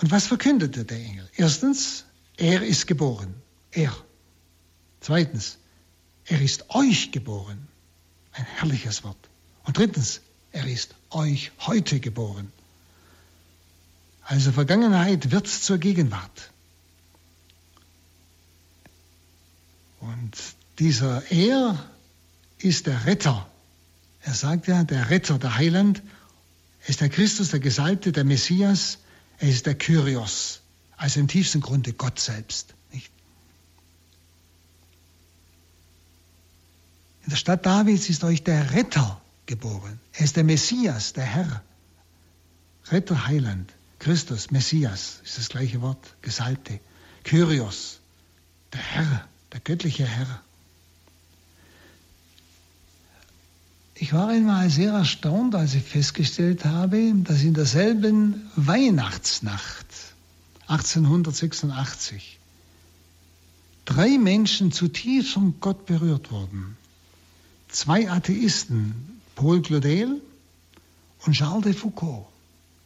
Und 0.00 0.10
was 0.10 0.26
verkündete 0.26 0.84
der 0.84 0.98
Engel? 0.98 1.28
Erstens, 1.36 2.04
er 2.36 2.62
ist 2.62 2.86
geboren. 2.86 3.34
Er. 3.70 3.94
Zweitens, 5.00 5.58
er 6.26 6.40
ist 6.40 6.70
euch 6.70 7.12
geboren. 7.12 7.68
Ein 8.32 8.44
herrliches 8.44 9.04
Wort. 9.04 9.28
Und 9.64 9.78
drittens, 9.78 10.20
er 10.52 10.66
ist 10.66 10.94
euch 11.10 11.52
heute 11.60 12.00
geboren. 12.00 12.52
Also 14.24 14.52
Vergangenheit 14.52 15.30
wird 15.30 15.46
zur 15.46 15.78
Gegenwart. 15.78 16.50
Und 20.00 20.36
dieser 20.78 21.30
Er 21.30 21.78
ist 22.58 22.86
der 22.86 23.06
Retter. 23.06 23.46
Er 24.22 24.34
sagt 24.34 24.66
ja, 24.66 24.84
der 24.84 25.10
Retter, 25.10 25.38
der 25.38 25.56
Heiland, 25.56 26.02
ist 26.86 27.00
der 27.00 27.10
Christus, 27.10 27.50
der 27.50 27.60
Gesalbte, 27.60 28.12
der 28.12 28.24
Messias, 28.24 28.98
er 29.38 29.48
ist 29.48 29.66
der 29.66 29.74
Kyrios, 29.74 30.60
also 30.96 31.20
im 31.20 31.28
tiefsten 31.28 31.60
Grunde 31.60 31.92
Gott 31.92 32.18
selbst. 32.18 32.74
Nicht? 32.92 33.10
In 37.24 37.30
der 37.30 37.36
Stadt 37.36 37.66
Davids 37.66 38.08
ist 38.08 38.24
euch 38.24 38.42
der 38.42 38.72
Retter 38.72 39.20
geboren. 39.46 40.00
Er 40.12 40.24
ist 40.24 40.36
der 40.36 40.44
Messias, 40.44 41.12
der 41.12 41.24
Herr. 41.24 41.62
Retter, 42.90 43.26
Heiland. 43.26 43.72
Christus, 44.04 44.50
Messias, 44.50 45.22
ist 45.24 45.38
das 45.38 45.48
gleiche 45.48 45.80
Wort, 45.80 46.14
Gesalbte. 46.20 46.78
Kyrios, 47.24 48.00
der 48.74 48.80
Herr, 48.80 49.28
der 49.50 49.60
göttliche 49.60 50.04
Herr. 50.04 50.42
Ich 53.94 54.12
war 54.12 54.28
einmal 54.28 54.68
sehr 54.68 54.92
erstaunt, 54.92 55.54
als 55.54 55.72
ich 55.72 55.84
festgestellt 55.84 56.66
habe, 56.66 57.14
dass 57.24 57.40
in 57.40 57.54
derselben 57.54 58.42
Weihnachtsnacht 58.56 59.86
1886 60.66 62.38
drei 63.86 64.18
Menschen 64.18 64.70
zutiefst 64.70 65.32
von 65.32 65.54
Gott 65.60 65.86
berührt 65.86 66.30
wurden. 66.30 66.76
Zwei 67.68 68.10
Atheisten, 68.10 69.22
Paul 69.34 69.62
Claudel 69.62 70.20
und 71.24 71.32
Charles 71.32 71.64
de 71.64 71.72
Foucault, 71.72 72.26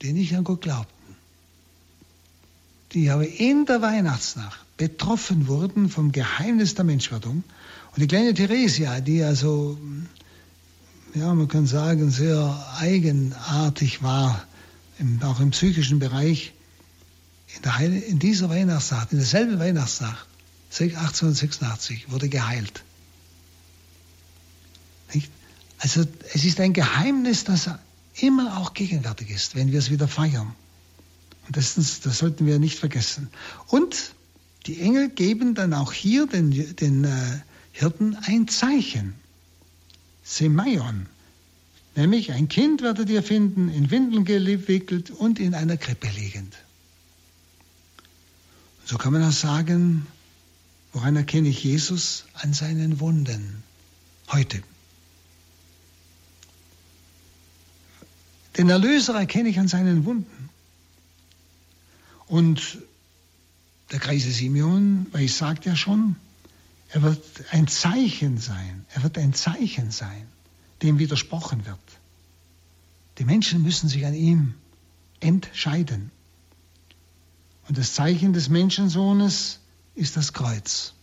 die 0.01 0.13
nicht 0.13 0.37
an 0.37 0.45
Gott 0.45 0.61
glaubten 0.61 0.98
die 2.93 3.11
aber 3.11 3.27
in 3.27 3.67
der 3.67 3.83
Weihnachtsnacht 3.83 4.59
betroffen 4.77 5.49
wurden 5.49 5.91
vom 5.91 6.13
Geheimnis 6.13 6.75
der 6.75 6.85
Menschwerdung. 6.85 7.45
Und 7.93 8.01
die 8.01 8.07
kleine 8.07 8.33
Theresia, 8.33 9.01
die 9.01 9.23
also, 9.23 9.79
ja, 11.15 11.35
man 11.35 11.49
kann 11.49 11.67
sagen, 11.67 12.11
sehr 12.11 12.77
eigenartig 12.79 14.03
war, 14.03 14.47
im, 14.99 15.23
auch 15.23 15.41
im 15.41 15.51
psychischen 15.51 15.99
Bereich, 15.99 16.53
in, 17.55 17.63
der 17.63 17.79
Heil 17.79 17.95
in 17.95 18.19
dieser 18.19 18.49
Weihnachtsnacht, 18.49 19.13
in 19.13 19.19
derselben 19.19 19.59
Weihnachtsnacht, 19.59 20.27
1886, 20.71 22.11
wurde 22.11 22.29
geheilt. 22.29 22.85
Nicht? 25.15 25.31
Also 25.79 26.05
es 26.35 26.45
ist 26.45 26.61
ein 26.61 26.73
Geheimnis, 26.73 27.45
das 27.45 27.71
immer 28.17 28.59
auch 28.59 28.75
gegenwärtig 28.75 29.31
ist, 29.31 29.55
wenn 29.55 29.73
wir 29.73 29.79
es 29.79 29.91
wieder 29.91 30.09
feiern. 30.09 30.55
Und 31.49 31.57
das, 31.57 31.75
das 31.75 32.19
sollten 32.19 32.45
wir 32.45 32.59
nicht 32.59 32.79
vergessen. 32.79 33.29
Und 33.69 34.13
die 34.67 34.81
Engel 34.81 35.09
geben 35.09 35.55
dann 35.55 35.73
auch 35.73 35.95
hier 35.95 36.27
den, 36.27 36.77
den 36.77 37.05
äh, 37.05 37.41
Hirten 37.73 38.17
ein 38.17 38.49
Zeichen. 38.49 39.15
Semaion. 40.23 41.07
Nämlich 41.97 42.33
ein 42.33 42.49
Kind 42.49 42.83
werdet 42.83 43.09
ihr 43.09 43.23
finden, 43.23 43.71
in 43.71 43.91
Windeln 43.91 44.27
gewickelt 44.27 45.11
und 45.11 45.41
in 45.41 45.55
einer 45.55 45.79
Krippe 45.79 46.09
liegend. 46.15 46.55
So 48.85 48.99
kann 48.99 49.15
man 49.15 49.23
auch 49.23 49.33
sagen, 49.33 50.07
woran 50.93 51.17
erkenne 51.17 51.49
ich 51.49 51.65
Jesus? 51.65 52.27
An 52.35 52.53
seinen 52.53 53.01
Wunden. 53.01 53.63
Heute. 54.31 54.63
Den 58.59 58.69
Erlöser 58.69 59.15
erkenne 59.15 59.49
ich 59.49 59.59
an 59.59 59.69
seinen 59.69 60.05
Wunden. 60.05 60.38
Und 62.29 62.79
der 63.91 63.99
Kreise 63.99 64.31
Simeon, 64.31 65.07
weil 65.13 65.23
ich 65.23 65.35
sagte 65.35 65.71
ja 65.71 65.77
schon, 65.77 66.17
er 66.91 67.03
wird 67.03 67.23
ein 67.51 67.69
Zeichen 67.69 68.39
sein. 68.39 68.87
Er 68.95 69.03
wird 69.03 69.19
ein 69.19 69.35
Zeichen 69.35 69.91
sein, 69.91 70.27
dem 70.83 70.99
widersprochen 70.99 71.67
wird. 71.67 71.79
Die 73.19 73.25
Menschen 73.25 73.63
müssen 73.63 73.89
sich 73.89 74.07
an 74.07 74.15
ihm 74.15 74.55
entscheiden. 75.21 76.11
Und 77.69 77.77
das 77.77 77.95
Zeichen 77.95 78.33
des 78.33 78.49
Menschensohnes 78.49 79.59
ist 79.95 80.17
das 80.17 80.33
Kreuz. 80.33 80.95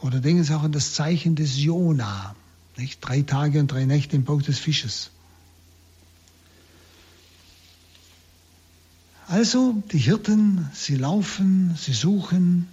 Oder 0.00 0.20
denken 0.20 0.44
Sie 0.44 0.54
auch 0.54 0.62
an 0.62 0.72
das 0.72 0.94
Zeichen 0.94 1.34
des 1.34 1.58
Jona, 1.58 2.36
nicht? 2.76 3.00
Drei 3.00 3.22
Tage 3.22 3.58
und 3.58 3.72
drei 3.72 3.84
Nächte 3.84 4.14
im 4.14 4.24
Bauch 4.24 4.42
des 4.42 4.60
Fisches. 4.60 5.10
Also 9.28 9.82
die 9.92 9.98
Hirten, 9.98 10.70
sie 10.72 10.96
laufen, 10.96 11.76
sie 11.76 11.92
suchen, 11.92 12.66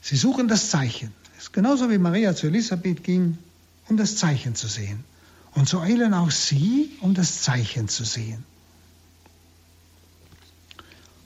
sie 0.00 0.16
suchen 0.16 0.46
das 0.46 0.70
Zeichen. 0.70 1.12
Es 1.36 1.44
ist 1.44 1.52
genauso 1.52 1.90
wie 1.90 1.98
Maria 1.98 2.36
zu 2.36 2.46
Elisabeth 2.46 3.02
ging, 3.02 3.38
um 3.88 3.96
das 3.96 4.16
Zeichen 4.16 4.54
zu 4.54 4.68
sehen. 4.68 5.02
Und 5.50 5.68
so 5.68 5.80
eilen 5.80 6.14
auch 6.14 6.30
sie, 6.30 6.90
um 7.00 7.14
das 7.14 7.42
Zeichen 7.42 7.88
zu 7.88 8.04
sehen. 8.04 8.44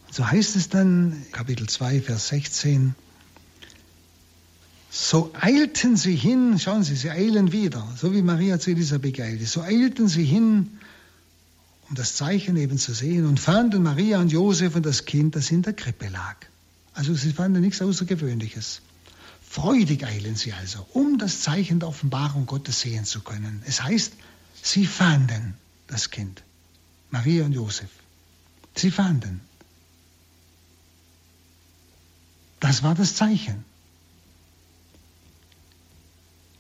Und 0.07 0.14
so 0.14 0.26
heißt 0.26 0.57
es 0.57 0.70
dann, 0.70 1.26
Kapitel 1.30 1.68
2, 1.68 2.01
Vers 2.01 2.28
16, 2.28 2.94
so 4.90 5.30
eilten 5.38 5.99
sie 5.99 6.16
hin, 6.16 6.59
schauen 6.59 6.84
Sie, 6.84 6.96
sie 6.96 7.11
eilen 7.11 7.53
wieder, 7.53 7.86
so 8.01 8.14
wie 8.14 8.22
Maria 8.22 8.59
zu 8.59 8.70
Elisabeth 8.70 9.20
eilte, 9.20 9.44
so 9.44 9.61
eilten 9.61 10.09
sie 10.09 10.24
hin, 10.24 10.78
um 11.89 11.95
das 11.95 12.14
Zeichen 12.14 12.57
eben 12.57 12.78
zu 12.78 12.93
sehen 12.93 13.26
und 13.26 13.41
fanden 13.41 13.82
Maria 13.82 14.20
und 14.20 14.30
Josef 14.30 14.74
und 14.74 14.84
das 14.84 15.05
Kind, 15.05 15.36
das 15.36 15.51
in 15.51 15.62
der 15.62 15.72
Krippe 15.72 16.09
lag. 16.09 16.36
Also 16.93 17.14
sie 17.14 17.32
fanden 17.32 17.61
nichts 17.61 17.80
Außergewöhnliches. 17.80 18.82
Freudig 19.43 20.05
eilen 20.05 20.36
sie 20.36 20.53
also, 20.53 20.86
um 20.93 21.16
das 21.16 21.41
Zeichen 21.41 21.80
der 21.80 21.89
Offenbarung 21.89 22.45
Gottes 22.45 22.80
sehen 22.80 23.05
zu 23.07 23.20
können. 23.20 23.62
Es 23.66 23.82
heißt, 23.82 24.12
sie 24.62 24.86
fanden 24.86 25.55
das 25.86 26.11
Kind, 26.11 26.43
Maria 27.11 27.47
und 27.47 27.53
Josef. 27.53 27.89
Sie 28.74 28.91
fanden. 28.91 29.41
Das 32.61 32.82
war 32.82 32.95
das 32.95 33.14
Zeichen. 33.14 33.64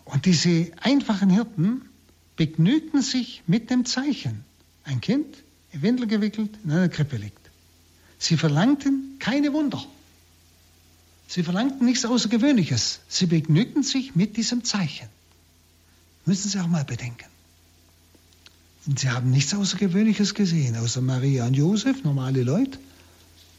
Und 0.06 0.24
diese 0.24 0.72
einfachen 0.80 1.28
Hirten 1.28 1.82
begnügten 2.36 3.02
sich 3.02 3.42
mit 3.46 3.68
dem 3.68 3.84
Zeichen. 3.84 4.44
Ein 4.88 5.02
Kind, 5.02 5.26
in 5.72 5.82
Windel 5.82 6.06
gewickelt, 6.06 6.50
in 6.64 6.70
einer 6.70 6.88
Krippe 6.88 7.18
liegt. 7.18 7.50
Sie 8.18 8.38
verlangten 8.38 9.16
keine 9.18 9.52
Wunder. 9.52 9.84
Sie 11.26 11.42
verlangten 11.42 11.84
nichts 11.84 12.06
Außergewöhnliches. 12.06 13.00
Sie 13.06 13.26
begnügten 13.26 13.82
sich 13.82 14.16
mit 14.16 14.38
diesem 14.38 14.64
Zeichen. 14.64 15.08
Müssen 16.24 16.48
Sie 16.48 16.58
auch 16.58 16.66
mal 16.66 16.84
bedenken. 16.84 17.26
Und 18.86 18.98
sie 18.98 19.10
haben 19.10 19.30
nichts 19.30 19.52
Außergewöhnliches 19.52 20.32
gesehen, 20.32 20.74
außer 20.78 21.02
Maria 21.02 21.46
und 21.46 21.54
Josef, 21.54 22.02
normale 22.04 22.42
Leute, 22.42 22.78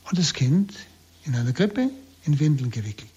und 0.09 0.17
das 0.17 0.34
Kind 0.34 0.73
in 1.25 1.36
einer 1.36 1.53
Krippe 1.53 1.91
in 2.25 2.39
Windeln 2.39 2.71
gewickelt. 2.71 3.11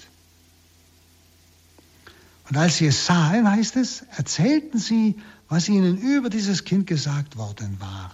Und 2.51 2.59
als 2.59 2.77
sie 2.77 2.87
es 2.89 3.07
sahen, 3.07 3.51
heißt 3.51 3.77
es, 3.77 4.05
erzählten 4.15 4.79
sie, 4.79 5.15
was 5.53 5.69
ihnen 5.69 5.99
über 5.99 6.31
dieses 6.31 6.65
Kind 6.65 6.87
gesagt 6.87 7.37
worden 7.37 7.77
war. 7.79 8.11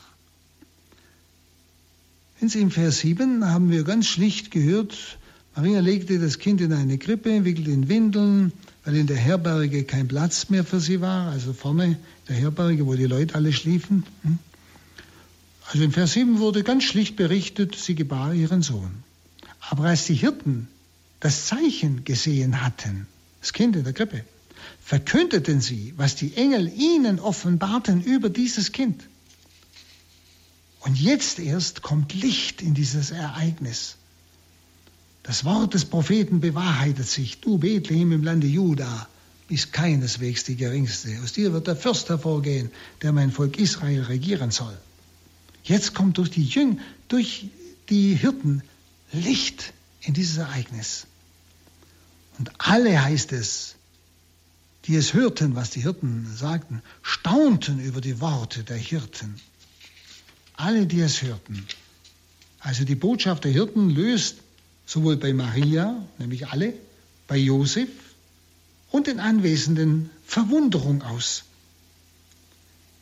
In 2.41 2.49
Sie 2.49 2.61
im 2.61 2.72
Vers 2.72 2.99
7 2.99 3.45
haben 3.47 3.70
wir 3.70 3.84
ganz 3.84 4.09
schlicht 4.09 4.51
gehört, 4.51 5.18
Maria 5.55 5.78
legte 5.78 6.18
das 6.18 6.41
Kind 6.41 6.61
in 6.61 6.72
eine 6.72 6.99
Krippe, 6.99 7.45
wickelte 7.45 7.70
in 7.70 7.89
Windeln, 7.89 8.53
weil 8.84 8.97
in 8.97 9.07
der 9.07 9.16
Herberge 9.16 9.84
kein 9.84 10.09
Platz 10.09 10.49
mehr 10.49 10.64
für 10.64 10.80
sie 10.80 11.01
war, 11.01 11.30
also 11.30 11.53
vorne 11.53 11.97
der 12.28 12.34
Herberge, 12.34 12.86
wo 12.86 12.95
die 12.95 13.07
Leute 13.07 13.36
alle 13.36 13.53
schliefen. 13.53 14.03
Hm? 14.22 14.41
Also 15.70 15.84
im 15.84 15.93
Vers 15.93 16.14
7 16.14 16.41
wurde 16.41 16.64
ganz 16.64 16.82
schlicht 16.82 17.14
berichtet, 17.14 17.76
sie 17.76 17.95
gebar 17.95 18.34
ihren 18.34 18.62
Sohn. 18.62 19.05
Aber 19.61 19.84
als 19.84 20.07
die 20.07 20.14
Hirten 20.14 20.66
das 21.20 21.47
Zeichen 21.47 22.03
gesehen 22.05 22.64
hatten, 22.64 23.07
das 23.41 23.53
Kind 23.53 23.76
in 23.76 23.84
der 23.84 23.93
Krippe, 23.93 24.24
verkündeten 24.82 25.60
sie, 25.60 25.94
was 25.96 26.14
die 26.14 26.34
Engel 26.36 26.72
ihnen 26.74 27.20
offenbarten 27.20 28.02
über 28.02 28.30
dieses 28.30 28.72
Kind. 28.72 29.04
Und 30.80 30.98
jetzt 30.98 31.38
erst 31.38 31.82
kommt 31.82 32.14
Licht 32.14 32.62
in 32.62 32.74
dieses 32.74 33.10
Ereignis. 33.10 33.96
Das 35.22 35.44
Wort 35.44 35.74
des 35.74 35.84
Propheten 35.84 36.40
bewahrheitet 36.40 37.06
sich. 37.06 37.40
Du 37.40 37.58
Bethlehem 37.58 38.12
im 38.12 38.22
Lande 38.22 38.46
Juda 38.46 39.08
bist 39.48 39.72
keineswegs 39.72 40.44
die 40.44 40.56
geringste. 40.56 41.18
Aus 41.22 41.32
dir 41.32 41.52
wird 41.52 41.66
der 41.66 41.76
Fürst 41.76 42.08
hervorgehen, 42.08 42.70
der 43.02 43.12
mein 43.12 43.32
Volk 43.32 43.58
Israel 43.58 44.02
regieren 44.02 44.50
soll. 44.50 44.76
Jetzt 45.64 45.94
kommt 45.94 46.18
durch 46.18 46.30
die 46.30 46.44
Jüng, 46.44 46.80
durch 47.08 47.48
die 47.90 48.14
Hirten 48.14 48.62
Licht 49.12 49.72
in 50.02 50.14
dieses 50.14 50.36
Ereignis. 50.36 51.06
Und 52.38 52.50
alle 52.58 53.02
heißt 53.02 53.32
es, 53.32 53.74
die 54.89 54.97
es 54.97 55.12
hörten, 55.12 55.55
was 55.55 55.68
die 55.68 55.82
Hirten 55.82 56.26
sagten, 56.34 56.82
staunten 57.03 57.78
über 57.78 58.01
die 58.01 58.20
Worte 58.20 58.64
der 58.64 58.78
Hirten. 58.78 59.34
Alle, 60.55 60.86
die 60.86 61.01
es 61.01 61.22
hörten. 61.22 61.66
Also 62.61 62.84
die 62.84 62.95
Botschaft 62.95 63.45
der 63.45 63.53
Hirten 63.53 63.91
löst 63.91 64.39
sowohl 64.86 65.18
bei 65.18 65.34
Maria, 65.34 66.03
nämlich 66.16 66.49
alle, 66.49 66.72
bei 67.26 67.36
Josef 67.36 67.91
und 68.91 69.07
den 69.07 69.20
Anwesenden 69.20 70.09
Verwunderung 70.24 71.03
aus. 71.03 71.45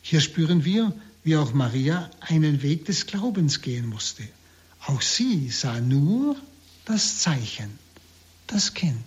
Hier 0.01 0.19
spüren 0.19 0.65
wir, 0.65 0.93
wie 1.23 1.37
auch 1.37 1.53
Maria 1.53 2.11
einen 2.19 2.61
Weg 2.63 2.83
des 2.83 3.05
Glaubens 3.05 3.61
gehen 3.61 3.87
musste. 3.87 4.23
Auch 4.85 5.01
sie 5.01 5.49
sah 5.49 5.79
nur 5.79 6.35
das 6.83 7.19
Zeichen, 7.19 7.79
das 8.45 8.73
Kind, 8.73 9.05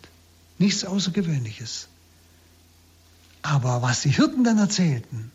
nichts 0.59 0.85
Außergewöhnliches. 0.85 1.90
Aber 3.43 3.83
was 3.83 4.03
die 4.03 4.11
Hirten 4.11 4.45
dann 4.45 4.59
erzählten, 4.59 5.31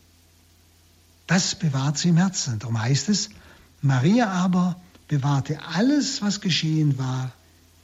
das 1.26 1.54
bewahrt 1.54 1.98
sie 1.98 2.10
im 2.10 2.16
Herzen. 2.16 2.58
Darum 2.58 2.80
heißt 2.80 3.08
es, 3.08 3.30
Maria 3.82 4.28
aber 4.28 4.80
bewahrte 5.08 5.58
alles, 5.74 6.22
was 6.22 6.40
geschehen 6.40 6.98
war, 6.98 7.32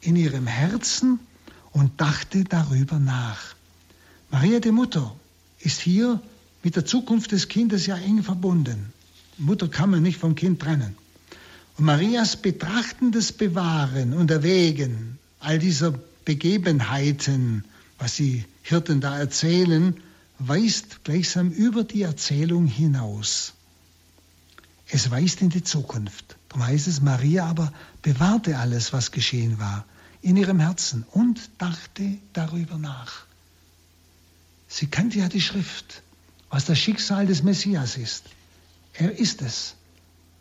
in 0.00 0.16
ihrem 0.16 0.46
Herzen 0.46 1.20
und 1.72 2.00
dachte 2.00 2.44
darüber 2.44 2.98
nach. 2.98 3.54
Maria 4.30 4.60
die 4.60 4.72
Mutter 4.72 5.14
ist 5.60 5.80
hier 5.80 6.20
mit 6.62 6.76
der 6.76 6.84
Zukunft 6.84 7.32
des 7.32 7.48
Kindes 7.48 7.86
ja 7.86 7.96
eng 7.96 8.22
verbunden. 8.22 8.92
Die 9.38 9.42
Mutter 9.42 9.68
kann 9.68 9.90
man 9.90 10.02
nicht 10.02 10.18
vom 10.18 10.34
Kind 10.34 10.60
trennen. 10.60 10.96
Und 11.76 11.84
Marias 11.84 12.36
betrachtendes 12.36 13.32
Bewahren 13.32 14.12
und 14.12 14.30
Erwägen 14.30 15.18
all 15.40 15.58
dieser 15.58 15.92
Begebenheiten, 16.24 17.64
was 17.98 18.16
die 18.16 18.44
Hirten 18.62 19.00
da 19.00 19.18
erzählen, 19.18 19.96
weist 20.48 21.04
gleichsam 21.04 21.50
über 21.50 21.84
die 21.84 22.02
Erzählung 22.02 22.66
hinaus. 22.66 23.54
Es 24.88 25.10
weist 25.10 25.40
in 25.40 25.50
die 25.50 25.62
Zukunft. 25.62 26.36
Darum 26.48 26.66
heißt 26.66 26.86
es, 26.86 27.00
Maria 27.00 27.46
aber 27.46 27.72
bewahrte 28.02 28.58
alles, 28.58 28.92
was 28.92 29.10
geschehen 29.10 29.58
war, 29.58 29.86
in 30.20 30.36
ihrem 30.36 30.60
Herzen 30.60 31.04
und 31.12 31.50
dachte 31.58 32.18
darüber 32.32 32.78
nach. 32.78 33.24
Sie 34.68 34.86
kannte 34.86 35.18
ja 35.18 35.28
die 35.28 35.40
Schrift, 35.40 36.02
was 36.50 36.64
das 36.66 36.78
Schicksal 36.78 37.26
des 37.26 37.42
Messias 37.42 37.96
ist. 37.96 38.24
Er 38.94 39.18
ist 39.18 39.42
es. 39.42 39.74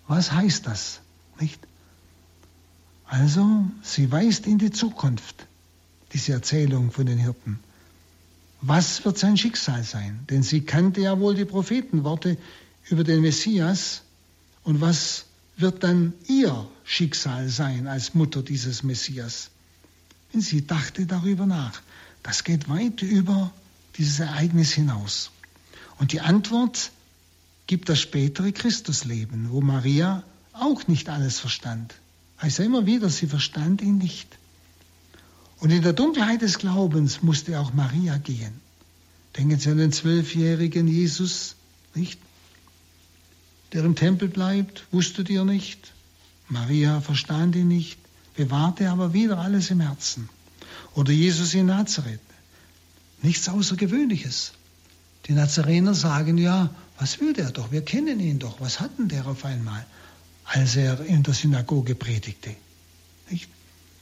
Was 0.07 0.31
heißt 0.31 0.67
das? 0.67 0.99
Nicht? 1.39 1.59
Also, 3.05 3.65
sie 3.81 4.11
weist 4.11 4.47
in 4.47 4.57
die 4.57 4.71
Zukunft, 4.71 5.47
diese 6.13 6.33
Erzählung 6.33 6.91
von 6.91 7.05
den 7.05 7.17
Hirten. 7.17 7.59
Was 8.62 9.03
wird 9.05 9.18
sein 9.18 9.38
Schicksal 9.38 9.84
sein? 9.84 10.26
Denn 10.30 10.43
sie 10.43 10.62
kannte 10.62 11.01
ja 11.01 11.20
wohl 11.20 11.36
die 11.36 11.45
Prophetenworte 11.45 12.38
über 12.89 13.03
den 13.03 13.22
Messias 13.22 14.03
und 14.64 14.82
was 14.82 15.26
wird 15.57 15.84
dann 15.84 16.14
ihr 16.28 16.68
Schicksal 16.84 17.49
sein 17.49 17.88
als 17.88 18.14
Mutter 18.14 18.43
dieses 18.43 18.84
Messias? 18.84 19.49
Und 20.34 20.41
sie 20.41 20.66
dachte 20.66 21.05
darüber 21.05 21.45
nach. 21.45 21.82
Das 22.24 22.43
geht 22.43 22.70
weit 22.70 23.01
über 23.01 23.51
dieses 23.97 24.20
Ereignis 24.20 24.72
hinaus. 24.74 25.32
Und 25.97 26.12
die 26.12 26.22
Antwort 26.22 26.91
gibt 27.68 27.89
das 27.89 27.99
spätere 27.99 28.51
Christusleben, 28.51 29.49
wo 29.51 29.62
Maria 29.62 30.24
auch 30.53 30.88
nicht 30.88 31.09
alles 31.09 31.39
verstand. 31.39 31.95
Heißt 32.41 32.59
ja 32.59 32.66
immer 32.66 32.86
wieder, 32.86 33.09
sie 33.09 33.28
verstand 33.28 33.82
ihn 33.82 33.97
nicht. 33.97 34.38
Und 35.62 35.70
in 35.70 35.84
der 35.84 35.93
Dunkelheit 35.93 36.41
des 36.41 36.57
Glaubens 36.57 37.22
musste 37.22 37.59
auch 37.59 37.72
Maria 37.72 38.18
gehen. 38.18 38.59
Denken 39.38 39.59
Sie 39.59 39.70
an 39.70 39.78
den 39.78 39.91
zwölfjährigen 39.91 40.88
Jesus, 40.88 41.55
nicht? 41.93 42.20
Der 43.72 43.86
im 43.86 43.95
Tempel 43.95 44.28
bleibt, 44.28 44.86
wusstet 44.91 45.30
ihr 45.30 45.45
nicht. 45.45 45.93
Maria 46.49 46.99
verstand 46.99 47.55
ihn 47.55 47.68
nicht, 47.68 47.99
bewahrte 48.36 48.89
aber 48.89 49.14
wieder 49.14 49.38
alles 49.38 49.70
im 49.70 49.82
Herzen. 49.82 50.30
Oder 50.95 51.12
Jesus 51.12 51.53
in 51.53 51.68
Nazareth. 51.68 52.20
Nichts 53.22 53.47
Außergewöhnliches. 53.47 54.53
Die 55.28 55.34
Nazarener 55.34 55.93
sagen 55.93 56.39
ja, 56.39 56.74
was 56.97 57.20
will 57.20 57.34
der 57.34 57.51
doch? 57.51 57.72
Wir 57.72 57.86
kennen 57.86 58.20
ihn 58.20 58.39
doch. 58.39 58.59
Was 58.59 58.80
hat 58.80 58.97
denn 58.97 59.09
der 59.09 59.28
auf 59.28 59.45
einmal, 59.45 59.86
als 60.43 60.76
er 60.76 61.05
in 61.05 61.22
der 61.22 61.36
Synagoge 61.36 61.93
predigte? 61.93 62.55
Nicht? 63.30 63.47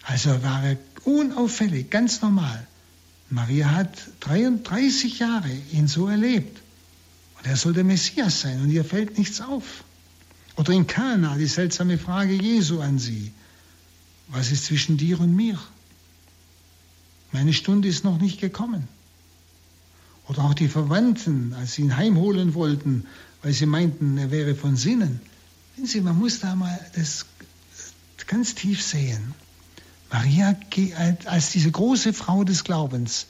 Also 0.10 0.42
war 0.42 0.64
er 0.64 0.78
unauffällig, 1.04 1.92
ganz 1.92 2.24
normal. 2.24 2.66
Maria 3.30 3.70
hat 3.70 3.96
33 4.22 5.20
Jahre 5.20 5.52
ihn 5.72 5.88
so 5.88 6.08
erlebt. 6.08 6.60
Und 7.38 7.46
er 7.46 7.56
soll 7.56 7.74
der 7.74 7.84
Messias 7.84 8.42
sein 8.42 8.60
und 8.64 8.72
ihr 8.72 8.84
fällt 8.84 9.20
nichts 9.20 9.40
auf. 9.40 9.84
Oder 10.56 10.74
in 10.74 10.88
Kana 10.88 11.38
die 11.38 11.46
seltsame 11.46 12.00
Frage 12.00 12.34
Jesu 12.34 12.82
an 12.82 12.98
sie. 12.98 13.32
Was 14.30 14.52
ist 14.52 14.66
zwischen 14.66 14.98
dir 14.98 15.20
und 15.20 15.36
mir? 15.36 15.60
Meine 17.32 17.54
Stunde 17.54 17.88
ist 17.88 18.04
noch 18.04 18.18
nicht 18.18 18.42
gekommen. 18.42 18.88
Oder 20.28 20.44
auch 20.44 20.56
die 20.56 20.70
Verwandten, 20.70 21.54
als 21.54 21.74
sie 21.74 21.84
ihn 21.84 21.96
heimholen 21.96 22.56
wollten, 22.56 23.06
weil 23.44 23.54
sie 23.54 23.68
meinten, 23.68 24.18
er 24.18 24.32
wäre 24.32 24.56
von 24.56 24.76
Sinnen. 24.76 25.22
Wissen 25.76 25.88
Sie, 25.88 26.02
man 26.02 26.18
muss 26.18 26.40
da 26.40 26.56
mal 26.56 26.80
das 26.96 27.28
ganz 28.26 28.56
tief 28.56 28.82
sehen. 28.82 29.36
Maria 30.12 30.56
als 31.26 31.52
diese 31.52 31.72
große 31.72 32.14
Frau 32.14 32.44
des 32.44 32.64
Glaubens, 32.64 33.28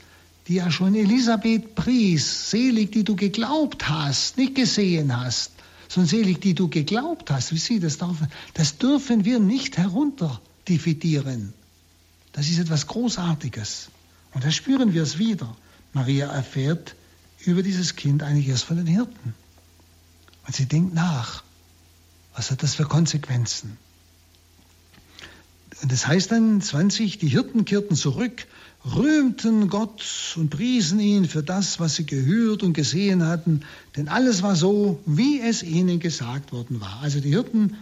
die 0.48 0.56
ja 0.56 0.72
schon 0.72 0.96
Elisabeth 0.96 1.76
pries, 1.76 2.50
selig, 2.50 2.92
die 2.92 3.04
du 3.04 3.16
geglaubt 3.16 3.90
hast, 3.90 4.38
nicht 4.38 4.56
gesehen 4.56 5.16
hast, 5.16 5.52
sondern 5.90 6.10
selig, 6.10 6.42
die 6.42 6.54
du 6.54 6.70
geglaubt 6.70 7.32
hast. 7.32 7.52
Wie 7.52 7.58
sie 7.58 7.80
das 7.80 7.98
darf, 7.98 8.18
das 8.54 8.78
dürfen 8.78 9.26
wir 9.26 9.40
nicht 9.40 9.78
herunterdividieren. 9.78 11.54
Das 12.32 12.48
ist 12.48 12.60
etwas 12.60 12.88
Großartiges. 12.88 13.90
Und 14.34 14.44
da 14.44 14.52
spüren 14.52 14.94
wir 14.94 15.04
es 15.04 15.18
wieder. 15.18 15.56
Maria 15.94 16.28
erfährt 16.28 16.96
über 17.40 17.64
dieses 17.64 17.96
Kind 17.96 18.24
einiges 18.24 18.64
von 18.64 18.78
den 18.78 18.88
Hirten. 18.88 19.34
Und 20.48 20.56
sie 20.56 20.66
denkt 20.66 20.94
nach. 20.94 21.44
Was 22.36 22.52
hat 22.52 22.64
das 22.64 22.76
für 22.76 22.86
Konsequenzen? 22.86 23.78
Und 25.82 25.92
das 25.92 26.08
heißt 26.08 26.32
dann 26.32 26.62
20, 26.62 27.20
die 27.20 27.28
Hirten 27.28 27.64
kehrten 27.64 27.96
zurück, 27.96 28.48
rühmten 28.96 29.70
Gott 29.70 30.36
und 30.36 30.50
priesen 30.50 31.00
ihn 31.00 31.26
für 31.26 31.44
das, 31.44 31.80
was 31.80 31.96
sie 31.96 32.06
gehört 32.06 32.64
und 32.64 32.74
gesehen 32.74 33.26
hatten, 33.26 33.62
denn 33.96 34.08
alles 34.08 34.42
war 34.42 34.56
so, 34.56 35.00
wie 35.06 35.40
es 35.40 35.64
ihnen 35.64 36.00
gesagt 36.00 36.52
worden 36.52 36.82
war. 36.82 37.00
Also 37.02 37.20
die 37.20 37.30
Hirten 37.30 37.76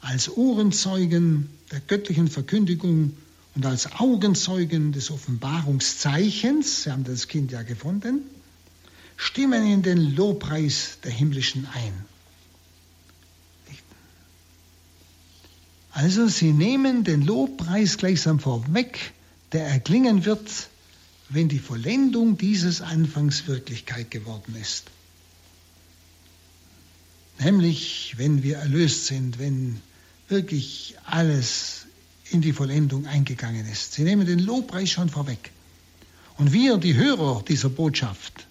als 0.00 0.34
Ohrenzeugen 0.36 1.48
der 1.70 1.80
göttlichen 1.80 2.28
Verkündigung 2.28 3.12
und 3.54 3.66
als 3.66 3.92
Augenzeugen 3.92 4.92
des 4.92 5.10
Offenbarungszeichens, 5.10 6.84
sie 6.84 6.90
haben 6.90 7.04
das 7.04 7.28
Kind 7.28 7.52
ja 7.52 7.62
gefunden, 7.62 8.22
stimmen 9.16 9.66
in 9.66 9.82
den 9.82 10.16
Lobpreis 10.16 10.98
der 11.04 11.12
Himmlischen 11.12 11.66
ein. 11.72 12.11
Also 15.92 16.26
sie 16.26 16.52
nehmen 16.52 17.04
den 17.04 17.22
Lobpreis 17.22 17.98
gleichsam 17.98 18.40
vorweg, 18.40 19.12
der 19.52 19.66
erklingen 19.66 20.24
wird, 20.24 20.68
wenn 21.28 21.48
die 21.48 21.58
Vollendung 21.58 22.38
dieses 22.38 22.80
Anfangs 22.80 23.46
Wirklichkeit 23.46 24.10
geworden 24.10 24.56
ist. 24.60 24.84
Nämlich, 27.38 28.14
wenn 28.16 28.42
wir 28.42 28.58
erlöst 28.58 29.06
sind, 29.06 29.38
wenn 29.38 29.80
wirklich 30.28 30.96
alles 31.04 31.86
in 32.30 32.40
die 32.40 32.52
Vollendung 32.52 33.06
eingegangen 33.06 33.66
ist. 33.70 33.92
Sie 33.92 34.02
nehmen 34.02 34.26
den 34.26 34.38
Lobpreis 34.38 34.90
schon 34.90 35.10
vorweg. 35.10 35.50
Und 36.38 36.52
wir, 36.52 36.78
die 36.78 36.94
Hörer 36.94 37.42
dieser 37.46 37.68
Botschaft, 37.68 38.46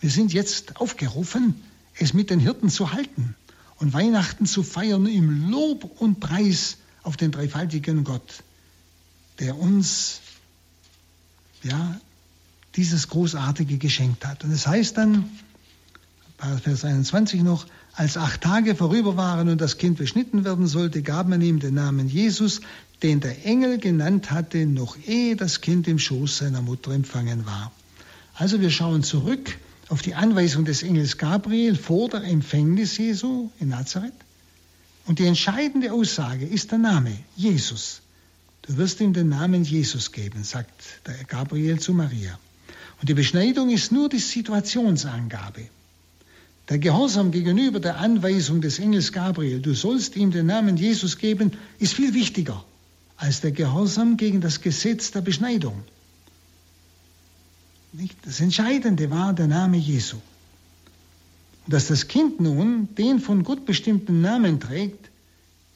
wir 0.00 0.10
sind 0.10 0.32
jetzt 0.32 0.76
aufgerufen, 0.76 1.60
es 1.98 2.14
mit 2.14 2.30
den 2.30 2.38
Hirten 2.38 2.70
zu 2.70 2.92
halten 2.92 3.34
und 3.78 3.92
Weihnachten 3.92 4.46
zu 4.46 4.62
feiern 4.62 5.06
im 5.06 5.50
Lob 5.50 6.00
und 6.00 6.20
Preis 6.20 6.76
auf 7.04 7.16
den 7.16 7.30
dreifaltigen 7.30 8.02
Gott, 8.02 8.42
der 9.38 9.56
uns 9.56 10.20
ja, 11.62 12.00
dieses 12.76 13.08
Großartige 13.08 13.78
geschenkt 13.78 14.26
hat. 14.26 14.44
Und 14.44 14.50
es 14.50 14.64
das 14.64 14.72
heißt 14.72 14.98
dann, 14.98 15.30
Vers 16.62 16.84
21 16.84 17.42
noch, 17.42 17.66
als 17.94 18.16
acht 18.16 18.40
Tage 18.40 18.74
vorüber 18.74 19.16
waren 19.16 19.48
und 19.48 19.60
das 19.60 19.78
Kind 19.78 19.98
beschnitten 19.98 20.44
werden 20.44 20.66
sollte, 20.66 21.02
gab 21.02 21.28
man 21.28 21.40
ihm 21.40 21.60
den 21.60 21.74
Namen 21.74 22.08
Jesus, 22.08 22.60
den 23.02 23.20
der 23.20 23.46
Engel 23.46 23.78
genannt 23.78 24.30
hatte, 24.30 24.66
noch 24.66 24.96
ehe 25.06 25.36
das 25.36 25.60
Kind 25.60 25.86
im 25.86 25.98
Schoß 25.98 26.38
seiner 26.38 26.60
Mutter 26.60 26.90
empfangen 26.90 27.46
war. 27.46 27.70
Also 28.34 28.60
wir 28.60 28.70
schauen 28.70 29.04
zurück 29.04 29.56
auf 29.88 30.02
die 30.02 30.14
Anweisung 30.14 30.64
des 30.64 30.82
Engels 30.82 31.18
Gabriel 31.18 31.76
vor 31.76 32.08
der 32.08 32.24
Empfängnis 32.24 32.98
Jesu 32.98 33.50
in 33.60 33.68
Nazareth. 33.68 34.12
Und 35.06 35.18
die 35.18 35.26
entscheidende 35.26 35.92
Aussage 35.92 36.46
ist 36.46 36.70
der 36.70 36.78
Name, 36.78 37.16
Jesus. 37.36 38.00
Du 38.62 38.76
wirst 38.78 39.00
ihm 39.00 39.12
den 39.12 39.28
Namen 39.28 39.64
Jesus 39.64 40.12
geben, 40.12 40.42
sagt 40.44 40.72
der 41.06 41.24
Gabriel 41.24 41.78
zu 41.78 41.92
Maria. 41.92 42.38
Und 43.00 43.08
die 43.08 43.14
Beschneidung 43.14 43.68
ist 43.68 43.92
nur 43.92 44.08
die 44.08 44.18
Situationsangabe. 44.18 45.68
Der 46.70 46.78
Gehorsam 46.78 47.30
gegenüber 47.30 47.78
der 47.78 47.98
Anweisung 47.98 48.62
des 48.62 48.78
Engels 48.78 49.12
Gabriel, 49.12 49.60
du 49.60 49.74
sollst 49.74 50.16
ihm 50.16 50.30
den 50.30 50.46
Namen 50.46 50.78
Jesus 50.78 51.18
geben, 51.18 51.52
ist 51.78 51.92
viel 51.92 52.14
wichtiger 52.14 52.64
als 53.16 53.42
der 53.42 53.52
Gehorsam 53.52 54.16
gegen 54.16 54.40
das 54.40 54.62
Gesetz 54.62 55.10
der 55.10 55.20
Beschneidung. 55.20 55.84
Das 58.24 58.40
Entscheidende 58.40 59.10
war 59.10 59.34
der 59.34 59.46
Name 59.46 59.76
Jesu. 59.76 60.16
Dass 61.66 61.88
das 61.88 62.08
Kind 62.08 62.40
nun 62.40 62.94
den 62.94 63.20
von 63.20 63.42
Gott 63.42 63.64
bestimmten 63.64 64.20
Namen 64.20 64.60
trägt, 64.60 65.10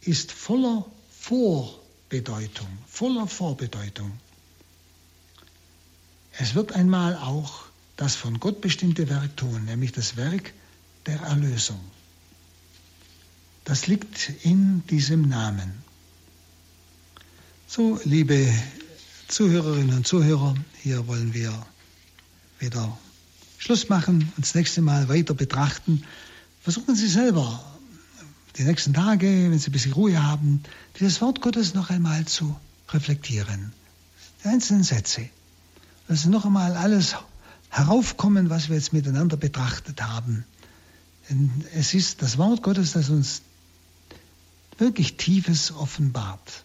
ist 0.03 0.33
voller 0.33 0.85
Vorbedeutung, 1.11 2.69
voller 2.87 3.27
Vorbedeutung. 3.27 4.13
Es 6.33 6.55
wird 6.55 6.73
einmal 6.73 7.17
auch 7.17 7.65
das 7.97 8.15
von 8.15 8.39
Gott 8.39 8.61
bestimmte 8.61 9.09
Werk 9.09 9.37
tun, 9.37 9.65
nämlich 9.65 9.93
das 9.93 10.17
Werk 10.17 10.53
der 11.07 11.21
Erlösung. 11.21 11.81
Das 13.65 13.87
liegt 13.87 14.33
in 14.45 14.87
diesem 14.87 15.29
Namen. 15.29 15.73
So, 17.67 18.01
liebe 18.05 18.51
Zuhörerinnen 19.27 19.97
und 19.97 20.07
Zuhörer, 20.07 20.55
hier 20.81 21.07
wollen 21.07 21.35
wir 21.35 21.67
wieder 22.61 22.97
Schluss 23.59 23.89
machen 23.89 24.33
und 24.37 24.45
das 24.45 24.55
nächste 24.55 24.81
Mal 24.81 25.09
weiter 25.09 25.35
betrachten. 25.35 26.05
Versuchen 26.63 26.95
Sie 26.95 27.09
selber 27.09 27.63
die 28.57 28.63
nächsten 28.63 28.95
Tage, 28.95 29.27
wenn 29.27 29.59
Sie 29.59 29.69
ein 29.69 29.73
bisschen 29.73 29.93
Ruhe 29.93 30.23
haben, 30.23 30.63
dieses 30.99 31.21
Wort 31.21 31.41
Gottes 31.41 31.75
noch 31.75 31.91
einmal 31.91 32.25
zu 32.25 32.57
reflektieren. 32.91 33.73
Die 34.43 34.49
einzelnen 34.49 34.85
Sätze. 34.85 35.29
Lassen 36.07 36.31
noch 36.31 36.47
einmal 36.47 36.77
alles 36.77 37.17
heraufkommen, 37.69 38.49
was 38.49 38.69
wir 38.69 38.77
jetzt 38.77 38.93
miteinander 38.93 39.37
betrachtet 39.37 40.03
haben. 40.03 40.45
Denn 41.29 41.51
es 41.75 41.93
ist 41.93 42.23
das 42.23 42.39
Wort 42.39 42.63
Gottes, 42.63 42.93
das 42.93 43.11
uns 43.11 43.43
wirklich 44.79 45.17
Tiefes 45.17 45.73
offenbart. 45.73 46.65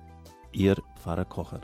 Ihr 0.53 0.75
Pfarrer 0.95 1.25
Kocher. 1.25 1.61